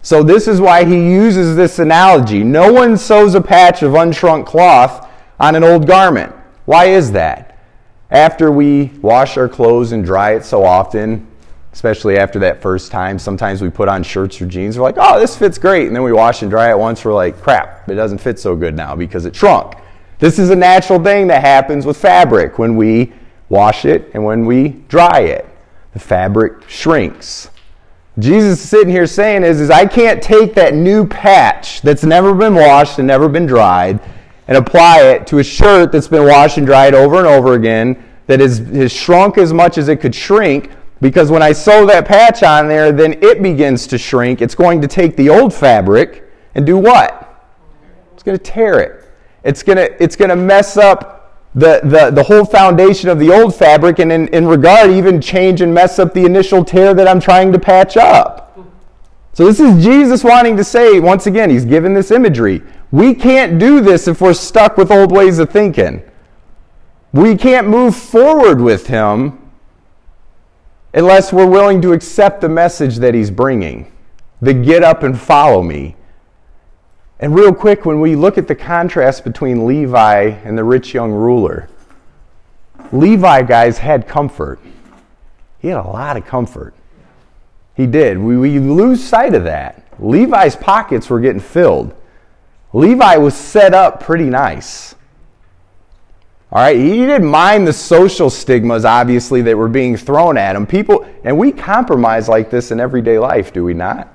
So, 0.00 0.22
this 0.22 0.48
is 0.48 0.58
why 0.58 0.86
he 0.86 0.96
uses 0.96 1.54
this 1.54 1.78
analogy. 1.78 2.44
No 2.44 2.72
one 2.72 2.96
sews 2.96 3.34
a 3.34 3.40
patch 3.42 3.82
of 3.82 3.92
unshrunk 3.92 4.46
cloth 4.46 5.06
on 5.38 5.54
an 5.54 5.64
old 5.64 5.86
garment. 5.86 6.34
Why 6.64 6.86
is 6.86 7.12
that? 7.12 7.53
After 8.14 8.52
we 8.52 8.92
wash 9.02 9.36
our 9.36 9.48
clothes 9.48 9.90
and 9.90 10.04
dry 10.04 10.36
it 10.36 10.44
so 10.44 10.64
often, 10.64 11.26
especially 11.72 12.16
after 12.16 12.38
that 12.38 12.62
first 12.62 12.92
time, 12.92 13.18
sometimes 13.18 13.60
we 13.60 13.70
put 13.70 13.88
on 13.88 14.04
shirts 14.04 14.40
or 14.40 14.46
jeans. 14.46 14.78
We're 14.78 14.84
like, 14.84 14.94
oh, 14.98 15.18
this 15.18 15.36
fits 15.36 15.58
great. 15.58 15.88
And 15.88 15.96
then 15.96 16.04
we 16.04 16.12
wash 16.12 16.42
and 16.42 16.48
dry 16.48 16.70
it 16.70 16.78
once. 16.78 17.04
We're 17.04 17.12
like, 17.12 17.42
crap, 17.42 17.88
it 17.88 17.96
doesn't 17.96 18.18
fit 18.18 18.38
so 18.38 18.54
good 18.54 18.76
now 18.76 18.94
because 18.94 19.24
it 19.24 19.34
shrunk. 19.34 19.74
This 20.20 20.38
is 20.38 20.50
a 20.50 20.54
natural 20.54 21.02
thing 21.02 21.26
that 21.26 21.40
happens 21.40 21.86
with 21.86 21.96
fabric 21.96 22.56
when 22.56 22.76
we 22.76 23.12
wash 23.48 23.84
it 23.84 24.12
and 24.14 24.24
when 24.24 24.46
we 24.46 24.68
dry 24.86 25.22
it. 25.22 25.48
The 25.92 25.98
fabric 25.98 26.68
shrinks. 26.68 27.50
Jesus 28.20 28.60
is 28.60 28.68
sitting 28.68 28.90
here 28.90 29.08
saying 29.08 29.42
is, 29.42 29.60
is 29.60 29.70
I 29.70 29.86
can't 29.86 30.22
take 30.22 30.54
that 30.54 30.72
new 30.72 31.04
patch 31.04 31.82
that's 31.82 32.04
never 32.04 32.32
been 32.32 32.54
washed 32.54 33.00
and 33.00 33.08
never 33.08 33.28
been 33.28 33.46
dried 33.46 33.98
and 34.48 34.56
apply 34.56 35.02
it 35.02 35.26
to 35.28 35.38
a 35.38 35.44
shirt 35.44 35.92
that's 35.92 36.08
been 36.08 36.24
washed 36.24 36.58
and 36.58 36.66
dried 36.66 36.94
over 36.94 37.16
and 37.16 37.26
over 37.26 37.54
again 37.54 38.02
that 38.26 38.40
is, 38.40 38.58
has 38.58 38.92
shrunk 38.92 39.38
as 39.38 39.52
much 39.52 39.78
as 39.78 39.88
it 39.88 40.00
could 40.00 40.14
shrink 40.14 40.70
because 41.00 41.30
when 41.30 41.42
I 41.42 41.52
sew 41.52 41.86
that 41.86 42.06
patch 42.06 42.42
on 42.42 42.68
there, 42.68 42.90
then 42.90 43.22
it 43.22 43.42
begins 43.42 43.86
to 43.88 43.98
shrink. 43.98 44.40
It's 44.40 44.54
going 44.54 44.80
to 44.80 44.88
take 44.88 45.16
the 45.16 45.28
old 45.28 45.52
fabric 45.52 46.24
and 46.54 46.64
do 46.64 46.78
what? 46.78 47.20
It's 48.14 48.22
going 48.22 48.38
to 48.38 48.42
tear 48.42 48.80
it. 48.80 49.04
It's 49.42 49.62
going 49.62 49.76
to, 49.76 50.02
it's 50.02 50.16
going 50.16 50.30
to 50.30 50.36
mess 50.36 50.76
up 50.76 51.14
the, 51.54 51.80
the, 51.84 52.10
the 52.10 52.22
whole 52.22 52.44
foundation 52.44 53.08
of 53.08 53.18
the 53.18 53.30
old 53.30 53.54
fabric 53.54 53.98
and 53.98 54.10
in, 54.10 54.28
in 54.28 54.46
regard 54.46 54.90
even 54.90 55.20
change 55.20 55.60
and 55.60 55.72
mess 55.72 55.98
up 55.98 56.14
the 56.14 56.24
initial 56.24 56.64
tear 56.64 56.94
that 56.94 57.06
I'm 57.06 57.20
trying 57.20 57.52
to 57.52 57.58
patch 57.58 57.96
up. 57.96 58.58
So 59.34 59.44
this 59.44 59.60
is 59.60 59.84
Jesus 59.84 60.24
wanting 60.24 60.56
to 60.56 60.64
say, 60.64 61.00
once 61.00 61.26
again, 61.26 61.50
he's 61.50 61.64
given 61.64 61.92
this 61.92 62.10
imagery. 62.10 62.62
We 62.94 63.12
can't 63.12 63.58
do 63.58 63.80
this 63.80 64.06
if 64.06 64.20
we're 64.20 64.34
stuck 64.34 64.76
with 64.76 64.92
old 64.92 65.10
ways 65.10 65.40
of 65.40 65.50
thinking. 65.50 66.00
We 67.12 67.36
can't 67.36 67.66
move 67.66 67.96
forward 67.96 68.60
with 68.60 68.86
him 68.86 69.50
unless 70.92 71.32
we're 71.32 71.50
willing 71.50 71.82
to 71.82 71.92
accept 71.92 72.40
the 72.40 72.48
message 72.48 72.98
that 72.98 73.12
he's 73.12 73.32
bringing. 73.32 73.90
The 74.40 74.54
get 74.54 74.84
up 74.84 75.02
and 75.02 75.18
follow 75.18 75.60
me. 75.60 75.96
And 77.18 77.34
real 77.34 77.52
quick, 77.52 77.84
when 77.84 78.00
we 78.00 78.14
look 78.14 78.38
at 78.38 78.46
the 78.46 78.54
contrast 78.54 79.24
between 79.24 79.66
Levi 79.66 80.26
and 80.44 80.56
the 80.56 80.62
rich 80.62 80.94
young 80.94 81.10
ruler, 81.10 81.68
Levi, 82.92 83.42
guys, 83.42 83.78
had 83.78 84.06
comfort. 84.06 84.60
He 85.58 85.66
had 85.66 85.78
a 85.78 85.90
lot 85.90 86.16
of 86.16 86.24
comfort. 86.26 86.74
He 87.74 87.88
did. 87.88 88.18
We, 88.18 88.36
we 88.36 88.60
lose 88.60 89.02
sight 89.02 89.34
of 89.34 89.42
that. 89.42 89.84
Levi's 89.98 90.54
pockets 90.54 91.10
were 91.10 91.18
getting 91.18 91.40
filled. 91.40 91.92
Levi 92.74 93.16
was 93.18 93.34
set 93.34 93.72
up 93.72 94.02
pretty 94.02 94.24
nice. 94.24 94.96
All 96.50 96.60
right, 96.60 96.76
he 96.76 97.06
didn't 97.06 97.28
mind 97.28 97.68
the 97.68 97.72
social 97.72 98.28
stigmas, 98.28 98.84
obviously, 98.84 99.42
that 99.42 99.56
were 99.56 99.68
being 99.68 99.96
thrown 99.96 100.36
at 100.36 100.56
him. 100.56 100.66
People, 100.66 101.08
and 101.22 101.38
we 101.38 101.52
compromise 101.52 102.28
like 102.28 102.50
this 102.50 102.72
in 102.72 102.80
everyday 102.80 103.16
life, 103.16 103.52
do 103.52 103.64
we 103.64 103.74
not? 103.74 104.08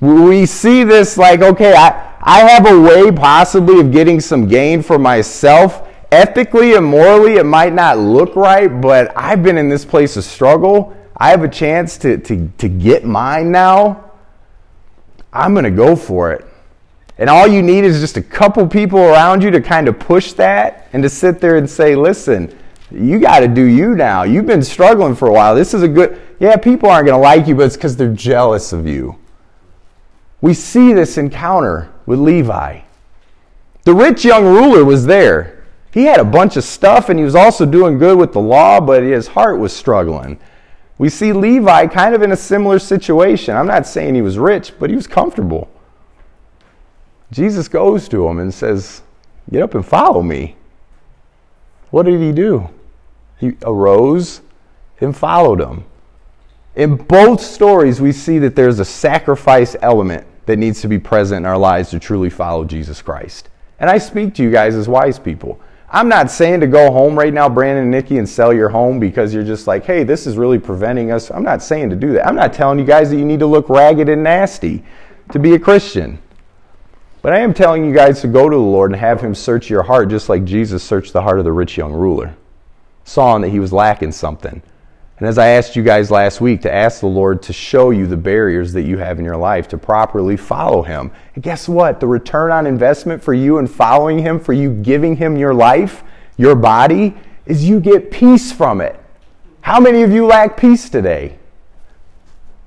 We 0.00 0.44
see 0.44 0.82
this 0.82 1.16
like, 1.16 1.40
okay, 1.40 1.74
I, 1.74 2.16
I 2.20 2.40
have 2.40 2.66
a 2.66 2.80
way 2.80 3.12
possibly 3.12 3.78
of 3.78 3.92
getting 3.92 4.20
some 4.20 4.48
gain 4.48 4.82
for 4.82 4.98
myself. 4.98 5.88
Ethically 6.10 6.74
and 6.74 6.84
morally, 6.84 7.36
it 7.36 7.46
might 7.46 7.72
not 7.72 7.96
look 7.96 8.34
right, 8.34 8.68
but 8.80 9.12
I've 9.16 9.44
been 9.44 9.56
in 9.56 9.68
this 9.68 9.84
place 9.84 10.16
of 10.16 10.24
struggle. 10.24 10.96
I 11.16 11.30
have 11.30 11.44
a 11.44 11.48
chance 11.48 11.96
to, 11.98 12.18
to, 12.18 12.48
to 12.58 12.68
get 12.68 13.04
mine 13.04 13.52
now. 13.52 14.10
I'm 15.32 15.54
going 15.54 15.64
to 15.64 15.70
go 15.70 15.94
for 15.94 16.32
it. 16.32 16.44
And 17.18 17.28
all 17.28 17.46
you 17.46 17.62
need 17.62 17.84
is 17.84 18.00
just 18.00 18.16
a 18.16 18.22
couple 18.22 18.66
people 18.66 18.98
around 18.98 19.42
you 19.42 19.50
to 19.50 19.60
kind 19.60 19.88
of 19.88 19.98
push 19.98 20.32
that 20.34 20.88
and 20.92 21.02
to 21.02 21.08
sit 21.08 21.40
there 21.40 21.56
and 21.56 21.68
say, 21.68 21.94
listen, 21.94 22.56
you 22.90 23.18
got 23.20 23.40
to 23.40 23.48
do 23.48 23.64
you 23.64 23.94
now. 23.94 24.22
You've 24.22 24.46
been 24.46 24.62
struggling 24.62 25.14
for 25.14 25.28
a 25.28 25.32
while. 25.32 25.54
This 25.54 25.74
is 25.74 25.82
a 25.82 25.88
good, 25.88 26.20
yeah, 26.40 26.56
people 26.56 26.88
aren't 26.88 27.06
going 27.06 27.18
to 27.18 27.22
like 27.22 27.46
you, 27.46 27.54
but 27.54 27.66
it's 27.66 27.76
because 27.76 27.96
they're 27.96 28.12
jealous 28.12 28.72
of 28.72 28.86
you. 28.86 29.18
We 30.40 30.54
see 30.54 30.92
this 30.92 31.18
encounter 31.18 31.90
with 32.06 32.18
Levi. 32.18 32.80
The 33.84 33.94
rich 33.94 34.24
young 34.24 34.44
ruler 34.44 34.84
was 34.84 35.06
there. 35.06 35.64
He 35.92 36.04
had 36.04 36.20
a 36.20 36.24
bunch 36.24 36.56
of 36.56 36.64
stuff 36.64 37.08
and 37.08 37.18
he 37.18 37.24
was 37.24 37.34
also 37.34 37.66
doing 37.66 37.98
good 37.98 38.18
with 38.18 38.32
the 38.32 38.40
law, 38.40 38.80
but 38.80 39.02
his 39.02 39.28
heart 39.28 39.58
was 39.58 39.72
struggling. 39.72 40.38
We 40.98 41.08
see 41.08 41.32
Levi 41.32 41.86
kind 41.88 42.14
of 42.14 42.22
in 42.22 42.32
a 42.32 42.36
similar 42.36 42.78
situation. 42.78 43.56
I'm 43.56 43.66
not 43.66 43.86
saying 43.86 44.14
he 44.14 44.22
was 44.22 44.38
rich, 44.38 44.72
but 44.78 44.88
he 44.90 44.96
was 44.96 45.06
comfortable. 45.06 45.68
Jesus 47.32 47.66
goes 47.66 48.08
to 48.10 48.28
him 48.28 48.38
and 48.38 48.52
says, 48.52 49.02
Get 49.50 49.62
up 49.62 49.74
and 49.74 49.84
follow 49.84 50.22
me. 50.22 50.54
What 51.90 52.04
did 52.04 52.20
he 52.20 52.30
do? 52.30 52.68
He 53.38 53.54
arose 53.62 54.42
and 55.00 55.16
followed 55.16 55.60
him. 55.60 55.84
In 56.76 56.96
both 56.96 57.40
stories, 57.40 58.00
we 58.00 58.12
see 58.12 58.38
that 58.38 58.54
there's 58.54 58.78
a 58.78 58.84
sacrifice 58.84 59.74
element 59.82 60.26
that 60.46 60.58
needs 60.58 60.80
to 60.82 60.88
be 60.88 60.98
present 60.98 61.38
in 61.38 61.46
our 61.46 61.58
lives 61.58 61.90
to 61.90 61.98
truly 61.98 62.30
follow 62.30 62.64
Jesus 62.64 63.02
Christ. 63.02 63.48
And 63.80 63.90
I 63.90 63.98
speak 63.98 64.34
to 64.34 64.42
you 64.42 64.50
guys 64.50 64.74
as 64.74 64.88
wise 64.88 65.18
people. 65.18 65.60
I'm 65.90 66.08
not 66.08 66.30
saying 66.30 66.60
to 66.60 66.66
go 66.66 66.90
home 66.90 67.18
right 67.18 67.34
now, 67.34 67.48
Brandon 67.48 67.82
and 67.82 67.90
Nikki, 67.90 68.18
and 68.18 68.28
sell 68.28 68.52
your 68.52 68.68
home 68.68 68.98
because 68.98 69.34
you're 69.34 69.44
just 69.44 69.66
like, 69.66 69.84
hey, 69.84 70.04
this 70.04 70.26
is 70.26 70.38
really 70.38 70.58
preventing 70.58 71.10
us. 71.10 71.30
I'm 71.30 71.42
not 71.42 71.62
saying 71.62 71.90
to 71.90 71.96
do 71.96 72.12
that. 72.14 72.26
I'm 72.26 72.36
not 72.36 72.52
telling 72.52 72.78
you 72.78 72.84
guys 72.84 73.10
that 73.10 73.16
you 73.16 73.24
need 73.24 73.40
to 73.40 73.46
look 73.46 73.68
ragged 73.68 74.08
and 74.08 74.22
nasty 74.22 74.84
to 75.32 75.38
be 75.38 75.54
a 75.54 75.58
Christian. 75.58 76.18
But 77.22 77.32
I 77.32 77.38
am 77.38 77.54
telling 77.54 77.84
you 77.84 77.94
guys 77.94 78.20
to 78.22 78.26
go 78.26 78.48
to 78.48 78.56
the 78.56 78.60
Lord 78.60 78.90
and 78.90 79.00
have 79.00 79.20
Him 79.20 79.34
search 79.34 79.70
your 79.70 79.84
heart 79.84 80.10
just 80.10 80.28
like 80.28 80.44
Jesus 80.44 80.82
searched 80.82 81.12
the 81.12 81.22
heart 81.22 81.38
of 81.38 81.44
the 81.44 81.52
rich 81.52 81.76
young 81.76 81.92
ruler. 81.92 82.34
Saw 83.04 83.38
that 83.38 83.48
he 83.48 83.60
was 83.60 83.72
lacking 83.72 84.12
something. 84.12 84.60
And 85.18 85.28
as 85.28 85.38
I 85.38 85.48
asked 85.48 85.76
you 85.76 85.84
guys 85.84 86.10
last 86.10 86.40
week, 86.40 86.62
to 86.62 86.74
ask 86.74 86.98
the 86.98 87.06
Lord 87.06 87.42
to 87.42 87.52
show 87.52 87.90
you 87.90 88.08
the 88.08 88.16
barriers 88.16 88.72
that 88.72 88.82
you 88.82 88.98
have 88.98 89.20
in 89.20 89.24
your 89.24 89.36
life 89.36 89.68
to 89.68 89.78
properly 89.78 90.36
follow 90.36 90.82
Him. 90.82 91.12
And 91.36 91.44
guess 91.44 91.68
what? 91.68 92.00
The 92.00 92.08
return 92.08 92.50
on 92.50 92.66
investment 92.66 93.22
for 93.22 93.34
you 93.34 93.58
in 93.58 93.68
following 93.68 94.18
Him, 94.18 94.40
for 94.40 94.52
you 94.52 94.72
giving 94.72 95.14
Him 95.14 95.36
your 95.36 95.54
life, 95.54 96.02
your 96.36 96.56
body, 96.56 97.14
is 97.46 97.68
you 97.68 97.78
get 97.78 98.10
peace 98.10 98.50
from 98.50 98.80
it. 98.80 98.98
How 99.60 99.78
many 99.78 100.02
of 100.02 100.10
you 100.10 100.26
lack 100.26 100.56
peace 100.56 100.90
today? 100.90 101.38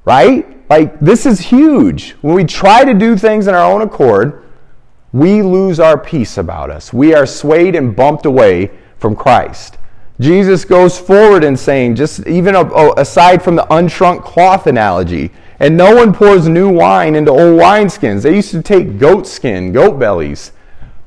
Right? 0.06 0.70
Like, 0.70 0.98
this 1.02 1.26
is 1.26 1.42
huge. 1.42 2.12
When 2.22 2.36
we 2.36 2.46
try 2.46 2.86
to 2.86 2.94
do 2.94 3.18
things 3.18 3.48
in 3.48 3.54
our 3.54 3.70
own 3.70 3.82
accord, 3.82 4.45
we 5.16 5.42
lose 5.42 5.80
our 5.80 5.98
peace 5.98 6.38
about 6.38 6.70
us. 6.70 6.92
We 6.92 7.14
are 7.14 7.26
swayed 7.26 7.74
and 7.74 7.96
bumped 7.96 8.26
away 8.26 8.70
from 8.98 9.16
Christ. 9.16 9.78
Jesus 10.20 10.66
goes 10.66 11.00
forward 11.00 11.46
in 11.46 11.56
saying, 11.56 11.96
just 11.96 12.28
even 12.28 12.54
aside 12.98 13.42
from 13.42 13.56
the 13.56 13.66
unshrunk 13.72 14.26
cloth 14.26 14.68
analogy, 14.68 15.32
and 15.62 15.78
no 15.78 15.96
one 15.96 16.14
pours 16.14 16.50
new 16.50 16.70
wine 16.70 17.16
into 17.16 17.32
old 17.32 17.58
wineskins. 17.58 18.24
They 18.24 18.36
used 18.36 18.52
to 18.52 18.62
take 18.62 19.00
goat 19.00 19.26
skin, 19.26 19.72
goat 19.72 19.98
bellies, 19.98 20.52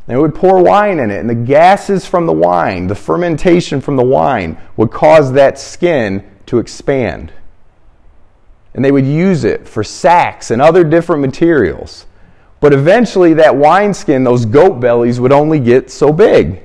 they 0.06 0.16
would 0.16 0.34
pour 0.34 0.62
wine 0.62 1.00
in 1.00 1.10
it, 1.10 1.20
and 1.20 1.28
the 1.28 1.34
gases 1.34 2.06
from 2.06 2.24
the 2.24 2.32
wine, 2.32 2.86
the 2.86 2.94
fermentation 2.94 3.82
from 3.82 3.96
the 3.96 4.02
wine, 4.02 4.56
would 4.78 4.90
cause 4.90 5.32
that 5.34 5.58
skin 5.58 6.24
to 6.46 6.60
expand. 6.60 7.30
And 8.72 8.82
they 8.82 8.90
would 8.90 9.04
use 9.04 9.44
it 9.44 9.68
for 9.68 9.84
sacks 9.84 10.50
and 10.50 10.62
other 10.62 10.82
different 10.82 11.20
materials. 11.20 12.06
But 12.60 12.72
eventually, 12.72 13.34
that 13.34 13.56
wineskin, 13.56 14.24
those 14.24 14.44
goat 14.44 14.80
bellies, 14.80 15.20
would 15.20 15.32
only 15.32 15.60
get 15.60 15.90
so 15.90 16.12
big. 16.12 16.62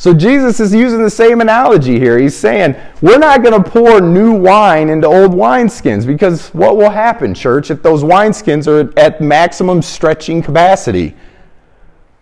So 0.00 0.14
Jesus 0.14 0.60
is 0.60 0.72
using 0.74 1.02
the 1.02 1.10
same 1.10 1.42
analogy 1.42 1.98
here. 1.98 2.18
He's 2.18 2.34
saying, 2.34 2.74
we're 3.02 3.18
not 3.18 3.42
going 3.42 3.62
to 3.62 3.70
pour 3.70 4.00
new 4.00 4.32
wine 4.32 4.88
into 4.88 5.06
old 5.06 5.32
wineskins 5.32 6.06
because 6.06 6.48
what 6.54 6.78
will 6.78 6.88
happen, 6.88 7.34
church, 7.34 7.70
if 7.70 7.82
those 7.82 8.02
wineskins 8.02 8.66
are 8.66 8.98
at 8.98 9.20
maximum 9.20 9.82
stretching 9.82 10.40
capacity? 10.40 11.14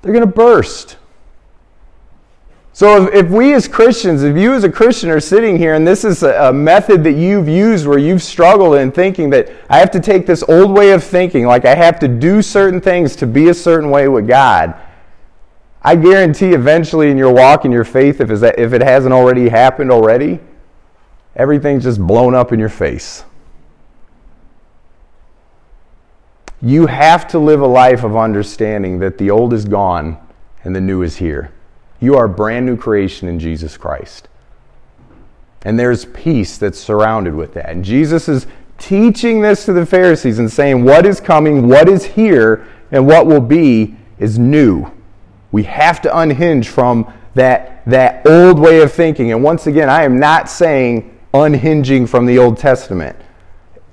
They're 0.02 0.12
going 0.12 0.26
to 0.26 0.32
burst. 0.32 0.97
So 2.78 3.08
if, 3.08 3.12
if, 3.12 3.28
we 3.28 3.54
as 3.54 3.66
Christians, 3.66 4.22
if 4.22 4.36
you 4.36 4.54
as 4.54 4.62
a 4.62 4.70
Christian 4.70 5.10
are 5.10 5.18
sitting 5.18 5.58
here 5.58 5.74
and 5.74 5.84
this 5.84 6.04
is 6.04 6.22
a, 6.22 6.50
a 6.50 6.52
method 6.52 7.02
that 7.02 7.14
you've 7.14 7.48
used 7.48 7.88
where 7.88 7.98
you've 7.98 8.22
struggled 8.22 8.76
in 8.76 8.92
thinking 8.92 9.30
that 9.30 9.50
I 9.68 9.80
have 9.80 9.90
to 9.90 9.98
take 9.98 10.26
this 10.26 10.44
old 10.44 10.70
way 10.70 10.92
of 10.92 11.02
thinking, 11.02 11.44
like 11.44 11.64
I 11.64 11.74
have 11.74 11.98
to 11.98 12.06
do 12.06 12.40
certain 12.40 12.80
things 12.80 13.16
to 13.16 13.26
be 13.26 13.48
a 13.48 13.54
certain 13.54 13.90
way 13.90 14.06
with 14.06 14.28
God, 14.28 14.80
I 15.82 15.96
guarantee 15.96 16.52
eventually 16.52 17.10
in 17.10 17.18
your 17.18 17.34
walk 17.34 17.64
in 17.64 17.72
your 17.72 17.82
faith, 17.82 18.20
if, 18.20 18.30
if 18.30 18.72
it 18.72 18.80
hasn't 18.80 19.12
already 19.12 19.48
happened 19.48 19.90
already, 19.90 20.38
everything's 21.34 21.82
just 21.82 22.00
blown 22.00 22.32
up 22.32 22.52
in 22.52 22.60
your 22.60 22.68
face. 22.68 23.24
You 26.62 26.86
have 26.86 27.26
to 27.26 27.40
live 27.40 27.60
a 27.60 27.66
life 27.66 28.04
of 28.04 28.16
understanding 28.16 29.00
that 29.00 29.18
the 29.18 29.30
old 29.30 29.52
is 29.52 29.64
gone 29.64 30.16
and 30.62 30.76
the 30.76 30.80
new 30.80 31.02
is 31.02 31.16
here. 31.16 31.52
You 32.00 32.16
are 32.16 32.26
a 32.26 32.28
brand 32.28 32.66
new 32.66 32.76
creation 32.76 33.28
in 33.28 33.38
Jesus 33.38 33.76
Christ. 33.76 34.28
And 35.62 35.78
there's 35.78 36.04
peace 36.04 36.56
that's 36.56 36.78
surrounded 36.78 37.34
with 37.34 37.54
that. 37.54 37.70
And 37.70 37.84
Jesus 37.84 38.28
is 38.28 38.46
teaching 38.78 39.40
this 39.40 39.64
to 39.64 39.72
the 39.72 39.84
Pharisees 39.84 40.38
and 40.38 40.50
saying, 40.50 40.84
What 40.84 41.04
is 41.04 41.20
coming, 41.20 41.68
what 41.68 41.88
is 41.88 42.04
here, 42.04 42.66
and 42.92 43.06
what 43.06 43.26
will 43.26 43.40
be 43.40 43.96
is 44.18 44.38
new. 44.38 44.90
We 45.50 45.64
have 45.64 46.00
to 46.02 46.18
unhinge 46.18 46.68
from 46.68 47.12
that, 47.34 47.84
that 47.86 48.26
old 48.26 48.58
way 48.58 48.80
of 48.82 48.92
thinking. 48.92 49.32
And 49.32 49.42
once 49.42 49.66
again, 49.66 49.88
I 49.88 50.04
am 50.04 50.18
not 50.18 50.48
saying 50.48 51.18
unhinging 51.34 52.06
from 52.06 52.26
the 52.26 52.38
Old 52.38 52.58
Testament. 52.58 53.16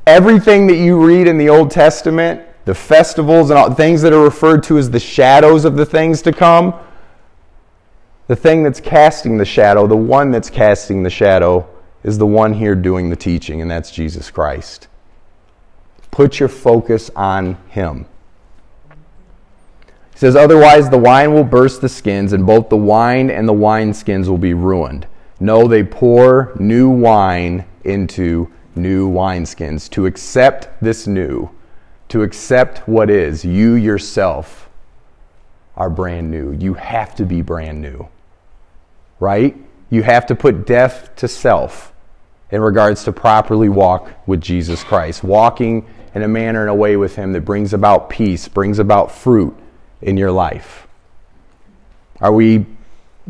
Everything 0.08 0.68
that 0.68 0.76
you 0.76 1.04
read 1.04 1.28
in 1.28 1.38
the 1.38 1.50
Old 1.50 1.72
Testament, 1.72 2.42
the 2.66 2.76
festivals 2.76 3.50
and 3.50 3.58
all, 3.58 3.74
things 3.74 4.02
that 4.02 4.14
are 4.14 4.24
referred 4.24 4.64
to 4.64 4.78
as 4.78 4.90
the 4.90 5.00
shadows 5.00 5.66
of 5.66 5.76
the 5.76 5.86
things 5.86 6.22
to 6.24 6.32
come, 6.32 6.74
the 8.28 8.36
thing 8.36 8.64
that's 8.64 8.80
casting 8.80 9.38
the 9.38 9.46
shadow, 9.46 9.88
the 9.88 9.96
one 9.96 10.32
that's 10.32 10.50
casting 10.50 11.04
the 11.04 11.10
shadow, 11.10 11.68
is 12.04 12.18
the 12.18 12.26
one 12.26 12.54
here 12.54 12.76
doing 12.76 13.10
the 13.10 13.16
teaching, 13.16 13.62
and 13.62 13.70
that's 13.70 13.92
Jesus 13.92 14.30
Christ. 14.30 14.88
Put 16.12 16.40
your 16.40 16.50
focus 16.50 17.10
on 17.16 17.58
Him. 17.70 18.06
He 20.14 20.20
says, 20.20 20.36
Otherwise, 20.36 20.90
the 20.90 20.98
wine 20.98 21.34
will 21.34 21.44
burst 21.44 21.82
the 21.82 21.90
skins, 21.90 22.32
and 22.32 22.46
both 22.46 22.70
the 22.70 22.78
wine 22.78 23.30
and 23.30 23.50
the 23.50 23.54
wineskins 23.54 24.28
will 24.28 24.38
be 24.38 24.54
ruined. 24.54 25.08
No, 25.40 25.68
they 25.68 25.84
pour 25.84 26.54
new 26.58 26.90
wine 26.90 27.66
into 27.84 28.50
new 28.76 29.10
wineskins. 29.10 29.90
To 29.92 30.06
accept 30.06 30.70
this 30.82 31.06
new, 31.06 31.50
to 32.10 32.24
accept 32.24 32.88
what 32.88 33.10
is, 33.10 33.44
you 33.44 33.74
yourself 33.74 34.70
are 35.76 35.90
brand 35.90 36.32
new. 36.32 36.54
You 36.54 36.76
have 36.76 37.16
to 37.16 37.26
be 37.26 37.42
brand 37.42 37.82
new, 37.82 38.08
right? 39.20 39.56
You 39.90 40.04
have 40.04 40.26
to 40.28 40.36
put 40.36 40.66
death 40.66 41.16
to 41.18 41.28
self 41.28 41.94
in 42.52 42.62
regards 42.62 43.04
to 43.06 43.12
properly 43.12 43.70
walk 43.70 44.10
with 44.28 44.42
Jesus 44.42 44.84
Christ, 44.84 45.24
walking 45.24 45.88
in 46.14 46.22
a 46.22 46.28
manner 46.28 46.62
and 46.62 46.70
a 46.70 46.76
way 46.76 46.96
with 46.96 47.16
Him 47.16 47.34
that 47.34 47.42
brings 47.42 47.74
about 47.74 48.10
peace, 48.10 48.48
brings 48.48 48.80
about 48.80 49.12
fruit 49.12 49.56
in 50.02 50.18
your 50.18 50.32
life? 50.32 50.88
Are 52.22 52.32
we 52.32 52.66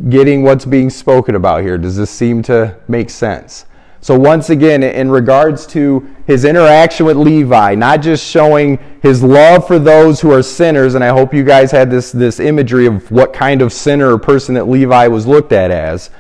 getting 0.10 0.44
what's 0.44 0.66
being 0.66 0.90
spoken 0.90 1.36
about 1.36 1.64
here? 1.64 1.78
Does 1.78 1.98
this 1.98 2.12
seem 2.12 2.44
to 2.44 2.78
make 2.88 3.10
sense? 3.10 3.66
So, 4.06 4.16
once 4.20 4.52
again, 4.52 4.84
in 4.84 5.10
regards 5.10 5.66
to 5.66 6.08
his 6.28 6.46
interaction 6.46 7.08
with 7.08 7.18
Levi, 7.18 7.74
not 7.74 8.04
just 8.04 8.24
showing 8.24 8.78
his 9.02 9.24
love 9.24 9.66
for 9.66 9.80
those 9.80 10.22
who 10.22 10.32
are 10.32 10.44
sinners, 10.44 10.94
and 10.94 11.04
I 11.04 11.08
hope 11.08 11.34
you 11.34 11.44
guys 11.44 11.72
had 11.72 11.90
this, 11.90 12.12
this 12.12 12.40
imagery 12.40 12.86
of 12.86 13.10
what 13.10 13.34
kind 13.34 13.64
of 13.64 13.74
sinner 13.74 14.14
or 14.14 14.20
person 14.20 14.54
that 14.54 14.68
Levi 14.68 15.08
was 15.08 15.26
looked 15.26 15.52
at 15.52 15.72
as. 15.72 16.12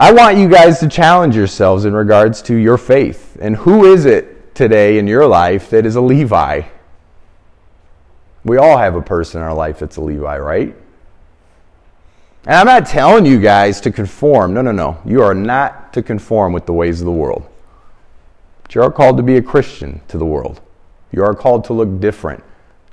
I 0.00 0.12
want 0.12 0.36
you 0.36 0.48
guys 0.48 0.80
to 0.80 0.88
challenge 0.88 1.36
yourselves 1.36 1.84
in 1.84 1.94
regards 1.94 2.42
to 2.42 2.56
your 2.56 2.76
faith. 2.76 3.38
And 3.40 3.54
who 3.54 3.84
is 3.84 4.04
it 4.04 4.56
today 4.56 4.98
in 4.98 5.06
your 5.06 5.28
life 5.28 5.70
that 5.70 5.86
is 5.86 5.94
a 5.94 6.00
Levi? 6.00 6.62
We 8.42 8.56
all 8.56 8.78
have 8.78 8.96
a 8.96 9.02
person 9.02 9.40
in 9.40 9.46
our 9.46 9.54
life 9.54 9.78
that's 9.78 9.96
a 9.96 10.00
Levi, 10.00 10.38
right? 10.38 10.74
And 12.46 12.56
I'm 12.56 12.66
not 12.66 12.86
telling 12.86 13.24
you 13.24 13.40
guys 13.40 13.80
to 13.82 13.90
conform. 13.90 14.52
No, 14.52 14.60
no, 14.60 14.72
no. 14.72 14.98
You 15.04 15.22
are 15.22 15.34
not 15.34 15.92
to 15.94 16.02
conform 16.02 16.52
with 16.52 16.66
the 16.66 16.72
ways 16.72 17.00
of 17.00 17.06
the 17.06 17.12
world. 17.12 17.48
But 18.62 18.74
you 18.74 18.82
are 18.82 18.92
called 18.92 19.16
to 19.16 19.22
be 19.22 19.36
a 19.36 19.42
Christian 19.42 20.00
to 20.08 20.18
the 20.18 20.26
world. 20.26 20.60
You 21.10 21.24
are 21.24 21.34
called 21.34 21.64
to 21.64 21.72
look 21.72 22.00
different 22.00 22.44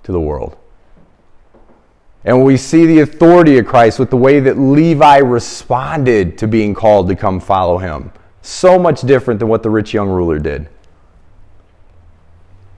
to 0.04 0.12
the 0.12 0.20
world. 0.20 0.58
And 2.24 2.44
we 2.46 2.56
see 2.56 2.86
the 2.86 3.00
authority 3.00 3.58
of 3.58 3.66
Christ 3.66 3.98
with 3.98 4.10
the 4.10 4.18
way 4.18 4.40
that 4.40 4.58
Levi 4.58 5.18
responded 5.18 6.38
to 6.38 6.48
being 6.48 6.74
called 6.74 7.08
to 7.10 7.16
come 7.16 7.40
follow 7.40 7.80
him, 7.80 8.12
so 8.44 8.78
much 8.78 9.02
different 9.02 9.40
than 9.40 9.50
what 9.50 9.64
the 9.64 9.70
rich 9.70 9.94
young 9.94 10.08
ruler 10.08 10.38
did. 10.38 10.70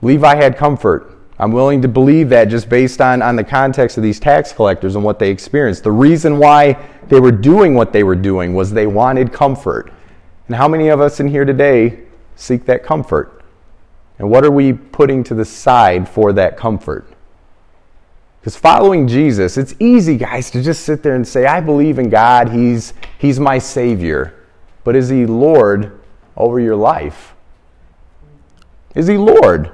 Levi 0.01 0.35
had 0.35 0.57
comfort. 0.57 1.12
I'm 1.43 1.51
willing 1.51 1.81
to 1.81 1.89
believe 1.89 2.29
that 2.29 2.45
just 2.45 2.69
based 2.69 3.01
on, 3.01 3.21
on 3.21 3.35
the 3.35 3.43
context 3.43 3.97
of 3.97 4.03
these 4.03 4.17
tax 4.17 4.53
collectors 4.53 4.95
and 4.95 5.03
what 5.03 5.19
they 5.19 5.29
experienced. 5.29 5.83
The 5.83 5.91
reason 5.91 6.39
why 6.39 6.81
they 7.09 7.19
were 7.19 7.33
doing 7.33 7.73
what 7.75 7.91
they 7.91 8.03
were 8.03 8.15
doing 8.15 8.53
was 8.53 8.71
they 8.71 8.87
wanted 8.87 9.33
comfort. 9.33 9.91
And 10.47 10.55
how 10.55 10.69
many 10.69 10.87
of 10.87 11.01
us 11.01 11.19
in 11.19 11.27
here 11.27 11.43
today 11.43 11.99
seek 12.37 12.63
that 12.67 12.81
comfort? 12.81 13.43
And 14.19 14.29
what 14.29 14.45
are 14.45 14.51
we 14.51 14.71
putting 14.71 15.21
to 15.25 15.33
the 15.33 15.43
side 15.43 16.07
for 16.07 16.31
that 16.31 16.55
comfort? 16.55 17.05
Because 18.39 18.55
following 18.55 19.05
Jesus, 19.05 19.57
it's 19.57 19.75
easy, 19.81 20.15
guys, 20.15 20.49
to 20.51 20.63
just 20.63 20.85
sit 20.85 21.03
there 21.03 21.15
and 21.15 21.27
say, 21.27 21.45
I 21.45 21.59
believe 21.59 21.99
in 21.99 22.09
God, 22.09 22.51
He's, 22.51 22.93
he's 23.17 23.37
my 23.37 23.57
Savior. 23.57 24.33
But 24.85 24.95
is 24.95 25.09
He 25.09 25.25
Lord 25.25 25.99
over 26.37 26.61
your 26.61 26.77
life? 26.77 27.35
Is 28.95 29.07
He 29.07 29.17
Lord? 29.17 29.73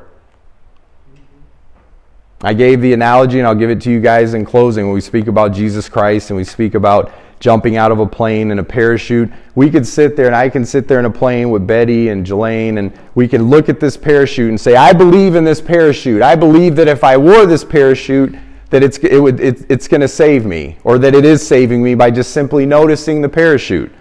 I 2.41 2.53
gave 2.53 2.79
the 2.79 2.93
analogy, 2.93 3.39
and 3.39 3.47
I'll 3.47 3.55
give 3.55 3.69
it 3.69 3.81
to 3.81 3.91
you 3.91 3.99
guys 3.99 4.33
in 4.33 4.45
closing. 4.45 4.85
When 4.85 4.93
we 4.93 5.01
speak 5.01 5.27
about 5.27 5.51
Jesus 5.51 5.89
Christ 5.89 6.29
and 6.29 6.37
we 6.37 6.45
speak 6.45 6.73
about 6.73 7.11
jumping 7.41 7.75
out 7.75 7.91
of 7.91 7.99
a 7.99 8.05
plane 8.05 8.51
in 8.51 8.59
a 8.59 8.63
parachute, 8.63 9.29
we 9.55 9.69
could 9.69 9.85
sit 9.85 10.15
there, 10.15 10.27
and 10.27 10.35
I 10.35 10.47
can 10.47 10.65
sit 10.65 10.87
there 10.87 10.99
in 10.99 11.05
a 11.05 11.11
plane 11.11 11.49
with 11.49 11.67
Betty 11.67 12.09
and 12.09 12.25
Jelaine, 12.25 12.77
and 12.77 12.97
we 13.13 13.27
can 13.27 13.49
look 13.49 13.67
at 13.67 13.81
this 13.81 13.97
parachute 13.97 14.49
and 14.49 14.59
say, 14.59 14.77
I 14.77 14.93
believe 14.93 15.35
in 15.35 15.43
this 15.43 15.59
parachute. 15.59 16.21
I 16.21 16.35
believe 16.35 16.77
that 16.77 16.87
if 16.87 17.03
I 17.03 17.17
wore 17.17 17.45
this 17.45 17.65
parachute, 17.65 18.33
that 18.69 18.83
it's, 18.83 18.97
it 18.99 19.19
would, 19.19 19.41
it, 19.41 19.65
it's 19.69 19.89
going 19.89 20.01
to 20.01 20.07
save 20.07 20.45
me, 20.45 20.77
or 20.85 20.97
that 20.97 21.13
it 21.13 21.25
is 21.25 21.45
saving 21.45 21.83
me 21.83 21.93
by 21.93 22.09
just 22.09 22.31
simply 22.31 22.65
noticing 22.65 23.21
the 23.21 23.29
parachute. 23.29 23.91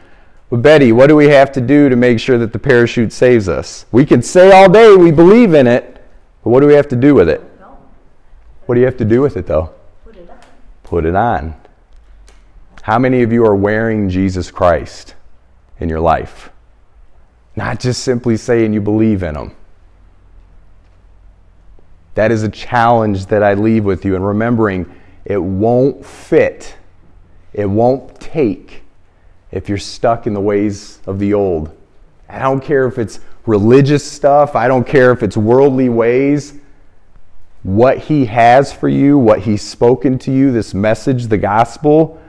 But 0.51 0.63
Betty, 0.63 0.93
what 0.93 1.09
do 1.09 1.17
we 1.17 1.27
have 1.27 1.51
to 1.53 1.61
do 1.61 1.89
to 1.89 1.97
make 1.97 2.21
sure 2.21 2.39
that 2.39 2.53
the 2.53 2.59
parachute 2.59 3.13
saves 3.13 3.49
us? 3.49 3.87
We 3.91 4.07
can 4.07 4.23
say 4.23 4.53
all 4.53 4.69
day 4.69 4.95
we 4.95 5.11
believe 5.11 5.55
in 5.55 5.67
it, 5.67 6.05
but 6.45 6.51
what 6.51 6.61
do 6.61 6.67
we 6.69 6.75
have 6.75 6.89
to 6.89 6.97
do 6.97 7.15
with 7.15 7.29
it? 7.29 7.43
What 8.69 8.75
do 8.75 8.83
you 8.83 8.87
have 8.87 8.99
to 8.99 9.05
do 9.07 9.23
with 9.23 9.39
it, 9.39 9.47
though? 9.47 9.73
Put 10.05 10.17
it 10.17 10.29
on. 10.29 10.39
Put 10.83 11.05
it 11.07 11.15
on. 11.15 11.55
How 12.83 12.99
many 12.99 13.23
of 13.23 13.33
you 13.33 13.47
are 13.47 13.57
wearing 13.57 14.11
Jesus 14.11 14.51
Christ 14.51 15.15
in 15.81 15.89
your 15.89 16.01
life? 16.01 16.51
Not 17.57 17.81
just 17.81 18.05
simply 18.05 18.37
saying 18.37 18.75
you 18.75 18.83
believe 18.83 19.23
in 19.23 19.37
Him. 19.37 19.57
That 22.13 22.31
is 22.31 22.43
a 22.43 22.51
challenge 22.51 23.25
that 23.29 23.43
I 23.43 23.55
leave 23.55 23.87
with 23.87 24.05
you, 24.05 24.15
and 24.17 24.27
remembering 24.27 24.95
it 25.25 25.39
won't 25.39 26.05
fit, 26.05 26.77
it 27.55 27.65
won't 27.65 28.21
take 28.21 28.83
if 29.51 29.71
you're 29.71 29.79
stuck 29.79 30.27
in 30.27 30.35
the 30.35 30.43
ways 30.43 31.01
of 31.07 31.19
the 31.19 31.33
old. 31.33 31.75
I 32.29 32.41
don't 32.41 32.63
care 32.63 32.87
if 32.87 32.99
it's 32.99 33.21
religious 33.47 34.05
stuff, 34.05 34.55
I 34.55 34.69
don't 34.69 34.87
care 34.87 35.11
if 35.11 35.23
it's 35.23 35.39
worldly 35.39 35.89
ways 35.89 36.61
what 37.63 37.99
He 37.99 38.27
has 38.27 38.73
for 38.73 38.89
you, 38.89 39.19
what 39.19 39.41
He's 39.41 39.63
spoken 39.63 40.19
to 40.21 40.33
you, 40.33 40.53
this 40.53 40.75
message, 40.75 41.27
the 41.27 41.39
gospel, 41.39 42.21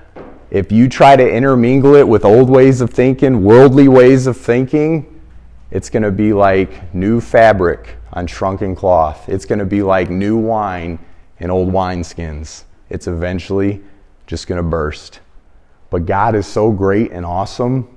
if 0.52 0.72
you 0.72 0.90
try 0.90 1.16
to 1.16 1.28
intermingle 1.28 1.96
it 1.96 2.08
with 2.08 2.26
old 2.26 2.50
ways 2.50 2.82
of 2.82 2.90
thinking, 2.90 3.44
worldly 3.44 3.88
ways 3.88 4.26
of 4.26 4.36
thinking, 4.36 5.22
it's 5.70 5.92
going 5.92 6.04
to 6.04 6.12
be 6.12 6.34
like 6.34 6.94
new 6.96 7.22
fabric 7.22 7.98
on 8.14 8.26
shrunken 8.26 8.76
cloth. 8.76 9.30
It's 9.30 9.46
going 9.46 9.60
to 9.60 9.66
be 9.66 9.84
like 9.84 10.10
new 10.10 10.38
wine 10.38 10.98
in 11.38 11.52
old 11.52 11.72
wineskins. 11.72 12.64
It's 12.90 13.06
eventually 13.06 13.82
just 14.26 14.48
going 14.48 14.58
to 14.58 14.68
burst. 14.68 15.20
But 15.92 16.08
God 16.08 16.36
is 16.36 16.48
so 16.48 16.72
great 16.72 17.12
and 17.12 17.24
awesome 17.26 17.96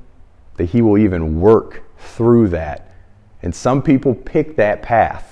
that 0.57 0.66
He 0.66 0.83
will 0.83 0.99
even 0.99 1.41
work 1.41 1.83
through 1.99 2.49
that. 2.49 2.95
And 3.41 3.55
some 3.55 3.83
people 3.83 4.14
pick 4.14 4.57
that 4.57 4.83
path. 4.83 5.32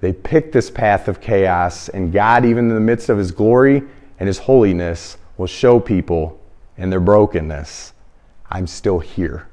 They 0.00 0.12
pick 0.12 0.52
this 0.52 0.70
path 0.70 1.08
of 1.08 1.20
chaos, 1.20 1.88
and 1.88 2.12
God, 2.12 2.44
even 2.44 2.68
in 2.68 2.74
the 2.74 2.80
midst 2.80 3.08
of 3.08 3.18
His 3.18 3.32
glory 3.32 3.82
and 4.18 4.26
His 4.26 4.38
holiness, 4.38 5.18
will 5.36 5.46
show 5.46 5.78
people 5.80 6.40
in 6.76 6.88
their 6.88 7.00
brokenness, 7.00 7.92
I'm 8.50 8.66
still 8.66 8.98
here. 8.98 9.46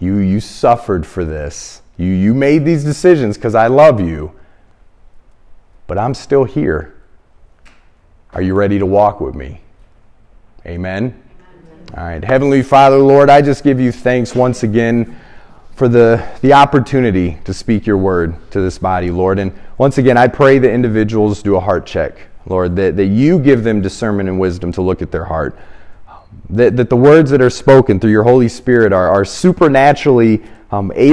You, 0.00 0.16
you 0.16 0.40
suffered 0.40 1.06
for 1.06 1.24
this. 1.24 1.82
You, 1.98 2.06
you 2.06 2.34
made 2.34 2.64
these 2.64 2.84
decisions 2.84 3.36
because 3.36 3.54
I 3.54 3.66
love 3.68 4.00
you. 4.00 4.32
But 5.86 5.98
I'm 5.98 6.14
still 6.14 6.44
here. 6.44 6.94
Are 8.32 8.42
you 8.42 8.54
ready 8.54 8.78
to 8.78 8.86
walk 8.86 9.20
with 9.20 9.34
me? 9.34 9.60
Amen. 10.66 11.22
All 11.96 12.04
right. 12.04 12.24
Heavenly 12.24 12.62
Father, 12.62 12.98
Lord, 12.98 13.30
I 13.30 13.40
just 13.40 13.62
give 13.62 13.78
you 13.78 13.92
thanks 13.92 14.34
once 14.34 14.62
again 14.62 15.18
for 15.76 15.88
the, 15.88 16.26
the 16.40 16.54
opportunity 16.54 17.36
to 17.44 17.52
speak 17.52 17.86
your 17.86 17.98
word 17.98 18.34
to 18.50 18.62
this 18.62 18.78
body, 18.78 19.10
Lord. 19.10 19.38
And 19.38 19.52
once 19.76 19.98
again, 19.98 20.16
I 20.16 20.26
pray 20.26 20.58
that 20.58 20.72
individuals 20.72 21.42
do 21.42 21.56
a 21.56 21.60
heart 21.60 21.84
check, 21.84 22.16
Lord, 22.46 22.74
that, 22.76 22.96
that 22.96 23.04
you 23.04 23.38
give 23.38 23.62
them 23.62 23.82
discernment 23.82 24.30
and 24.30 24.40
wisdom 24.40 24.72
to 24.72 24.80
look 24.80 25.02
at 25.02 25.10
their 25.12 25.26
heart. 25.26 25.58
That, 26.48 26.78
that 26.78 26.88
the 26.88 26.96
words 26.96 27.30
that 27.30 27.42
are 27.42 27.50
spoken 27.50 28.00
through 28.00 28.10
your 28.10 28.22
Holy 28.22 28.48
Spirit 28.48 28.94
are, 28.94 29.10
are 29.10 29.24
supernaturally 29.26 30.42
um, 30.70 30.92
able 30.94 31.04